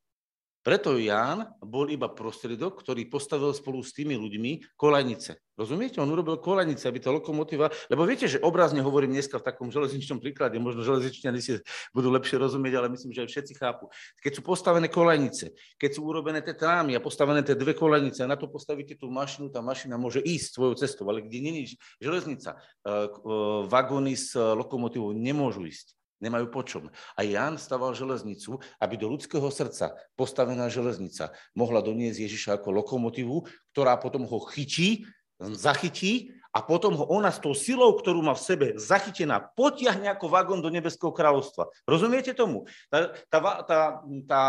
Preto 0.61 0.93
Ján 1.01 1.57
bol 1.57 1.89
iba 1.89 2.05
prostriedok, 2.05 2.85
ktorý 2.85 3.09
postavil 3.09 3.49
spolu 3.49 3.81
s 3.81 3.97
tými 3.97 4.13
ľuďmi 4.13 4.77
kolajnice. 4.77 5.41
Rozumiete? 5.57 5.97
On 5.97 6.09
urobil 6.09 6.37
kolajnice, 6.37 6.85
aby 6.85 7.01
tá 7.01 7.09
lokomotíva... 7.09 7.73
Lebo 7.89 8.05
viete, 8.05 8.29
že 8.29 8.37
obrazne 8.37 8.85
hovorím 8.85 9.17
dneska 9.17 9.41
v 9.41 9.45
takom 9.49 9.73
železničnom 9.73 10.21
príklade, 10.21 10.61
možno 10.61 10.85
železničniari 10.85 11.41
si 11.41 11.57
budú 11.97 12.13
lepšie 12.13 12.37
rozumieť, 12.37 12.77
ale 12.77 12.93
myslím, 12.93 13.09
že 13.09 13.25
aj 13.25 13.29
všetci 13.33 13.53
chápu. 13.57 13.89
Keď 14.21 14.31
sú 14.37 14.41
postavené 14.45 14.85
kolajnice, 14.85 15.49
keď 15.81 15.89
sú 15.97 16.05
urobené 16.05 16.45
tie 16.45 16.53
trámy 16.53 16.93
a 16.93 17.01
postavené 17.01 17.41
tie 17.41 17.57
dve 17.57 17.73
kolajnice 17.73 18.21
a 18.21 18.29
na 18.29 18.37
to 18.37 18.45
postavíte 18.45 18.93
tú 19.01 19.09
mašinu, 19.09 19.49
tá 19.49 19.65
mašina 19.65 19.97
môže 19.97 20.21
ísť 20.21 20.61
svojou 20.61 20.77
cestou, 20.77 21.09
ale 21.09 21.25
kde 21.25 21.41
není 21.41 21.61
železnica, 21.97 22.57
eh, 22.57 22.61
eh, 22.85 23.09
vagóny 23.65 24.13
s 24.13 24.37
lokomotívou 24.37 25.09
nemôžu 25.13 25.65
ísť 25.65 26.00
nemajú 26.21 26.53
počom. 26.53 26.87
A 27.17 27.25
Ján 27.25 27.57
staval 27.57 27.97
železnicu, 27.97 28.61
aby 28.77 28.95
do 28.95 29.09
ľudského 29.09 29.49
srdca 29.49 29.97
postavená 30.15 30.69
železnica 30.69 31.33
mohla 31.57 31.81
doniesť 31.81 32.29
Ježiša 32.29 32.51
ako 32.61 32.85
lokomotívu, 32.85 33.43
ktorá 33.73 33.97
potom 33.97 34.23
ho 34.29 34.37
chytí, 34.53 35.09
zachytí 35.41 36.37
a 36.51 36.59
potom 36.61 36.93
ho 36.99 37.07
ona 37.07 37.31
s 37.31 37.39
tou 37.39 37.55
silou, 37.55 37.95
ktorú 37.95 38.21
má 38.21 38.35
v 38.35 38.43
sebe 38.43 38.67
zachytená, 38.75 39.39
potiahne 39.55 40.11
ako 40.11 40.27
vagón 40.27 40.59
do 40.59 40.67
nebeského 40.67 41.15
kráľovstva. 41.15 41.71
Rozumiete 41.87 42.35
tomu? 42.35 42.67
Tá, 42.91 43.15
tá, 43.31 43.39
tá, 43.63 43.79
tá 44.27 44.41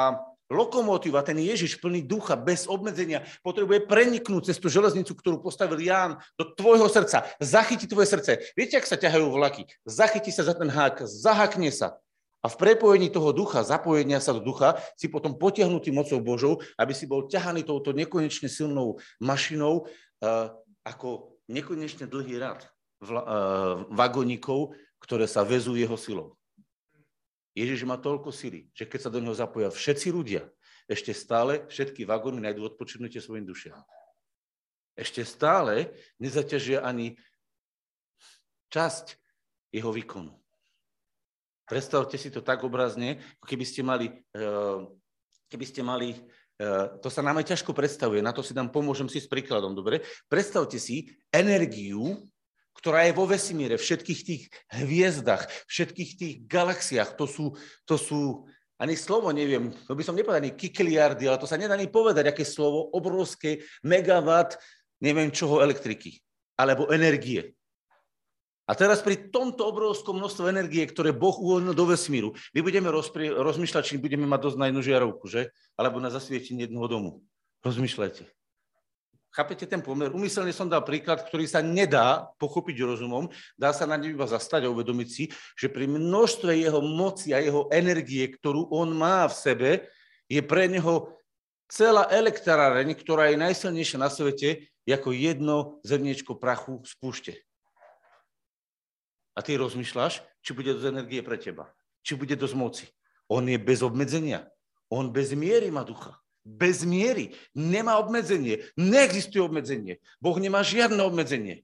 lokomotíva, 0.53 1.25
ten 1.25 1.41
Ježiš 1.41 1.81
plný 1.81 2.05
ducha, 2.05 2.37
bez 2.37 2.69
obmedzenia, 2.69 3.25
potrebuje 3.41 3.89
preniknúť 3.89 4.53
cez 4.53 4.61
tú 4.61 4.69
železnicu, 4.69 5.17
ktorú 5.17 5.41
postavil 5.41 5.81
Ján 5.81 6.21
do 6.37 6.53
tvojho 6.53 6.87
srdca, 6.93 7.25
zachytí 7.41 7.89
tvoje 7.89 8.13
srdce. 8.13 8.53
Viete, 8.53 8.77
ak 8.77 8.85
sa 8.85 9.01
ťahajú 9.01 9.33
vlaky? 9.33 9.65
Zachytí 9.89 10.29
sa 10.29 10.45
za 10.45 10.53
ten 10.53 10.69
hák, 10.69 11.09
zahakne 11.09 11.73
sa. 11.73 11.97
A 12.43 12.51
v 12.51 12.59
prepojení 12.59 13.07
toho 13.07 13.31
ducha, 13.31 13.63
zapojenia 13.63 14.19
sa 14.19 14.35
do 14.35 14.43
ducha, 14.43 14.75
si 14.99 15.07
potom 15.07 15.39
potiahnutý 15.39 15.95
mocou 15.95 16.19
Božou, 16.19 16.59
aby 16.75 16.91
si 16.91 17.07
bol 17.07 17.31
ťahaný 17.31 17.63
touto 17.63 17.95
nekonečne 17.95 18.51
silnou 18.51 18.99
mašinou, 19.23 19.87
uh, 19.87 20.51
ako 20.83 21.39
nekonečne 21.47 22.11
dlhý 22.11 22.43
rad 22.43 22.67
vla, 22.99 23.23
uh, 23.23 23.29
vagoníkov, 23.95 24.75
ktoré 24.99 25.31
sa 25.31 25.47
vezú 25.47 25.79
jeho 25.79 25.95
silou. 25.95 26.35
Ježiš 27.53 27.85
má 27.85 28.01
toľko 28.01 28.33
sily, 28.33 28.73
že 28.73 28.89
keď 28.89 29.09
sa 29.09 29.13
do 29.13 29.21
neho 29.21 29.37
zapoja 29.37 29.69
všetci 29.69 30.09
ľudia, 30.09 30.49
ešte 30.89 31.13
stále 31.13 31.69
všetky 31.69 32.09
vagóny 32.09 32.41
nájdú 32.43 32.65
odpočinutie 32.67 33.21
svojim 33.21 33.45
dušiam. 33.45 33.79
Ešte 34.97 35.25
stále 35.25 35.93
nezaťažia 36.21 36.85
ani 36.85 37.17
časť 38.73 39.17
jeho 39.73 39.93
výkonu. 39.93 40.33
Predstavte 41.69 42.21
si 42.21 42.29
to 42.29 42.45
tak 42.45 42.61
obrazne, 42.65 43.21
keby 43.45 43.65
ste 43.65 43.81
mali, 43.81 44.13
eh, 44.37 44.81
keby 45.49 45.65
ste 45.65 45.81
mali 45.81 46.13
eh, 46.13 46.89
to 47.01 47.09
sa 47.09 47.25
nám 47.25 47.41
aj 47.41 47.57
ťažko 47.57 47.73
predstavuje, 47.73 48.21
na 48.21 48.37
to 48.37 48.45
si 48.45 48.53
dám, 48.53 48.69
pomôžem 48.69 49.09
si 49.09 49.21
s 49.21 49.31
príkladom, 49.31 49.73
dobre? 49.73 50.05
Predstavte 50.29 50.77
si 50.77 51.09
energiu, 51.33 52.21
ktorá 52.77 53.07
je 53.07 53.17
vo 53.17 53.25
vesmíre, 53.29 53.77
všetkých 53.79 54.21
tých 54.25 54.43
hviezdach, 54.73 55.47
všetkých 55.69 56.11
tých 56.19 56.35
galaxiách. 56.49 57.15
To 57.21 57.27
sú, 57.29 57.47
to 57.85 57.97
sú 58.01 58.49
ani 58.83 58.99
slovo 58.99 59.31
neviem, 59.31 59.71
to 59.87 59.95
by 59.95 60.03
som 60.03 60.19
nepovedal 60.19 60.43
ani 60.43 60.59
kikliardy, 60.59 61.31
ale 61.31 61.39
to 61.39 61.47
sa 61.47 61.55
nedá 61.55 61.79
ani 61.79 61.87
povedať, 61.87 62.27
aké 62.27 62.43
slovo, 62.43 62.91
obrovské 62.91 63.63
megawatt, 63.87 64.59
neviem 64.99 65.31
čoho, 65.31 65.63
elektriky, 65.63 66.19
alebo 66.59 66.91
energie. 66.91 67.55
A 68.67 68.75
teraz 68.75 69.03
pri 69.03 69.31
tomto 69.31 69.71
obrovskom 69.71 70.19
množstve 70.19 70.51
energie, 70.51 70.83
ktoré 70.87 71.15
Boh 71.15 71.35
uvoľnil 71.35 71.75
do 71.75 71.87
vesmíru, 71.87 72.35
my 72.55 72.61
budeme 72.63 72.91
rozpri- 72.91 73.35
rozmýšľať, 73.35 73.83
či 73.87 74.03
budeme 74.03 74.27
mať 74.27 74.51
dosť 74.51 74.59
na 74.59 74.67
jednu 74.71 74.83
žiarovku, 74.83 75.27
že? 75.31 75.51
Alebo 75.79 75.99
na 75.99 76.11
zasvietenie 76.11 76.67
jednoho 76.67 76.87
domu. 76.87 77.11
Rozmýšľajte. 77.63 78.42
Chápete 79.33 79.65
ten 79.65 79.81
pomer? 79.81 80.13
Umyselne 80.13 80.53
som 80.53 80.69
dal 80.69 80.85
príklad, 80.85 81.25
ktorý 81.25 81.49
sa 81.49 81.65
nedá 81.65 82.29
pochopiť 82.37 82.85
rozumom, 82.85 83.33
dá 83.57 83.73
sa 83.73 83.89
na 83.89 83.97
ňu 83.97 84.13
iba 84.13 84.29
zastať 84.29 84.69
a 84.69 84.73
uvedomiť 84.73 85.09
si, 85.09 85.25
že 85.57 85.73
pri 85.73 85.89
množstve 85.89 86.53
jeho 86.53 86.85
moci 86.85 87.33
a 87.33 87.41
jeho 87.41 87.65
energie, 87.73 88.29
ktorú 88.29 88.69
on 88.69 88.93
má 88.93 89.25
v 89.25 89.35
sebe, 89.35 89.71
je 90.29 90.37
pre 90.45 90.69
neho 90.69 91.17
celá 91.65 92.13
elektráreň, 92.13 92.93
ktorá 92.93 93.33
je 93.33 93.41
najsilnejšia 93.41 93.97
na 93.97 94.13
svete, 94.13 94.69
ako 94.85 95.17
jedno 95.17 95.81
zrniečko 95.81 96.37
prachu 96.37 96.85
z 96.85 96.93
púšte. 97.01 97.33
A 99.33 99.41
ty 99.41 99.57
rozmýšľaš, 99.57 100.21
či 100.45 100.51
bude 100.53 100.77
dosť 100.77 100.93
energie 100.93 101.25
pre 101.25 101.41
teba, 101.41 101.73
či 102.05 102.21
bude 102.21 102.37
dosť 102.37 102.53
moci. 102.53 102.85
On 103.33 103.41
je 103.41 103.57
bez 103.57 103.81
obmedzenia. 103.81 104.45
On 104.93 105.09
bez 105.09 105.33
miery 105.33 105.73
má 105.73 105.89
ducha 105.89 106.22
bez 106.43 106.83
miery. 106.83 107.35
Nemá 107.55 107.99
obmedzenie. 108.03 108.67
Neexistuje 108.75 109.43
obmedzenie. 109.43 110.03
Boh 110.19 110.37
nemá 110.39 110.67
žiadne 110.67 110.99
obmedzenie. 111.03 111.63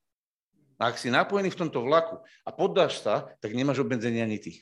A 0.78 0.94
ak 0.94 0.96
si 1.02 1.10
napojený 1.10 1.50
v 1.50 1.60
tomto 1.66 1.82
vlaku 1.82 2.22
a 2.46 2.50
poddáš 2.54 3.02
sa, 3.02 3.26
tak 3.42 3.50
nemáš 3.54 3.82
obmedzenia 3.82 4.22
ani 4.22 4.38
ty. 4.38 4.52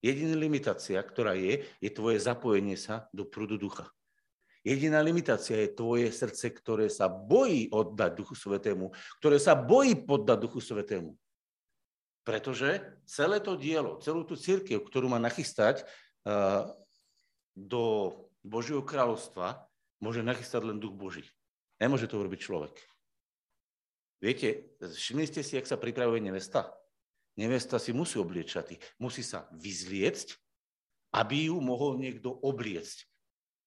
Jediná 0.00 0.38
limitácia, 0.38 0.96
ktorá 1.02 1.36
je, 1.36 1.66
je 1.82 1.90
tvoje 1.92 2.16
zapojenie 2.22 2.78
sa 2.78 3.10
do 3.12 3.28
prúdu 3.28 3.60
ducha. 3.60 3.90
Jediná 4.62 5.02
limitácia 5.02 5.58
je 5.58 5.74
tvoje 5.74 6.08
srdce, 6.10 6.50
ktoré 6.54 6.86
sa 6.90 7.06
bojí 7.08 7.70
oddať 7.70 8.10
Duchu 8.20 8.34
Svetému, 8.34 8.90
ktoré 9.22 9.38
sa 9.38 9.54
bojí 9.54 9.96
poddať 9.96 10.38
Duchu 10.44 10.60
Svetému. 10.60 11.14
Pretože 12.26 13.00
celé 13.08 13.40
to 13.40 13.56
dielo, 13.56 13.96
celú 14.04 14.26
tú 14.28 14.36
církev, 14.36 14.84
ktorú 14.84 15.08
má 15.08 15.16
nachystať 15.16 15.88
uh, 16.28 16.68
do 17.66 18.14
Božieho 18.46 18.86
kráľovstva, 18.86 19.66
môže 19.98 20.22
nachystať 20.22 20.62
len 20.62 20.78
Duch 20.78 20.94
Boží. 20.94 21.26
Nemôže 21.82 22.06
to 22.06 22.22
urobiť 22.22 22.38
človek. 22.38 22.74
Viete, 24.22 24.78
všimli 24.78 25.26
ste 25.26 25.42
si, 25.42 25.58
ak 25.58 25.66
sa 25.66 25.78
pripravuje 25.78 26.22
nevesta? 26.22 26.70
Nevesta 27.38 27.78
si 27.78 27.94
musí 27.94 28.18
obliecť 28.18 28.50
šaty. 28.50 28.74
Musí 28.98 29.22
sa 29.22 29.46
vyzliecť, 29.54 30.34
aby 31.14 31.50
ju 31.50 31.56
mohol 31.62 31.98
niekto 31.98 32.30
obliecť. 32.30 33.06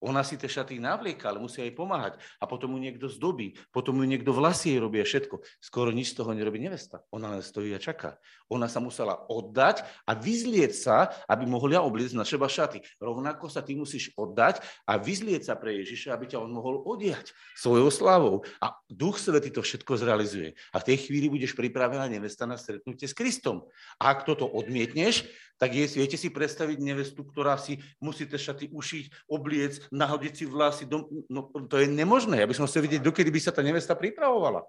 Ona 0.02 0.26
si 0.26 0.34
tie 0.34 0.50
šaty 0.50 0.82
navlieka, 0.82 1.30
ale 1.30 1.38
musí 1.38 1.62
aj 1.62 1.78
pomáhať. 1.78 2.14
A 2.42 2.50
potom 2.50 2.74
mu 2.74 2.82
niekto 2.82 3.06
zdobí, 3.06 3.54
potom 3.70 4.02
mu 4.02 4.04
niekto 4.04 4.34
vlasy 4.34 4.74
jej 4.74 4.82
robí 4.82 4.98
a 4.98 5.06
všetko. 5.06 5.46
Skoro 5.62 5.94
nič 5.94 6.18
z 6.18 6.26
toho 6.26 6.34
nerobí 6.34 6.58
nevesta. 6.58 7.06
Ona 7.14 7.38
len 7.38 7.46
stojí 7.46 7.70
a 7.72 7.80
čaká. 7.80 8.18
Ona 8.50 8.66
sa 8.66 8.82
musela 8.82 9.14
oddať 9.30 9.86
a 10.10 10.18
vyzlieť 10.18 10.74
sa, 10.74 11.14
aby 11.30 11.46
mohol 11.46 11.78
ja 11.78 11.86
obliecť 11.86 12.18
na 12.18 12.26
seba 12.26 12.50
šaty. 12.50 12.82
Rovnako 12.98 13.46
sa 13.46 13.62
ty 13.62 13.78
musíš 13.78 14.10
oddať 14.18 14.66
a 14.90 14.98
vyzlieť 14.98 15.48
sa 15.48 15.54
pre 15.54 15.78
Ježiša, 15.86 16.18
aby 16.18 16.34
ťa 16.34 16.42
on 16.42 16.50
mohol 16.50 16.82
odiať 16.82 17.30
svojou 17.54 17.94
slavou. 17.94 18.36
A 18.58 18.74
Duch 18.90 19.22
Svetý 19.22 19.54
to 19.54 19.62
všetko 19.62 20.02
zrealizuje. 20.02 20.58
A 20.74 20.82
v 20.82 20.88
tej 20.90 20.98
chvíli 21.06 21.30
budeš 21.30 21.54
pripravená 21.54 22.10
nevesta 22.10 22.50
na 22.50 22.58
stretnutie 22.58 23.06
s 23.06 23.14
Kristom. 23.14 23.70
A 24.02 24.18
ak 24.18 24.26
toto 24.26 24.50
odmietneš, 24.50 25.30
tak 25.62 25.78
je, 25.78 25.86
viete 25.94 26.18
si 26.18 26.34
predstaviť 26.34 26.82
nevestu, 26.82 27.22
ktorá 27.22 27.54
si 27.54 27.78
musí 28.02 28.26
tie 28.26 28.42
šaty 28.42 28.74
ušiť, 28.74 29.30
obliec, 29.30 29.91
nahodiť 29.92 30.34
si 30.34 30.46
vlasy. 30.48 30.84
Dom... 30.88 31.06
No, 31.28 31.52
to 31.68 31.76
je 31.78 31.92
nemožné. 31.92 32.40
Ja 32.42 32.50
by 32.50 32.56
som 32.56 32.66
chcel 32.66 32.88
vidieť, 32.88 33.04
dokedy 33.04 33.30
by 33.30 33.42
sa 33.44 33.52
tá 33.52 33.60
nevesta 33.62 33.94
pripravovala. 33.94 34.64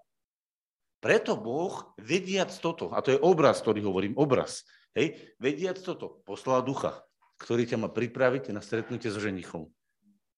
Preto 1.03 1.35
Boh, 1.35 1.95
vediac 1.99 2.51
toto, 2.63 2.95
a 2.95 3.03
to 3.03 3.11
je 3.11 3.19
obraz, 3.19 3.59
ktorý 3.59 3.83
hovorím, 3.83 4.15
obraz, 4.15 4.63
hej, 4.95 5.19
vediac 5.43 5.75
toto, 5.83 6.23
poslal 6.23 6.63
ducha, 6.63 7.03
ktorý 7.43 7.67
ťa 7.67 7.79
má 7.83 7.91
pripraviť 7.91 8.55
na 8.55 8.63
stretnutie 8.63 9.11
so 9.11 9.19
ženichom. 9.19 9.67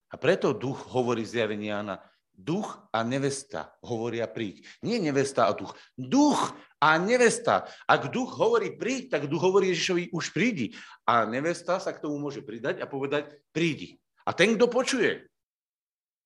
A 0.09 0.17
preto 0.17 0.57
duch 0.57 0.89
hovorí 0.89 1.21
zjavenie 1.21 1.69
Jana, 1.69 2.01
duch 2.33 2.81
a 2.89 3.05
nevesta 3.05 3.77
hovoria 3.85 4.25
príď. 4.25 4.65
Nie 4.81 4.97
nevesta 4.97 5.45
a 5.45 5.53
duch. 5.53 5.77
Duch 5.93 6.57
a 6.81 6.97
nevesta. 6.97 7.69
Ak 7.85 8.09
duch 8.09 8.33
hovorí 8.33 8.73
príď, 8.73 9.17
tak 9.17 9.29
duch 9.29 9.45
hovorí 9.45 9.69
Ježišovi 9.69 10.11
už 10.17 10.33
prídi. 10.33 10.73
A 11.05 11.29
nevesta 11.29 11.77
sa 11.77 11.93
k 11.93 12.01
tomu 12.01 12.17
môže 12.17 12.41
pridať 12.41 12.81
a 12.81 12.89
povedať 12.89 13.37
prídi. 13.53 14.01
A 14.25 14.33
ten, 14.33 14.57
kto 14.57 14.65
počuje, 14.67 15.29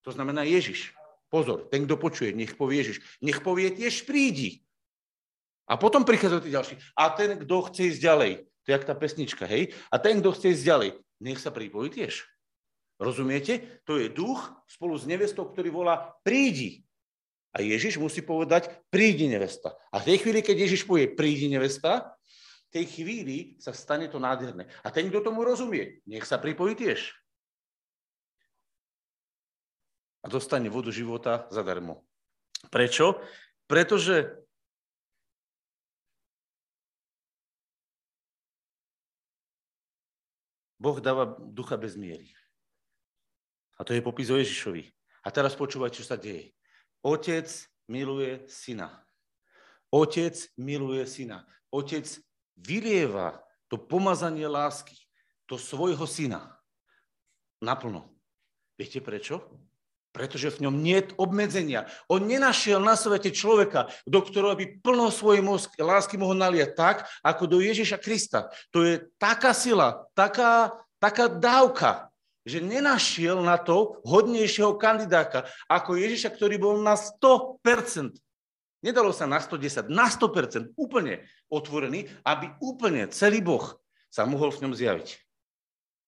to 0.00 0.10
znamená 0.10 0.48
Ježiš. 0.48 0.96
Pozor, 1.30 1.68
ten, 1.70 1.86
kto 1.86 1.94
počuje, 2.00 2.34
nech 2.34 2.58
povie 2.58 2.82
Ježiš. 2.82 2.98
Nech 3.22 3.38
povie 3.44 3.70
tiež 3.70 4.02
prídi. 4.08 4.66
A 5.70 5.78
potom 5.78 6.02
prichádzajú 6.02 6.40
tí 6.42 6.50
ďalší. 6.50 6.74
A 6.98 7.14
ten, 7.14 7.38
kto 7.38 7.70
chce 7.70 7.94
ísť 7.94 8.00
ďalej, 8.02 8.32
to 8.42 8.66
je 8.66 8.74
jak 8.74 8.88
tá 8.88 8.94
pesnička, 8.98 9.44
hej? 9.46 9.70
A 9.92 10.02
ten, 10.02 10.18
kto 10.18 10.34
chce 10.34 10.58
ísť 10.58 10.64
ďalej, 10.66 10.90
nech 11.22 11.38
sa 11.38 11.54
pripojí 11.54 11.94
tiež. 11.94 12.26
Rozumiete? 12.98 13.80
To 13.86 13.96
je 13.96 14.10
duch 14.10 14.50
spolu 14.66 14.98
s 14.98 15.06
nevestou, 15.06 15.46
ktorý 15.46 15.70
volá 15.70 16.18
prídi. 16.26 16.82
A 17.54 17.62
Ježiš 17.62 18.02
musí 18.02 18.22
povedať, 18.22 18.70
prídi 18.90 19.30
nevesta. 19.30 19.78
A 19.94 20.02
v 20.02 20.10
tej 20.10 20.16
chvíli, 20.26 20.40
keď 20.42 20.56
Ježiš 20.66 20.82
povie, 20.86 21.06
prídi 21.10 21.46
nevesta, 21.46 22.18
v 22.70 22.82
tej 22.82 22.84
chvíli 22.86 23.58
sa 23.58 23.74
stane 23.74 24.06
to 24.06 24.22
nádherné. 24.22 24.66
A 24.82 24.90
ten, 24.90 25.06
kto 25.10 25.22
tomu 25.30 25.42
rozumie, 25.42 26.02
nech 26.06 26.26
sa 26.26 26.38
pripojí 26.38 26.74
tiež. 26.78 27.19
A 30.20 30.28
dostane 30.28 30.68
vodu 30.68 30.92
života 30.92 31.48
zadarmo. 31.48 32.04
Prečo? 32.68 33.20
Pretože 33.64 34.40
Boh 40.80 40.96
dáva 41.00 41.36
ducha 41.36 41.76
bez 41.76 41.96
miery. 41.96 42.32
A 43.76 43.84
to 43.84 43.92
je 43.92 44.00
popis 44.00 44.32
o 44.32 44.36
Ježišovi. 44.36 44.88
A 45.24 45.28
teraz 45.28 45.52
počúvať, 45.52 46.00
čo 46.00 46.04
sa 46.08 46.16
deje. 46.16 46.56
Otec 47.04 47.48
miluje 47.88 48.48
syna. 48.48 48.88
Otec 49.92 50.36
miluje 50.56 51.04
syna. 51.04 51.44
Otec 51.68 52.08
vylieva 52.56 53.40
to 53.68 53.76
pomazanie 53.76 54.48
lásky 54.48 54.96
do 55.44 55.60
svojho 55.60 56.08
syna. 56.08 56.56
Naplno. 57.60 58.08
Viete 58.80 59.04
prečo? 59.04 59.44
Pretože 60.10 60.50
v 60.58 60.66
ňom 60.66 60.74
nie 60.82 60.98
je 60.98 61.14
obmedzenia. 61.22 61.86
On 62.10 62.18
nenašiel 62.18 62.82
na 62.82 62.98
svete 62.98 63.30
človeka, 63.30 63.86
do 64.10 64.18
ktorého 64.18 64.58
by 64.58 64.82
plno 64.82 65.06
svojej 65.14 65.42
lásky 65.78 66.18
mohol 66.18 66.34
naliať 66.34 66.70
tak, 66.74 66.96
ako 67.22 67.46
do 67.46 67.58
Ježiša 67.62 68.02
Krista. 68.02 68.50
To 68.74 68.82
je 68.82 69.06
taká 69.22 69.54
sila, 69.54 70.02
taká, 70.18 70.74
taká 70.98 71.30
dávka, 71.30 72.10
že 72.42 72.58
nenašiel 72.58 73.38
na 73.44 73.60
to 73.60 74.00
hodnejšieho 74.02 74.74
kandidáka 74.80 75.46
ako 75.70 75.94
Ježiša, 75.94 76.34
ktorý 76.34 76.56
bol 76.58 76.74
na 76.82 76.98
100%. 76.98 78.18
Nedalo 78.80 79.12
sa 79.12 79.28
na 79.28 79.36
110, 79.36 79.92
na 79.92 80.08
100% 80.08 80.72
úplne 80.74 81.28
otvorený, 81.52 82.08
aby 82.24 82.48
úplne 82.64 83.06
celý 83.12 83.44
Boh 83.44 83.76
sa 84.08 84.24
mohol 84.24 84.50
v 84.50 84.66
ňom 84.66 84.72
zjaviť. 84.72 85.20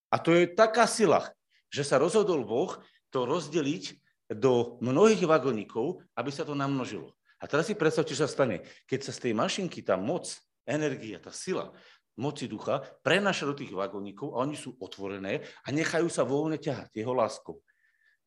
A 0.09 0.17
to 0.17 0.33
je 0.33 0.49
taká 0.49 0.88
sila, 0.88 1.33
že 1.69 1.85
sa 1.85 2.01
rozhodol 2.01 2.45
Boh 2.45 2.81
to 3.12 3.29
rozdeliť 3.29 4.01
do 4.33 4.81
mnohých 4.81 5.29
vagoníkov, 5.29 6.01
aby 6.16 6.31
sa 6.33 6.48
to 6.48 6.57
namnožilo. 6.57 7.12
A 7.38 7.44
teraz 7.44 7.68
si 7.68 7.77
predstavte, 7.77 8.16
čo 8.16 8.25
sa 8.25 8.31
stane. 8.31 8.64
Keď 8.88 9.01
sa 9.05 9.12
z 9.12 9.29
tej 9.29 9.33
mašinky 9.37 9.85
tá 9.85 10.01
moc, 10.01 10.31
energia, 10.64 11.20
tá 11.20 11.35
sila 11.35 11.75
moci 12.16 12.44
ducha 12.44 12.85
prenáša 13.01 13.48
do 13.48 13.57
tých 13.57 13.72
vagónikov 13.72 14.37
a 14.37 14.44
oni 14.44 14.57
sú 14.57 14.77
otvorené 14.79 15.40
a 15.64 15.68
nechajú 15.72 16.12
sa 16.12 16.29
voľne 16.29 16.61
ťahať 16.61 16.92
jeho 16.92 17.12
láskou. 17.16 17.64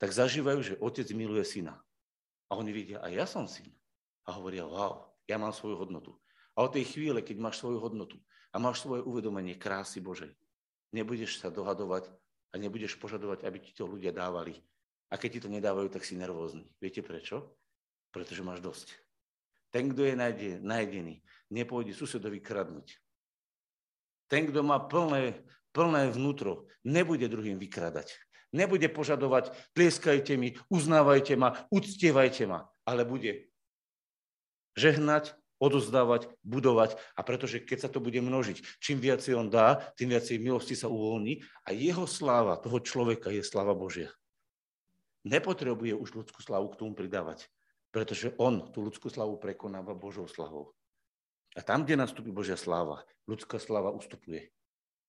Tak 0.01 0.09
zažívajú, 0.11 0.59
že 0.61 0.79
otec 0.81 1.07
miluje 1.13 1.45
syna. 1.45 1.77
A 2.49 2.57
oni 2.57 2.73
vidia, 2.73 3.01
a 3.01 3.09
ja 3.09 3.29
som 3.29 3.45
syn. 3.45 3.69
A 4.25 4.33
hovoria, 4.37 4.65
wow, 4.65 5.05
ja 5.29 5.37
mám 5.37 5.53
svoju 5.53 5.77
hodnotu. 5.77 6.17
A 6.57 6.65
od 6.65 6.73
tej 6.73 6.89
chvíle, 6.89 7.21
keď 7.21 7.37
máš 7.37 7.61
svoju 7.61 7.77
hodnotu 7.77 8.17
a 8.53 8.57
máš 8.57 8.81
svoje 8.81 9.05
uvedomenie 9.05 9.55
krásy 9.59 10.01
Božej, 10.01 10.33
nebudeš 10.89 11.37
sa 11.41 11.53
dohadovať 11.53 12.09
a 12.51 12.55
nebudeš 12.57 12.97
požadovať, 12.97 13.45
aby 13.45 13.57
ti 13.59 13.71
to 13.75 13.85
ľudia 13.85 14.15
dávali. 14.15 14.55
A 15.15 15.19
keď 15.19 15.39
ti 15.39 15.43
to 15.47 15.53
nedávajú, 15.55 15.87
tak 15.87 16.03
si 16.03 16.19
nervózny. 16.19 16.67
Viete 16.83 16.99
prečo? 16.99 17.55
Pretože 18.11 18.43
máš 18.43 18.59
dosť. 18.59 18.91
Ten, 19.71 19.87
kto 19.87 20.03
je 20.03 20.15
najdený, 20.59 21.23
nepôjde 21.55 21.95
susedovi 21.95 22.43
kradnúť. 22.43 22.99
Ten, 24.27 24.51
kto 24.51 24.59
má 24.59 24.75
plné, 24.83 25.39
plné 25.71 26.11
vnútro, 26.11 26.67
nebude 26.83 27.31
druhým 27.31 27.55
vykradať. 27.55 28.11
Nebude 28.51 28.91
požadovať, 28.91 29.55
tlieskajte 29.71 30.35
mi, 30.35 30.59
uznávajte 30.67 31.39
ma, 31.39 31.63
uctievajte 31.71 32.43
ma, 32.51 32.67
ale 32.83 33.07
bude 33.07 33.47
žehnať, 34.75 35.31
odozdávať, 35.63 36.27
budovať 36.43 36.99
a 37.15 37.23
pretože 37.23 37.63
keď 37.63 37.87
sa 37.87 37.89
to 37.91 38.03
bude 38.03 38.19
množiť, 38.19 38.83
čím 38.83 38.99
viacej 38.99 39.39
on 39.39 39.47
dá, 39.47 39.79
tým 39.95 40.11
viacej 40.11 40.43
milosti 40.43 40.75
sa 40.75 40.91
uvoľní 40.91 41.39
a 41.63 41.71
jeho 41.71 42.03
sláva 42.03 42.59
toho 42.59 42.83
človeka 42.83 43.31
je 43.31 43.39
sláva 43.39 43.71
Božia. 43.71 44.11
Nepotrebuje 45.25 45.97
už 45.97 46.13
ľudskú 46.13 46.45
slavu 46.45 46.69
k 46.69 46.79
tomu 46.85 46.93
pridávať, 46.93 47.49
pretože 47.89 48.37
on 48.37 48.69
tú 48.69 48.85
ľudskú 48.85 49.09
slavu 49.09 49.41
prekonáva 49.41 49.97
Božou 49.97 50.29
slavou. 50.29 50.77
A 51.57 51.65
tam, 51.65 51.81
kde 51.81 51.97
nastúpi 51.97 52.29
Božia 52.29 52.59
sláva, 52.59 53.01
ľudská 53.25 53.57
sláva 53.57 53.89
ustupuje. 53.89 54.53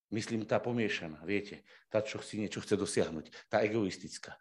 Myslím, 0.09 0.47
tá 0.47 0.63
pomiešaná, 0.63 1.21
viete, 1.27 1.67
tá, 1.91 2.01
čo 2.01 2.23
si 2.23 2.39
niečo 2.39 2.63
chce 2.63 2.79
dosiahnuť, 2.79 3.51
tá 3.51 3.61
egoistická. 3.61 4.39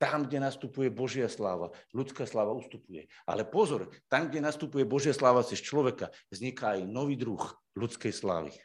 Tam, 0.00 0.24
kde 0.24 0.40
nastupuje 0.40 0.88
Božia 0.88 1.28
sláva, 1.28 1.76
ľudská 1.92 2.24
sláva 2.24 2.56
ustupuje. 2.56 3.04
Ale 3.28 3.44
pozor, 3.44 3.92
tam, 4.08 4.32
kde 4.32 4.40
nastupuje 4.40 4.88
Božia 4.88 5.12
sláva 5.12 5.44
cez 5.44 5.60
človeka, 5.60 6.08
vzniká 6.32 6.80
aj 6.80 6.88
nový 6.88 7.20
druh 7.20 7.44
ľudskej 7.76 8.08
slávy. 8.08 8.56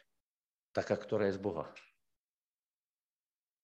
Taká, 0.72 0.96
ktorá 0.96 1.28
je 1.28 1.36
z 1.36 1.40
Boha. 1.44 1.68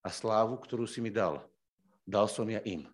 A 0.04 0.12
slávu, 0.12 0.60
ktorú 0.60 0.84
si 0.84 1.00
mi 1.00 1.08
dal, 1.08 1.40
dal 2.06 2.26
som 2.28 2.46
ja 2.50 2.60
im. 2.66 2.86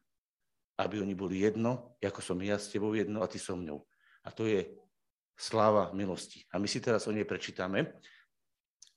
Aby 0.79 1.03
oni 1.03 1.15
boli 1.19 1.43
jedno, 1.43 1.99
ako 1.99 2.23
som 2.23 2.39
ja 2.39 2.55
s 2.55 2.71
tebou 2.71 2.95
jedno 2.95 3.25
a 3.25 3.31
ty 3.31 3.41
so 3.41 3.59
mňou. 3.59 3.83
A 4.23 4.31
to 4.31 4.47
je 4.47 4.79
sláva 5.39 5.91
milosti. 5.95 6.47
A 6.51 6.59
my 6.59 6.67
si 6.67 6.83
teraz 6.83 7.07
o 7.07 7.15
nej 7.15 7.27
prečítame. 7.27 7.95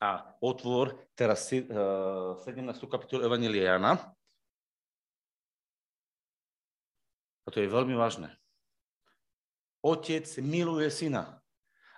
A 0.02 0.26
otvor 0.42 0.98
teraz 1.14 1.46
17. 1.50 2.42
Eh, 2.46 2.90
kapitolu 2.90 3.22
Evangelia 3.26 3.78
Jana. 3.78 3.94
A 7.46 7.48
to 7.54 7.62
je 7.62 7.70
veľmi 7.70 7.94
vážne. 7.94 8.34
Otec 9.82 10.26
miluje 10.42 10.90
syna. 10.90 11.42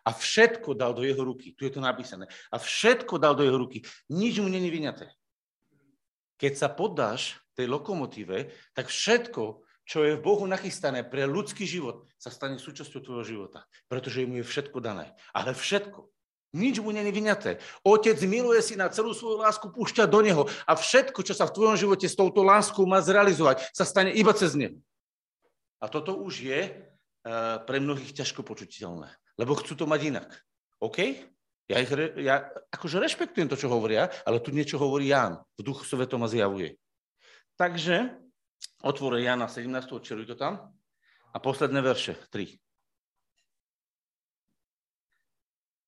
A 0.03 0.11
všetko 0.11 0.75
dal 0.75 0.91
do 0.91 1.03
jeho 1.03 1.23
ruky. 1.23 1.55
Tu 1.55 1.67
je 1.67 1.79
to 1.79 1.81
napísané. 1.83 2.27
A 2.51 2.59
všetko 2.59 3.15
dal 3.15 3.39
do 3.39 3.43
jeho 3.43 3.55
ruky. 3.55 3.79
Nič 4.11 4.43
mu 4.43 4.51
není 4.51 4.67
vyňaté. 4.67 5.07
Keď 6.35 6.53
sa 6.59 6.67
poddáš 6.67 7.42
tej 7.53 7.67
lokomotíve, 7.69 8.53
tak 8.73 8.89
všetko, 8.89 9.63
čo 9.83 9.97
je 10.07 10.15
v 10.15 10.23
Bohu 10.23 10.45
nachystané 10.47 11.03
pre 11.03 11.27
ľudský 11.27 11.67
život, 11.67 12.07
sa 12.15 12.31
stane 12.31 12.57
súčasťou 12.57 12.99
tvojho 13.03 13.25
života. 13.25 13.67
Pretože 13.91 14.23
mu 14.25 14.39
je 14.39 14.45
všetko 14.47 14.79
dané. 14.79 15.11
Ale 15.35 15.51
všetko. 15.51 16.07
Nič 16.53 16.77
mu 16.85 16.93
není 16.93 17.09
vyňaté. 17.09 17.57
Otec 17.81 18.21
miluje 18.29 18.61
si 18.61 18.77
na 18.77 18.85
celú 18.93 19.17
svoju 19.17 19.41
lásku, 19.41 19.73
púšťa 19.73 20.05
do 20.05 20.21
neho 20.21 20.45
a 20.69 20.77
všetko, 20.77 21.25
čo 21.25 21.33
sa 21.33 21.49
v 21.49 21.55
tvojom 21.57 21.75
živote 21.81 22.05
s 22.05 22.13
touto 22.13 22.45
láskou 22.45 22.85
má 22.85 23.01
zrealizovať, 23.01 23.73
sa 23.73 23.89
stane 23.89 24.13
iba 24.13 24.29
cez 24.37 24.53
neho. 24.53 24.77
A 25.81 25.89
toto 25.89 26.13
už 26.13 26.45
je 26.45 26.61
uh, 26.69 27.57
pre 27.65 27.81
mnohých 27.81 28.13
ťažko 28.13 28.45
počutiteľné 28.45 29.09
lebo 29.37 29.57
chcú 29.57 29.73
to 29.73 29.85
mať 29.89 30.01
inak. 30.13 30.29
OK? 30.77 30.97
Ja, 31.71 31.79
ich, 31.79 31.89
ja 32.19 32.51
akože 32.75 32.99
rešpektujem 32.99 33.47
to, 33.47 33.55
čo 33.55 33.71
hovoria, 33.71 34.11
ale 34.27 34.43
tu 34.43 34.51
niečo 34.51 34.75
hovorí 34.77 35.09
Ján. 35.09 35.39
V 35.55 35.63
duchu 35.63 35.87
svetom 35.87 36.21
ma 36.21 36.27
zjavuje. 36.27 36.75
Takže 37.55 38.09
otvore 38.81 39.21
Jana 39.21 39.47
17. 39.47 40.01
čeruj 40.01 40.25
to 40.25 40.35
tam. 40.35 40.73
A 41.33 41.39
posledné 41.39 41.81
verše, 41.81 42.13
3. 42.29 42.59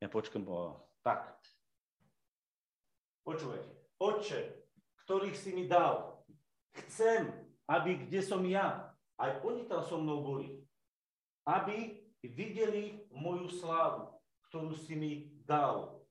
Ja 0.02 0.10
počkám. 0.10 0.46
Tak. 1.06 1.38
Počúvajte. 3.26 3.70
Oče, 3.98 4.40
ktorých 5.06 5.38
si 5.38 5.54
mi 5.54 5.66
dal, 5.70 6.22
chcem, 6.86 7.30
aby 7.70 8.06
kde 8.06 8.22
som 8.22 8.42
ja, 8.46 8.94
aj 9.18 9.42
oni 9.42 9.66
tam 9.66 9.82
so 9.82 9.98
mnou 10.02 10.22
boli, 10.22 10.62
aby 11.46 12.06
videli 12.22 13.06
moju 13.14 13.50
slávu, 13.50 14.18
ktorú 14.50 14.74
si 14.74 14.94
mi 14.98 15.12
dal. 15.46 16.02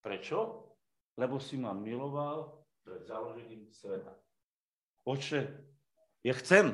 Prečo? 0.00 0.68
Lebo 1.16 1.38
si 1.40 1.60
ma 1.60 1.76
miloval 1.76 2.64
pred 2.84 3.04
založením 3.04 3.68
sveta. 3.70 4.23
Oče, 5.04 5.52
ja 6.24 6.34
chcem, 6.40 6.72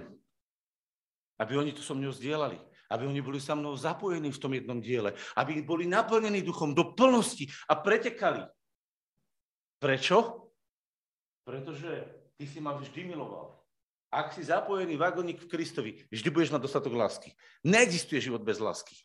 aby 1.43 1.59
oni 1.59 1.75
to 1.75 1.83
so 1.83 1.99
mnou 1.99 2.15
zdieľali, 2.15 2.63
aby 2.91 3.03
oni 3.07 3.19
boli 3.23 3.43
sa 3.43 3.59
mnou 3.59 3.75
zapojení 3.75 4.31
v 4.31 4.43
tom 4.43 4.55
jednom 4.55 4.79
diele, 4.79 5.19
aby 5.35 5.63
boli 5.63 5.87
naplnení 5.87 6.43
duchom 6.43 6.75
do 6.75 6.95
plnosti 6.95 7.51
a 7.67 7.75
pretekali. 7.75 8.47
Prečo? 9.83 10.47
Pretože 11.43 12.07
ty 12.39 12.47
si 12.47 12.61
ma 12.61 12.77
vždy 12.79 13.11
miloval. 13.11 13.59
Ak 14.11 14.35
si 14.35 14.43
zapojený 14.43 14.99
vagoník 14.99 15.39
v 15.39 15.51
Kristovi, 15.51 15.91
vždy 16.11 16.29
budeš 16.35 16.51
mať 16.51 16.67
dostatok 16.67 16.95
lásky. 16.99 17.31
Neexistuje 17.63 18.19
život 18.19 18.43
bez 18.43 18.59
lásky. 18.59 18.99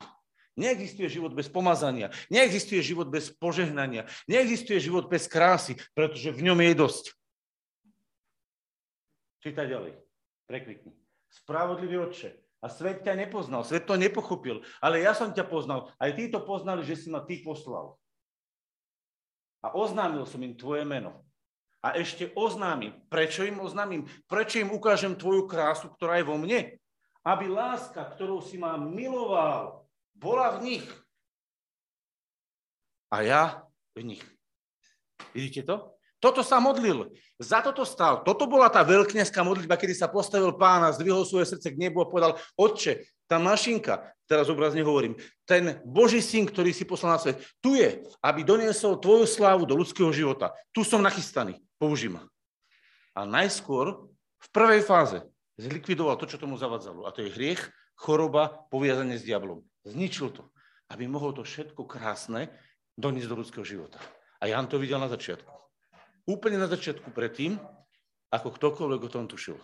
Neexistuje 0.58 1.10
život 1.10 1.36
bez 1.36 1.46
pomazania. 1.46 2.10
Neexistuje 2.34 2.82
život 2.82 3.12
bez 3.12 3.30
požehnania. 3.30 4.10
Neexistuje 4.26 4.82
život 4.82 5.06
bez 5.06 5.30
krásy, 5.30 5.78
pretože 5.94 6.34
v 6.34 6.42
ňom 6.50 6.58
je 6.58 6.74
dosť. 6.74 7.06
Čítaj 9.46 9.70
ďalej. 9.70 9.94
Preklikni. 10.50 10.98
Spravodlivý 11.30 12.02
otče. 12.02 12.34
A 12.66 12.68
svet 12.68 13.06
ťa 13.06 13.14
nepoznal, 13.14 13.62
svet 13.62 13.86
to 13.86 13.94
nepochopil, 13.94 14.66
ale 14.82 15.06
ja 15.06 15.14
som 15.14 15.30
ťa 15.30 15.46
poznal. 15.46 15.94
Aj 16.02 16.10
tí 16.18 16.34
to 16.34 16.42
poznali, 16.42 16.82
že 16.82 16.98
si 16.98 17.14
ma 17.14 17.22
ty 17.22 17.46
poslal. 17.46 18.02
A 19.62 19.70
oznámil 19.78 20.26
som 20.26 20.42
im 20.42 20.58
tvoje 20.58 20.82
meno 20.82 21.22
a 21.86 21.94
ešte 21.94 22.34
oznámim. 22.34 22.98
Prečo 23.06 23.46
im 23.46 23.62
oznámim? 23.62 24.10
Prečo 24.26 24.58
im 24.58 24.74
ukážem 24.74 25.14
tvoju 25.14 25.46
krásu, 25.46 25.94
ktorá 25.94 26.18
je 26.18 26.26
vo 26.26 26.42
mne? 26.42 26.82
Aby 27.22 27.54
láska, 27.54 28.02
ktorou 28.02 28.42
si 28.42 28.58
ma 28.58 28.82
miloval, 28.82 29.86
bola 30.18 30.58
v 30.58 30.74
nich. 30.74 30.88
A 33.14 33.22
ja 33.22 33.44
v 33.94 34.18
nich. 34.18 34.26
Vidíte 35.38 35.62
to? 35.70 35.95
Toto 36.26 36.42
sa 36.42 36.58
modlil. 36.58 37.14
Za 37.38 37.62
toto 37.62 37.86
stal. 37.86 38.26
Toto 38.26 38.50
bola 38.50 38.66
tá 38.66 38.82
veľkňazská 38.82 39.46
modlitba, 39.46 39.78
kedy 39.78 39.94
sa 39.94 40.10
postavil 40.10 40.58
pána, 40.58 40.90
zdvihol 40.90 41.22
svoje 41.22 41.54
srdce 41.54 41.70
k 41.70 41.78
nebu 41.78 42.02
a 42.02 42.10
povedal, 42.10 42.42
Otče, 42.58 43.06
tá 43.30 43.38
mašinka, 43.38 44.10
teraz 44.26 44.50
obrazne 44.50 44.82
hovorím, 44.82 45.14
ten 45.46 45.78
Boží 45.86 46.26
syn, 46.26 46.50
ktorý 46.50 46.74
si 46.74 46.82
poslal 46.82 47.14
na 47.14 47.22
svet, 47.22 47.38
tu 47.62 47.78
je, 47.78 48.02
aby 48.26 48.42
doniesol 48.42 48.98
tvoju 48.98 49.30
slávu 49.30 49.70
do 49.70 49.78
ľudského 49.78 50.10
života. 50.10 50.50
Tu 50.74 50.82
som 50.82 50.98
nachystaný. 50.98 51.62
Použij 51.78 52.10
ma. 52.10 52.26
A 53.14 53.30
najskôr 53.30 54.10
v 54.42 54.48
prvej 54.50 54.82
fáze 54.82 55.22
zlikvidoval 55.62 56.18
to, 56.18 56.26
čo 56.26 56.42
tomu 56.42 56.58
zavadzalo. 56.58 57.06
A 57.06 57.14
to 57.14 57.22
je 57.22 57.30
hriech, 57.38 57.70
choroba, 57.94 58.66
poviazanie 58.74 59.22
s 59.22 59.28
diablom. 59.30 59.62
Zničil 59.86 60.34
to, 60.34 60.50
aby 60.90 61.06
mohol 61.06 61.38
to 61.38 61.46
všetko 61.46 61.86
krásne 61.86 62.50
doniesť 62.98 63.30
do 63.30 63.38
ľudského 63.46 63.62
života. 63.62 64.02
A 64.42 64.50
Jan 64.50 64.66
to 64.66 64.82
videl 64.82 64.98
na 64.98 65.06
začiatku. 65.06 65.65
Úplne 66.26 66.58
na 66.58 66.68
začiatku 66.70 67.14
predtým, 67.14 67.62
ako 68.34 68.50
ktokoľvek 68.50 69.02
o 69.06 69.14
tom 69.14 69.30
tušil. 69.30 69.58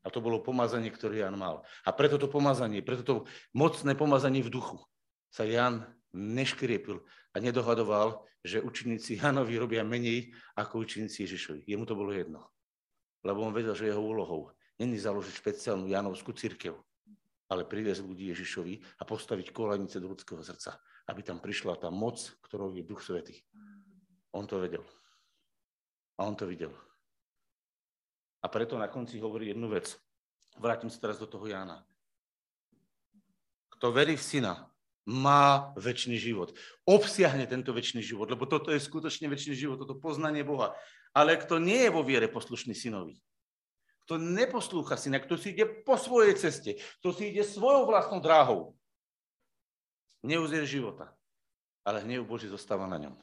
A 0.00 0.08
to 0.08 0.24
bolo 0.24 0.40
pomazanie, 0.40 0.88
ktoré 0.88 1.20
Jan 1.20 1.36
mal. 1.36 1.60
A 1.84 1.92
preto 1.92 2.16
to 2.16 2.24
pomazanie, 2.24 2.80
preto 2.80 3.04
to 3.04 3.14
mocné 3.52 3.92
pomazanie 3.92 4.40
v 4.40 4.48
duchu 4.48 4.80
sa 5.28 5.44
Jan 5.44 5.84
neškriepil 6.16 7.04
a 7.32 7.36
nedohadoval, 7.38 8.24
že 8.40 8.64
učeníci 8.64 9.20
Janovi 9.20 9.60
robia 9.60 9.84
menej 9.84 10.32
ako 10.56 10.88
učeníci 10.88 11.28
Ježišovi. 11.28 11.68
Jemu 11.68 11.84
to 11.84 11.92
bolo 11.92 12.10
jedno. 12.16 12.48
Lebo 13.20 13.44
on 13.44 13.52
vedel, 13.52 13.76
že 13.76 13.92
jeho 13.92 14.00
úlohou 14.00 14.50
není 14.80 14.96
založiť 14.96 15.36
špeciálnu 15.36 15.92
Janovskú 15.92 16.32
církev, 16.32 16.72
ale 17.52 17.68
priviesť 17.68 18.00
ľudí 18.00 18.32
Ježišovi 18.32 18.80
a 18.96 19.02
postaviť 19.04 19.52
kolanice 19.52 20.00
do 20.00 20.08
ľudského 20.08 20.40
srdca, 20.40 20.80
aby 21.12 21.20
tam 21.20 21.44
prišla 21.44 21.76
tá 21.76 21.92
moc, 21.92 22.16
ktorou 22.48 22.72
je 22.72 22.80
Duch 22.80 23.04
Svetý. 23.04 23.44
On 24.32 24.48
to 24.48 24.56
vedel. 24.56 24.80
A 26.20 26.28
on 26.28 26.36
to 26.36 26.44
videl. 26.44 26.76
A 28.44 28.46
preto 28.52 28.76
na 28.76 28.92
konci 28.92 29.16
hovorí 29.16 29.56
jednu 29.56 29.72
vec. 29.72 29.96
Vrátim 30.60 30.92
sa 30.92 31.00
teraz 31.00 31.16
do 31.16 31.24
toho 31.24 31.48
Jána. 31.48 31.80
Kto 33.72 33.88
verí 33.88 34.20
v 34.20 34.26
syna, 34.28 34.68
má 35.08 35.72
väčší 35.80 36.20
život. 36.20 36.52
Obsiahne 36.84 37.48
tento 37.48 37.72
väčší 37.72 38.04
život, 38.04 38.28
lebo 38.28 38.44
toto 38.44 38.68
je 38.68 38.78
skutočne 38.78 39.32
väčší 39.32 39.56
život, 39.56 39.80
toto 39.80 39.96
poznanie 39.96 40.44
Boha. 40.44 40.76
Ale 41.16 41.40
kto 41.40 41.56
nie 41.56 41.88
je 41.88 41.90
vo 41.90 42.04
viere 42.04 42.28
poslušný 42.28 42.76
synovi, 42.76 43.18
kto 44.06 44.20
neposlúcha 44.20 45.00
syna, 45.00 45.18
kto 45.18 45.40
si 45.40 45.56
ide 45.56 45.66
po 45.82 45.96
svojej 45.98 46.36
ceste, 46.36 46.78
kto 47.02 47.16
si 47.16 47.32
ide 47.34 47.42
svojou 47.42 47.88
vlastnou 47.88 48.20
dráhou, 48.22 48.76
neuzie 50.22 50.62
života, 50.68 51.10
ale 51.82 52.04
hnev 52.04 52.28
Boží 52.28 52.46
zostáva 52.46 52.86
na 52.86 53.00
ňom. 53.00 53.14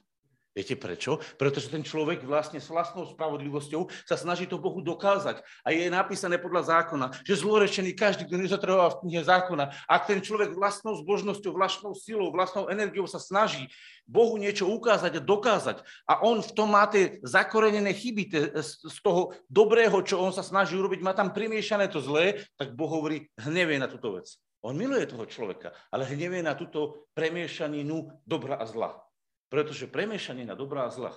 Viete 0.57 0.73
prečo? 0.73 1.21
Pretože 1.37 1.69
ten 1.69 1.85
človek 1.85 2.25
vlastne 2.25 2.57
s 2.57 2.73
vlastnou 2.73 3.05
spravodlivosťou 3.05 3.93
sa 4.09 4.17
snaží 4.17 4.49
to 4.49 4.57
Bohu 4.57 4.81
dokázať. 4.81 5.45
A 5.61 5.69
je 5.69 5.85
napísané 5.85 6.41
podľa 6.41 6.81
zákona, 6.81 7.13
že 7.21 7.37
zlorečený 7.37 7.93
každý, 7.93 8.25
kto 8.25 8.41
nezatrval 8.41 8.89
v 8.97 9.05
knihe 9.05 9.21
zákona. 9.21 9.69
Ak 9.85 10.09
ten 10.09 10.17
človek 10.17 10.57
vlastnou 10.57 10.97
zbožnosťou, 10.97 11.53
vlastnou 11.53 11.93
silou, 11.93 12.33
vlastnou 12.33 12.73
energiou 12.73 13.05
sa 13.05 13.21
snaží 13.21 13.69
Bohu 14.09 14.33
niečo 14.41 14.65
ukázať 14.65 15.21
a 15.21 15.21
dokázať 15.21 15.77
a 16.09 16.25
on 16.25 16.41
v 16.41 16.51
tom 16.57 16.73
má 16.73 16.89
tie 16.89 17.21
zakorenené 17.21 17.93
chyby 17.93 18.23
tie, 18.25 18.49
z 18.57 18.97
toho 19.05 19.37
dobrého, 19.45 20.01
čo 20.01 20.17
on 20.17 20.33
sa 20.33 20.41
snaží 20.41 20.73
urobiť, 20.73 21.05
má 21.05 21.13
tam 21.13 21.37
primiešané 21.37 21.85
to 21.85 22.01
zlé, 22.01 22.41
tak 22.57 22.73
Boh 22.73 22.89
hovorí, 22.89 23.29
hnevie 23.37 23.77
na 23.77 23.85
túto 23.85 24.17
vec. 24.17 24.41
On 24.65 24.73
miluje 24.73 25.05
toho 25.05 25.29
človeka, 25.29 25.69
ale 25.93 26.09
hnevie 26.09 26.41
na 26.41 26.57
túto 26.57 27.05
premiešaninu 27.13 28.09
dobra 28.25 28.57
a 28.57 28.65
zla. 28.65 29.06
Pretože 29.47 29.87
premiešanie 29.87 30.43
na 30.43 30.55
dobrá 30.55 30.87
a 30.87 30.93
zla 30.93 31.15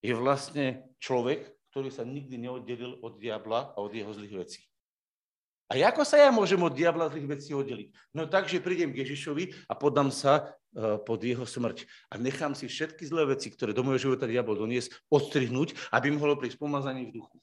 je 0.00 0.12
vlastne 0.16 0.86
človek, 1.02 1.52
ktorý 1.72 1.92
sa 1.92 2.08
nikdy 2.08 2.40
neoddelil 2.40 3.00
od 3.04 3.20
diabla 3.20 3.76
a 3.76 3.78
od 3.84 3.92
jeho 3.92 4.12
zlých 4.16 4.34
vecí. 4.46 4.62
A 5.66 5.74
ako 5.82 6.06
sa 6.06 6.22
ja 6.22 6.30
môžem 6.30 6.62
od 6.62 6.70
diabla 6.70 7.10
zlých 7.10 7.26
vecí 7.26 7.50
oddeliť? 7.50 8.14
No 8.14 8.30
tak, 8.30 8.46
že 8.46 8.62
prídem 8.62 8.94
k 8.94 9.02
Ježišovi 9.02 9.66
a 9.66 9.74
podám 9.74 10.14
sa 10.14 10.54
uh, 10.54 10.96
pod 11.02 11.26
jeho 11.26 11.42
smrť 11.42 11.90
a 12.06 12.22
nechám 12.22 12.54
si 12.54 12.70
všetky 12.70 13.02
zlé 13.02 13.34
veci, 13.34 13.50
ktoré 13.50 13.74
do 13.74 13.82
môjho 13.82 14.08
života 14.08 14.30
diabol 14.30 14.54
doniesť, 14.54 14.94
odstrihnúť, 15.10 15.90
aby 15.90 16.14
mohlo 16.14 16.38
prísť 16.38 16.62
pomazanie 16.62 17.10
v 17.10 17.18
duchu. 17.18 17.42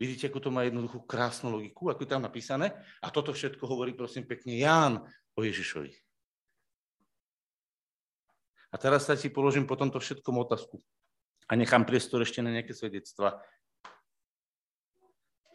Vidíte, 0.00 0.32
ako 0.32 0.48
to 0.48 0.50
má 0.52 0.64
jednoduchú 0.64 1.04
krásnu 1.04 1.52
logiku, 1.52 1.92
ako 1.92 2.04
je 2.04 2.08
tam 2.08 2.24
napísané? 2.24 2.72
A 3.04 3.12
toto 3.12 3.36
všetko 3.36 3.64
hovorí, 3.68 3.92
prosím, 3.92 4.24
pekne 4.24 4.56
Ján 4.56 5.04
o 5.36 5.40
Ježišovi. 5.44 6.05
A 8.76 8.80
teraz 8.80 9.08
sa 9.08 9.16
si 9.16 9.32
položím 9.32 9.64
po 9.64 9.72
tomto 9.72 9.96
všetkom 9.96 10.36
otázku 10.36 10.84
a 11.48 11.56
nechám 11.56 11.88
priestor 11.88 12.20
ešte 12.20 12.44
na 12.44 12.52
nejaké 12.52 12.76
svedectva. 12.76 13.40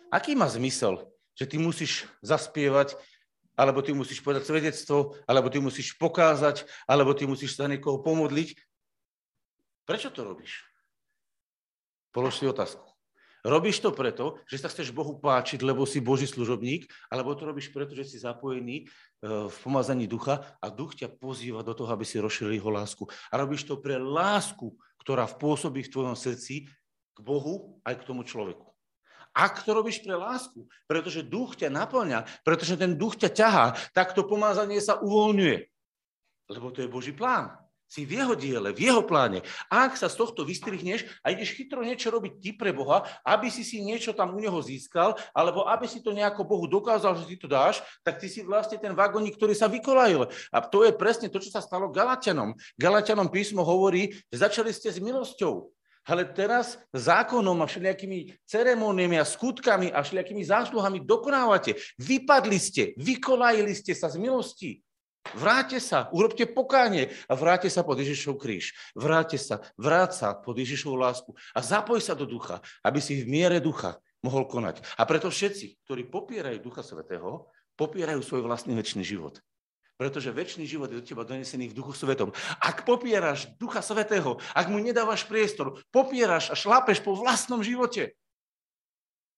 Aký 0.10 0.34
má 0.34 0.50
zmysel, 0.50 1.06
že 1.38 1.46
ty 1.46 1.62
musíš 1.62 2.10
zaspievať, 2.26 2.98
alebo 3.54 3.86
ty 3.86 3.94
musíš 3.94 4.26
povedať 4.26 4.50
svedectvo, 4.50 5.14
alebo 5.30 5.54
ty 5.54 5.62
musíš 5.62 5.94
pokázať, 6.02 6.66
alebo 6.90 7.14
ty 7.14 7.30
musíš 7.30 7.62
sa 7.62 7.70
niekoho 7.70 8.02
pomodliť? 8.02 8.58
Prečo 9.86 10.10
to 10.10 10.26
robíš? 10.26 10.66
Polož 12.10 12.42
si 12.42 12.50
otázku. 12.50 12.91
Robíš 13.42 13.82
to 13.82 13.90
preto, 13.90 14.38
že 14.46 14.62
sa 14.62 14.70
chceš 14.70 14.94
Bohu 14.94 15.18
páčiť, 15.18 15.66
lebo 15.66 15.82
si 15.90 15.98
Boží 15.98 16.30
služobník, 16.30 16.86
alebo 17.10 17.34
to 17.34 17.50
robíš 17.50 17.74
preto, 17.74 17.98
že 17.98 18.06
si 18.06 18.22
zapojený 18.22 18.86
e, 18.86 19.50
v 19.50 19.56
pomazaní 19.66 20.06
ducha 20.06 20.46
a 20.62 20.70
duch 20.70 20.94
ťa 20.94 21.18
pozýva 21.18 21.66
do 21.66 21.74
toho, 21.74 21.90
aby 21.90 22.06
si 22.06 22.22
rozšíril 22.22 22.62
jeho 22.62 22.70
lásku. 22.70 23.04
A 23.34 23.42
robíš 23.42 23.66
to 23.66 23.82
pre 23.82 23.98
lásku, 23.98 24.70
ktorá 25.02 25.26
pôsobí 25.26 25.82
v 25.82 25.94
tvojom 25.94 26.14
srdci 26.14 26.70
k 27.18 27.20
Bohu 27.26 27.82
aj 27.82 27.98
k 27.98 28.06
tomu 28.06 28.22
človeku. 28.22 28.70
Ak 29.32 29.64
to 29.64 29.72
robíš 29.72 30.04
pre 30.04 30.14
lásku, 30.14 30.68
pretože 30.86 31.24
duch 31.24 31.56
ťa 31.56 31.72
naplňa, 31.72 32.28
pretože 32.44 32.76
ten 32.76 33.00
duch 33.00 33.16
ťa 33.16 33.30
ťahá, 33.32 33.66
tak 33.96 34.12
to 34.12 34.28
pomázanie 34.28 34.78
sa 34.84 35.00
uvoľňuje. 35.00 35.58
Lebo 36.52 36.68
to 36.76 36.84
je 36.84 36.92
Boží 36.92 37.16
plán. 37.16 37.61
Si 37.92 38.08
v 38.08 38.24
jeho 38.24 38.40
diele, 38.40 38.72
v 38.72 38.88
jeho 38.88 39.04
pláne. 39.04 39.44
Ak 39.68 40.00
sa 40.00 40.08
z 40.08 40.16
tohto 40.16 40.48
vystrihneš 40.48 41.04
a 41.28 41.36
ideš 41.36 41.60
chytro 41.60 41.84
niečo 41.84 42.08
robiť 42.08 42.40
ty 42.40 42.50
pre 42.56 42.72
Boha, 42.72 43.04
aby 43.28 43.52
si 43.52 43.68
si 43.68 43.84
niečo 43.84 44.16
tam 44.16 44.32
u 44.32 44.40
neho 44.40 44.56
získal, 44.64 45.20
alebo 45.36 45.68
aby 45.68 45.92
si 45.92 46.00
to 46.00 46.16
nejako 46.16 46.48
Bohu 46.48 46.72
dokázal, 46.72 47.20
že 47.20 47.28
ty 47.28 47.36
to 47.36 47.52
dáš, 47.52 47.84
tak 48.00 48.24
ty 48.24 48.32
si 48.32 48.48
vlastne 48.48 48.80
ten 48.80 48.96
vagoník, 48.96 49.36
ktorý 49.36 49.52
sa 49.52 49.68
vykolajil. 49.68 50.24
A 50.56 50.64
to 50.64 50.88
je 50.88 50.96
presne 50.96 51.28
to, 51.28 51.44
čo 51.44 51.52
sa 51.52 51.60
stalo 51.60 51.92
Galatianom. 51.92 52.56
Galatianom 52.80 53.28
písmo 53.28 53.60
hovorí, 53.68 54.16
že 54.32 54.40
začali 54.40 54.72
ste 54.72 54.88
s 54.88 55.04
milosťou. 55.04 55.68
Ale 56.08 56.26
teraz 56.32 56.80
zákonom 56.96 57.60
a 57.60 57.68
všelijakými 57.68 58.40
ceremóniami 58.48 59.20
a 59.20 59.28
skutkami 59.28 59.92
a 59.92 60.00
všelijakými 60.02 60.48
zásluhami 60.48 61.04
dokonávate. 61.04 61.78
Vypadli 62.00 62.58
ste, 62.58 62.84
vykolajili 62.98 63.76
ste 63.76 63.94
sa 63.94 64.08
z 64.10 64.18
milosti. 64.18 64.80
Vráte 65.32 65.78
sa, 65.78 66.10
urobte 66.12 66.50
pokánie 66.50 67.14
a 67.30 67.38
vráte 67.38 67.70
sa 67.70 67.86
pod 67.86 68.02
Ježišov 68.02 68.42
kríž. 68.42 68.74
Vráte 68.98 69.38
sa, 69.38 69.62
vráť 69.78 70.12
sa 70.18 70.28
pod 70.34 70.58
Ježišovú 70.58 70.98
lásku 70.98 71.32
a 71.54 71.60
zapoj 71.62 72.02
sa 72.02 72.18
do 72.18 72.26
ducha, 72.26 72.60
aby 72.82 72.98
si 72.98 73.22
v 73.22 73.30
miere 73.30 73.62
ducha 73.62 74.02
mohol 74.26 74.50
konať. 74.50 74.82
A 74.98 75.06
preto 75.06 75.30
všetci, 75.30 75.86
ktorí 75.86 76.10
popierajú 76.10 76.62
Ducha 76.62 76.86
Svetého, 76.86 77.50
popierajú 77.78 78.22
svoj 78.22 78.46
vlastný 78.46 78.78
väčší 78.78 79.02
život. 79.02 79.42
Pretože 79.98 80.34
väčší 80.34 80.66
život 80.66 80.90
je 80.90 80.98
do 81.02 81.06
teba 81.06 81.22
donesený 81.22 81.70
v 81.70 81.78
Duchu 81.78 81.94
Svetom. 81.94 82.34
Ak 82.58 82.86
popieraš 82.86 83.54
Ducha 83.62 83.86
Svetého, 83.86 84.42
ak 84.58 84.66
mu 84.70 84.82
nedávaš 84.82 85.26
priestor, 85.30 85.82
popieraš 85.94 86.50
a 86.50 86.58
šlápeš 86.58 87.06
po 87.06 87.14
vlastnom 87.14 87.62
živote. 87.62 88.18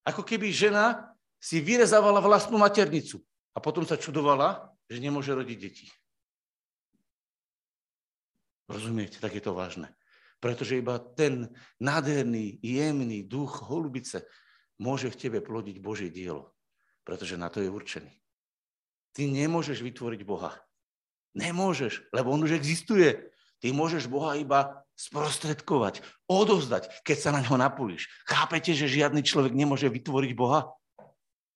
Ako 0.08 0.24
keby 0.24 0.52
žena 0.52 1.16
si 1.40 1.60
vyrezávala 1.60 2.24
vlastnú 2.24 2.56
maternicu 2.56 3.20
a 3.52 3.60
potom 3.60 3.84
sa 3.84 4.00
čudovala, 4.00 4.73
že 4.94 5.02
nemôže 5.02 5.34
rodiť 5.34 5.58
deti. 5.58 5.90
Rozumiete, 8.70 9.18
tak 9.18 9.34
je 9.34 9.42
to 9.42 9.58
vážne. 9.58 9.90
Pretože 10.38 10.78
iba 10.78 11.02
ten 11.02 11.50
nádherný, 11.82 12.62
jemný 12.62 13.26
duch 13.26 13.66
holubice 13.66 14.30
môže 14.78 15.10
v 15.10 15.20
tebe 15.20 15.40
plodiť 15.42 15.82
Božie 15.82 16.14
dielo. 16.14 16.54
Pretože 17.02 17.42
na 17.42 17.50
to 17.50 17.60
je 17.60 17.74
určený. 17.74 18.14
Ty 19.18 19.30
nemôžeš 19.30 19.82
vytvoriť 19.82 20.22
Boha. 20.22 20.54
Nemôžeš, 21.34 22.06
lebo 22.14 22.30
on 22.30 22.46
už 22.46 22.54
existuje. 22.54 23.34
Ty 23.58 23.74
môžeš 23.74 24.06
Boha 24.06 24.38
iba 24.38 24.84
sprostredkovať, 24.94 26.06
odozdať, 26.30 26.92
keď 27.02 27.18
sa 27.18 27.30
na 27.34 27.42
ňo 27.42 27.58
napolíš. 27.58 28.06
Chápete, 28.30 28.78
že 28.78 28.92
žiadny 28.92 29.26
človek 29.26 29.56
nemôže 29.58 29.90
vytvoriť 29.90 30.32
Boha? 30.38 30.70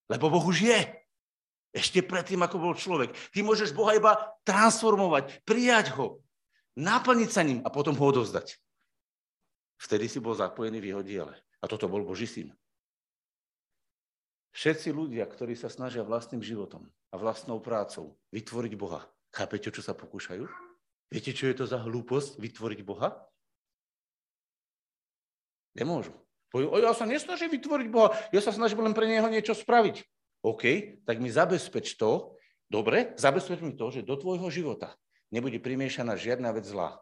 Lebo 0.09 0.31
Boh 0.31 0.41
už 0.41 0.65
je. 0.65 0.79
Ešte 1.75 2.01
predtým, 2.01 2.41
ako 2.41 2.57
bol 2.57 2.73
človek. 2.73 3.13
Ty 3.31 3.39
môžeš 3.43 3.75
Boha 3.75 3.93
iba 3.93 4.15
transformovať, 4.47 5.43
prijať 5.43 5.93
ho, 5.99 6.23
naplniť 6.79 7.29
sa 7.29 7.41
ním 7.43 7.59
a 7.61 7.69
potom 7.69 7.93
ho 7.93 8.05
odovzdať. 8.07 8.57
Vtedy 9.77 10.09
si 10.09 10.17
bol 10.17 10.33
zapojený 10.33 10.81
v 10.81 10.89
jeho 10.89 11.03
diele. 11.05 11.33
A 11.61 11.65
toto 11.65 11.89
bol 11.89 12.05
Boží 12.05 12.29
syn. 12.29 12.53
Všetci 14.53 14.89
ľudia, 14.89 15.25
ktorí 15.25 15.53
sa 15.53 15.69
snažia 15.69 16.01
vlastným 16.01 16.41
životom 16.41 16.89
a 17.13 17.15
vlastnou 17.17 17.61
prácou 17.61 18.17
vytvoriť 18.33 18.73
Boha, 18.73 19.05
chápete, 19.29 19.69
čo 19.69 19.85
sa 19.85 19.93
pokúšajú? 19.93 20.49
Viete, 21.13 21.31
čo 21.33 21.45
je 21.45 21.61
to 21.61 21.65
za 21.69 21.77
hlúposť 21.77 22.41
vytvoriť 22.41 22.79
Boha? 22.81 23.21
Nemôžu. 25.77 26.13
Ja 26.57 26.97
sa 26.97 27.05
nesnažím 27.05 27.53
vytvoriť 27.53 27.87
Boha, 27.93 28.17
ja 28.33 28.41
sa 28.41 28.49
snažím 28.49 28.81
len 28.81 28.97
pre 28.97 29.05
Neho 29.05 29.29
niečo 29.29 29.53
spraviť. 29.53 30.01
OK, 30.45 30.63
tak 31.03 31.17
mi 31.17 31.29
zabezpeč 31.31 31.97
to, 31.97 32.37
dobre, 32.69 33.17
zabezpeč 33.17 33.59
mi 33.61 33.73
to, 33.73 33.89
že 33.89 34.05
do 34.05 34.17
tvojho 34.19 34.47
života 34.53 34.93
nebude 35.31 35.59
primiešaná 35.59 36.15
žiadna 36.15 36.55
vec 36.55 36.67
zlá. 36.67 36.99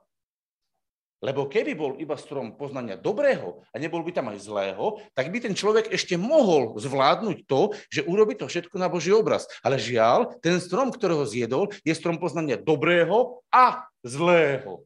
Lebo 1.24 1.48
keby 1.50 1.74
bol 1.74 1.98
iba 1.98 2.20
strom 2.20 2.54
poznania 2.54 3.00
dobrého 3.00 3.64
a 3.72 3.76
nebol 3.80 4.04
by 4.04 4.12
tam 4.14 4.30
aj 4.30 4.46
zlého, 4.46 5.00
tak 5.16 5.32
by 5.32 5.42
ten 5.42 5.56
človek 5.56 5.90
ešte 5.90 6.20
mohol 6.20 6.76
zvládnuť 6.78 7.50
to, 7.50 7.74
že 7.90 8.06
urobi 8.06 8.38
to 8.38 8.46
všetko 8.46 8.76
na 8.78 8.92
Boží 8.92 9.10
obraz. 9.16 9.48
Ale 9.64 9.82
žiaľ, 9.82 10.38
ten 10.44 10.60
strom, 10.62 10.92
ktorého 10.92 11.24
zjedol, 11.26 11.72
je 11.82 11.96
strom 11.98 12.20
poznania 12.22 12.60
dobrého 12.60 13.42
a 13.50 13.88
zlého. 14.06 14.86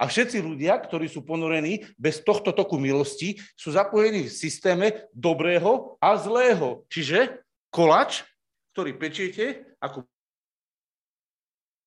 A 0.00 0.10
všetci 0.10 0.42
ľudia, 0.42 0.74
ktorí 0.82 1.06
sú 1.06 1.22
ponorení 1.22 1.86
bez 1.94 2.18
tohto 2.26 2.50
toku 2.50 2.74
milosti, 2.74 3.38
sú 3.54 3.70
zapojení 3.70 4.26
v 4.26 4.34
systéme 4.34 4.86
dobrého 5.14 5.94
a 6.02 6.18
zlého. 6.18 6.82
Čiže 6.90 7.38
kolač, 7.72 8.20
ktorý 8.76 8.92
pečiete, 9.00 9.74
ako 9.80 10.04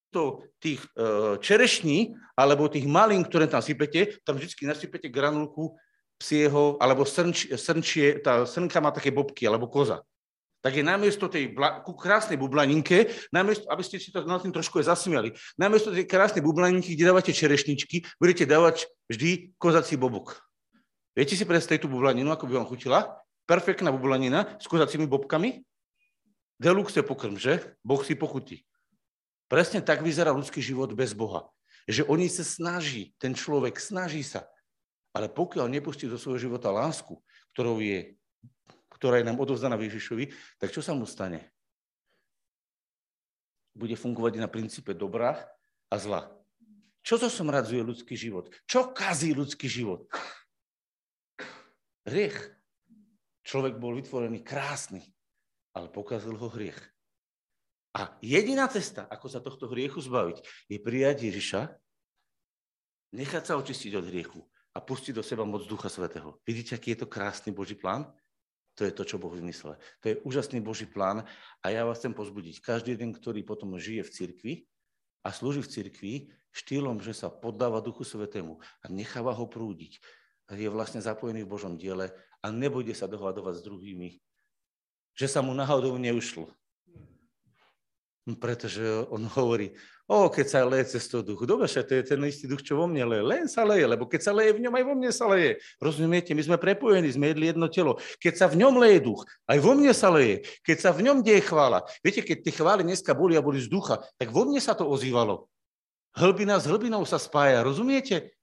to 0.10 0.24
tých 0.64 0.80
e, 0.96 1.36
čerešní 1.44 2.16
alebo 2.40 2.72
tých 2.72 2.88
malín, 2.88 3.22
ktoré 3.28 3.52
tam 3.52 3.60
sypete, 3.60 4.18
tam 4.24 4.40
vždy 4.40 4.64
nasypete 4.64 5.12
granulku 5.12 5.76
psieho, 6.16 6.80
alebo 6.80 7.04
srnč, 7.04 7.52
srnčie, 7.60 8.24
tá 8.24 8.48
srnka 8.48 8.80
má 8.80 8.96
také 8.96 9.12
bobky, 9.12 9.44
alebo 9.44 9.68
koza. 9.68 10.00
Tak 10.64 10.82
je 10.82 10.84
namiesto 10.88 11.28
tej 11.28 11.54
bla, 11.54 11.84
ku 11.84 11.94
krásnej 11.94 12.40
bublaninke, 12.40 13.12
namiesto, 13.30 13.68
aby 13.70 13.84
ste 13.86 14.00
si 14.02 14.10
to 14.10 14.24
na 14.24 14.40
tým 14.40 14.56
trošku 14.56 14.82
aj 14.82 14.96
zasmiali, 14.96 15.36
namiesto 15.60 15.92
tej 15.92 16.08
krásnej 16.08 16.42
bublaninky, 16.42 16.96
kde 16.96 17.12
dávate 17.12 17.36
čerešničky, 17.36 18.08
budete 18.18 18.48
dávať 18.48 18.88
vždy 19.12 19.54
kozací 19.60 20.00
bobok. 20.00 20.40
Viete 21.14 21.36
si 21.36 21.44
predstaviť 21.44 21.86
tú 21.86 21.92
bublaninu, 21.92 22.32
ako 22.32 22.48
by 22.48 22.54
vám 22.58 22.68
chutila? 22.72 23.00
Perfektná 23.46 23.94
bublanina 23.94 24.58
s 24.58 24.66
kozacími 24.66 25.06
bobkami? 25.06 25.62
Deluxe 26.56 27.04
pokrm, 27.04 27.36
že? 27.36 27.76
Boh 27.84 28.00
si 28.00 28.16
pochutí. 28.16 28.64
Presne 29.52 29.84
tak 29.84 30.02
vyzerá 30.02 30.32
ľudský 30.32 30.64
život 30.64 30.90
bez 30.96 31.12
Boha. 31.14 31.52
Že 31.86 32.10
oni 32.10 32.28
sa 32.32 32.42
snaží, 32.42 33.14
ten 33.22 33.38
človek 33.38 33.78
snaží 33.78 34.26
sa, 34.26 34.50
ale 35.16 35.32
pokiaľ 35.32 35.72
nepustí 35.72 36.12
do 36.12 36.20
svojho 36.20 36.50
života 36.52 36.68
lásku, 36.74 37.16
ktorou 37.56 37.80
je, 37.80 38.20
ktorá 39.00 39.24
je 39.24 39.28
nám 39.32 39.40
odovzdaná 39.40 39.80
Ježišovi, 39.80 40.36
tak 40.60 40.76
čo 40.76 40.84
sa 40.84 40.92
mu 40.92 41.08
stane? 41.08 41.56
Bude 43.72 43.96
fungovať 43.96 44.44
na 44.44 44.52
princípe 44.52 44.92
dobra 44.92 45.40
a 45.88 45.96
zla. 45.96 46.28
Čo 47.00 47.22
to 47.22 47.32
somradzuje 47.32 47.80
ľudský 47.80 48.18
život? 48.20 48.52
Čo 48.68 48.92
kazí 48.92 49.32
ľudský 49.32 49.72
život? 49.72 50.10
Hriech. 52.04 52.52
Človek 53.46 53.78
bol 53.78 53.96
vytvorený 53.96 54.42
krásny, 54.42 55.15
ale 55.76 55.92
pokazil 55.92 56.40
ho 56.40 56.48
hriech. 56.48 56.80
A 57.96 58.16
jediná 58.20 58.68
cesta, 58.68 59.08
ako 59.08 59.28
sa 59.28 59.40
tohto 59.40 59.72
hriechu 59.72 60.00
zbaviť, 60.00 60.44
je 60.72 60.78
prijať 60.80 61.32
Ježiša, 61.32 61.62
nechať 63.16 63.44
sa 63.44 63.60
očistiť 63.60 63.92
od 63.96 64.08
hriechu 64.08 64.42
a 64.76 64.84
pustiť 64.84 65.16
do 65.16 65.24
seba 65.24 65.48
moc 65.48 65.64
Ducha 65.64 65.88
Svetého. 65.88 66.40
Vidíte, 66.44 66.76
aký 66.76 66.96
je 66.96 67.04
to 67.04 67.12
krásny 67.12 67.56
Boží 67.56 67.80
plán? 67.80 68.12
To 68.76 68.84
je 68.84 68.92
to, 68.92 69.08
čo 69.08 69.16
Boh 69.16 69.32
vymyslel. 69.32 69.80
To 70.04 70.06
je 70.12 70.20
úžasný 70.28 70.60
Boží 70.60 70.84
plán 70.84 71.24
a 71.64 71.66
ja 71.72 71.88
vás 71.88 72.04
chcem 72.04 72.12
pozbudiť. 72.12 72.60
Každý 72.60 73.00
jeden, 73.00 73.16
ktorý 73.16 73.40
potom 73.48 73.80
žije 73.80 74.04
v 74.04 74.12
cirkvi 74.12 74.54
a 75.24 75.32
slúži 75.32 75.64
v 75.64 75.72
cirkvi 75.72 76.14
štýlom, 76.52 77.00
že 77.00 77.16
sa 77.16 77.32
poddáva 77.32 77.80
Duchu 77.80 78.04
Svetému 78.04 78.60
a 78.84 78.86
necháva 78.92 79.32
ho 79.32 79.48
prúdiť, 79.48 80.04
je 80.52 80.68
vlastne 80.68 81.00
zapojený 81.00 81.48
v 81.48 81.52
Božom 81.56 81.80
diele 81.80 82.12
a 82.44 82.52
nebude 82.52 82.92
sa 82.92 83.08
dohľadovať 83.08 83.54
s 83.58 83.66
druhými 83.66 84.10
že 85.16 85.32
sa 85.32 85.40
mu 85.40 85.56
náhodou 85.56 85.96
neušlo. 85.96 86.52
Pretože 88.26 88.82
on 89.14 89.22
hovorí, 89.38 89.70
o, 90.10 90.34
keď 90.34 90.46
sa 90.50 90.66
leje 90.66 90.98
cez 90.98 91.06
to 91.06 91.22
duch, 91.22 91.46
dobre, 91.46 91.70
to 91.70 91.94
je 91.94 92.02
ten 92.02 92.18
istý 92.26 92.50
duch, 92.50 92.66
čo 92.66 92.74
vo 92.74 92.90
mne 92.90 93.06
leje. 93.06 93.22
Len 93.22 93.46
sa 93.46 93.62
leje, 93.62 93.86
lebo 93.86 94.10
keď 94.10 94.22
sa 94.26 94.34
leje 94.34 94.58
v 94.58 94.66
ňom, 94.66 94.74
aj 94.74 94.84
vo 94.84 94.94
mne 94.98 95.12
sa 95.14 95.26
leje. 95.30 95.62
Rozumiete, 95.78 96.34
my 96.34 96.42
sme 96.42 96.58
prepojení, 96.58 97.06
sme 97.14 97.30
jedli 97.32 97.54
jedno 97.54 97.70
telo. 97.70 98.02
Keď 98.18 98.34
sa 98.34 98.50
v 98.50 98.66
ňom 98.66 98.82
leje 98.82 99.06
duch, 99.06 99.22
aj 99.46 99.62
vo 99.62 99.78
mne 99.78 99.94
sa 99.94 100.10
leje. 100.10 100.42
Keď 100.66 100.78
sa 100.82 100.90
v 100.90 101.06
ňom 101.06 101.22
deje 101.22 101.46
chvála. 101.46 101.86
Viete, 102.02 102.26
keď 102.26 102.38
tie 102.50 102.54
chvály 102.58 102.82
dneska 102.82 103.14
boli 103.14 103.38
a 103.38 103.46
boli 103.46 103.62
z 103.62 103.70
ducha, 103.70 104.02
tak 104.18 104.34
vo 104.34 104.42
mne 104.50 104.58
sa 104.58 104.74
to 104.74 104.90
ozývalo. 104.90 105.46
Hlbina 106.18 106.58
s 106.58 106.66
hlbinou 106.66 107.06
sa 107.06 107.22
spája, 107.22 107.62
rozumiete? 107.62 108.34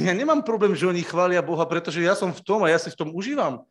Ja 0.00 0.16
nemám 0.16 0.42
problém, 0.42 0.72
že 0.72 0.88
oni 0.88 1.04
chvália 1.04 1.44
Boha, 1.44 1.62
pretože 1.68 2.00
ja 2.00 2.16
som 2.16 2.32
v 2.32 2.40
tom 2.40 2.64
a 2.64 2.72
ja 2.72 2.80
si 2.80 2.88
v 2.88 2.98
tom 2.98 3.12
užívam. 3.12 3.68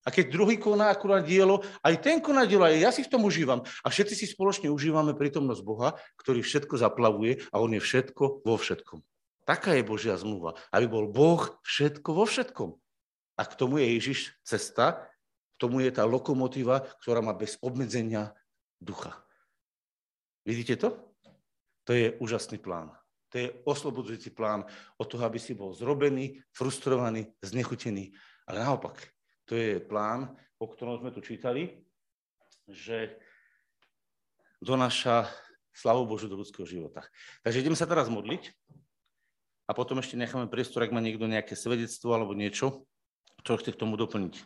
A 0.00 0.08
keď 0.08 0.32
druhý 0.32 0.56
koná 0.56 0.88
akurát 0.88 1.20
dielo, 1.20 1.60
aj 1.84 2.00
ten 2.00 2.24
koná 2.24 2.48
dielo, 2.48 2.64
aj 2.64 2.80
ja 2.80 2.90
si 2.90 3.04
v 3.04 3.12
tom 3.12 3.28
užívam. 3.28 3.60
A 3.84 3.92
všetci 3.92 4.14
si 4.16 4.26
spoločne 4.32 4.72
užívame 4.72 5.12
prítomnosť 5.12 5.60
Boha, 5.60 5.92
ktorý 6.16 6.40
všetko 6.40 6.80
zaplavuje 6.80 7.44
a 7.52 7.60
on 7.60 7.76
je 7.76 7.82
všetko 7.84 8.40
vo 8.40 8.56
všetkom. 8.56 9.04
Taká 9.44 9.76
je 9.76 9.84
Božia 9.84 10.16
zmluva, 10.16 10.56
aby 10.72 10.86
bol 10.88 11.04
Boh 11.10 11.42
všetko 11.66 12.16
vo 12.16 12.24
všetkom. 12.24 12.70
A 13.36 13.42
k 13.44 13.56
tomu 13.56 13.80
je 13.80 13.96
Ježiš 13.96 14.20
cesta, 14.40 15.04
k 15.56 15.68
tomu 15.68 15.84
je 15.84 15.92
tá 15.92 16.08
lokomotíva, 16.08 16.88
ktorá 17.04 17.20
má 17.20 17.36
bez 17.36 17.60
obmedzenia 17.60 18.32
ducha. 18.80 19.20
Vidíte 20.48 20.80
to? 20.80 20.88
To 21.84 21.92
je 21.92 22.16
úžasný 22.20 22.56
plán. 22.56 22.94
To 23.30 23.38
je 23.38 23.52
oslobodzujúci 23.68 24.32
plán 24.32 24.66
od 24.96 25.06
toho, 25.06 25.22
aby 25.22 25.38
si 25.38 25.54
bol 25.54 25.70
zrobený, 25.76 26.40
frustrovaný, 26.50 27.30
znechutený. 27.44 28.10
Ale 28.48 28.64
naopak, 28.64 28.98
to 29.50 29.58
je 29.58 29.82
plán, 29.82 30.30
o 30.62 30.70
ktorom 30.70 31.02
sme 31.02 31.10
tu 31.10 31.18
čítali, 31.18 31.82
že 32.70 33.18
donáša 34.62 35.26
slavu 35.74 36.06
Božu 36.06 36.30
do 36.30 36.38
ľudského 36.38 36.62
života. 36.62 37.02
Takže 37.42 37.66
ideme 37.66 37.74
sa 37.74 37.90
teraz 37.90 38.06
modliť 38.06 38.54
a 39.66 39.74
potom 39.74 39.98
ešte 39.98 40.14
necháme 40.14 40.46
priestor, 40.46 40.86
ak 40.86 40.94
má 40.94 41.02
niekto 41.02 41.26
nejaké 41.26 41.58
svedectvo 41.58 42.14
alebo 42.14 42.30
niečo, 42.30 42.86
čo 43.42 43.58
chce 43.58 43.74
k 43.74 43.80
tomu 43.82 43.98
doplniť. 43.98 44.38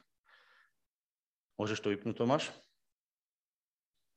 Môžeš 1.60 1.84
to 1.84 1.92
vypnúť, 1.92 2.24
Tomáš? 2.24 2.48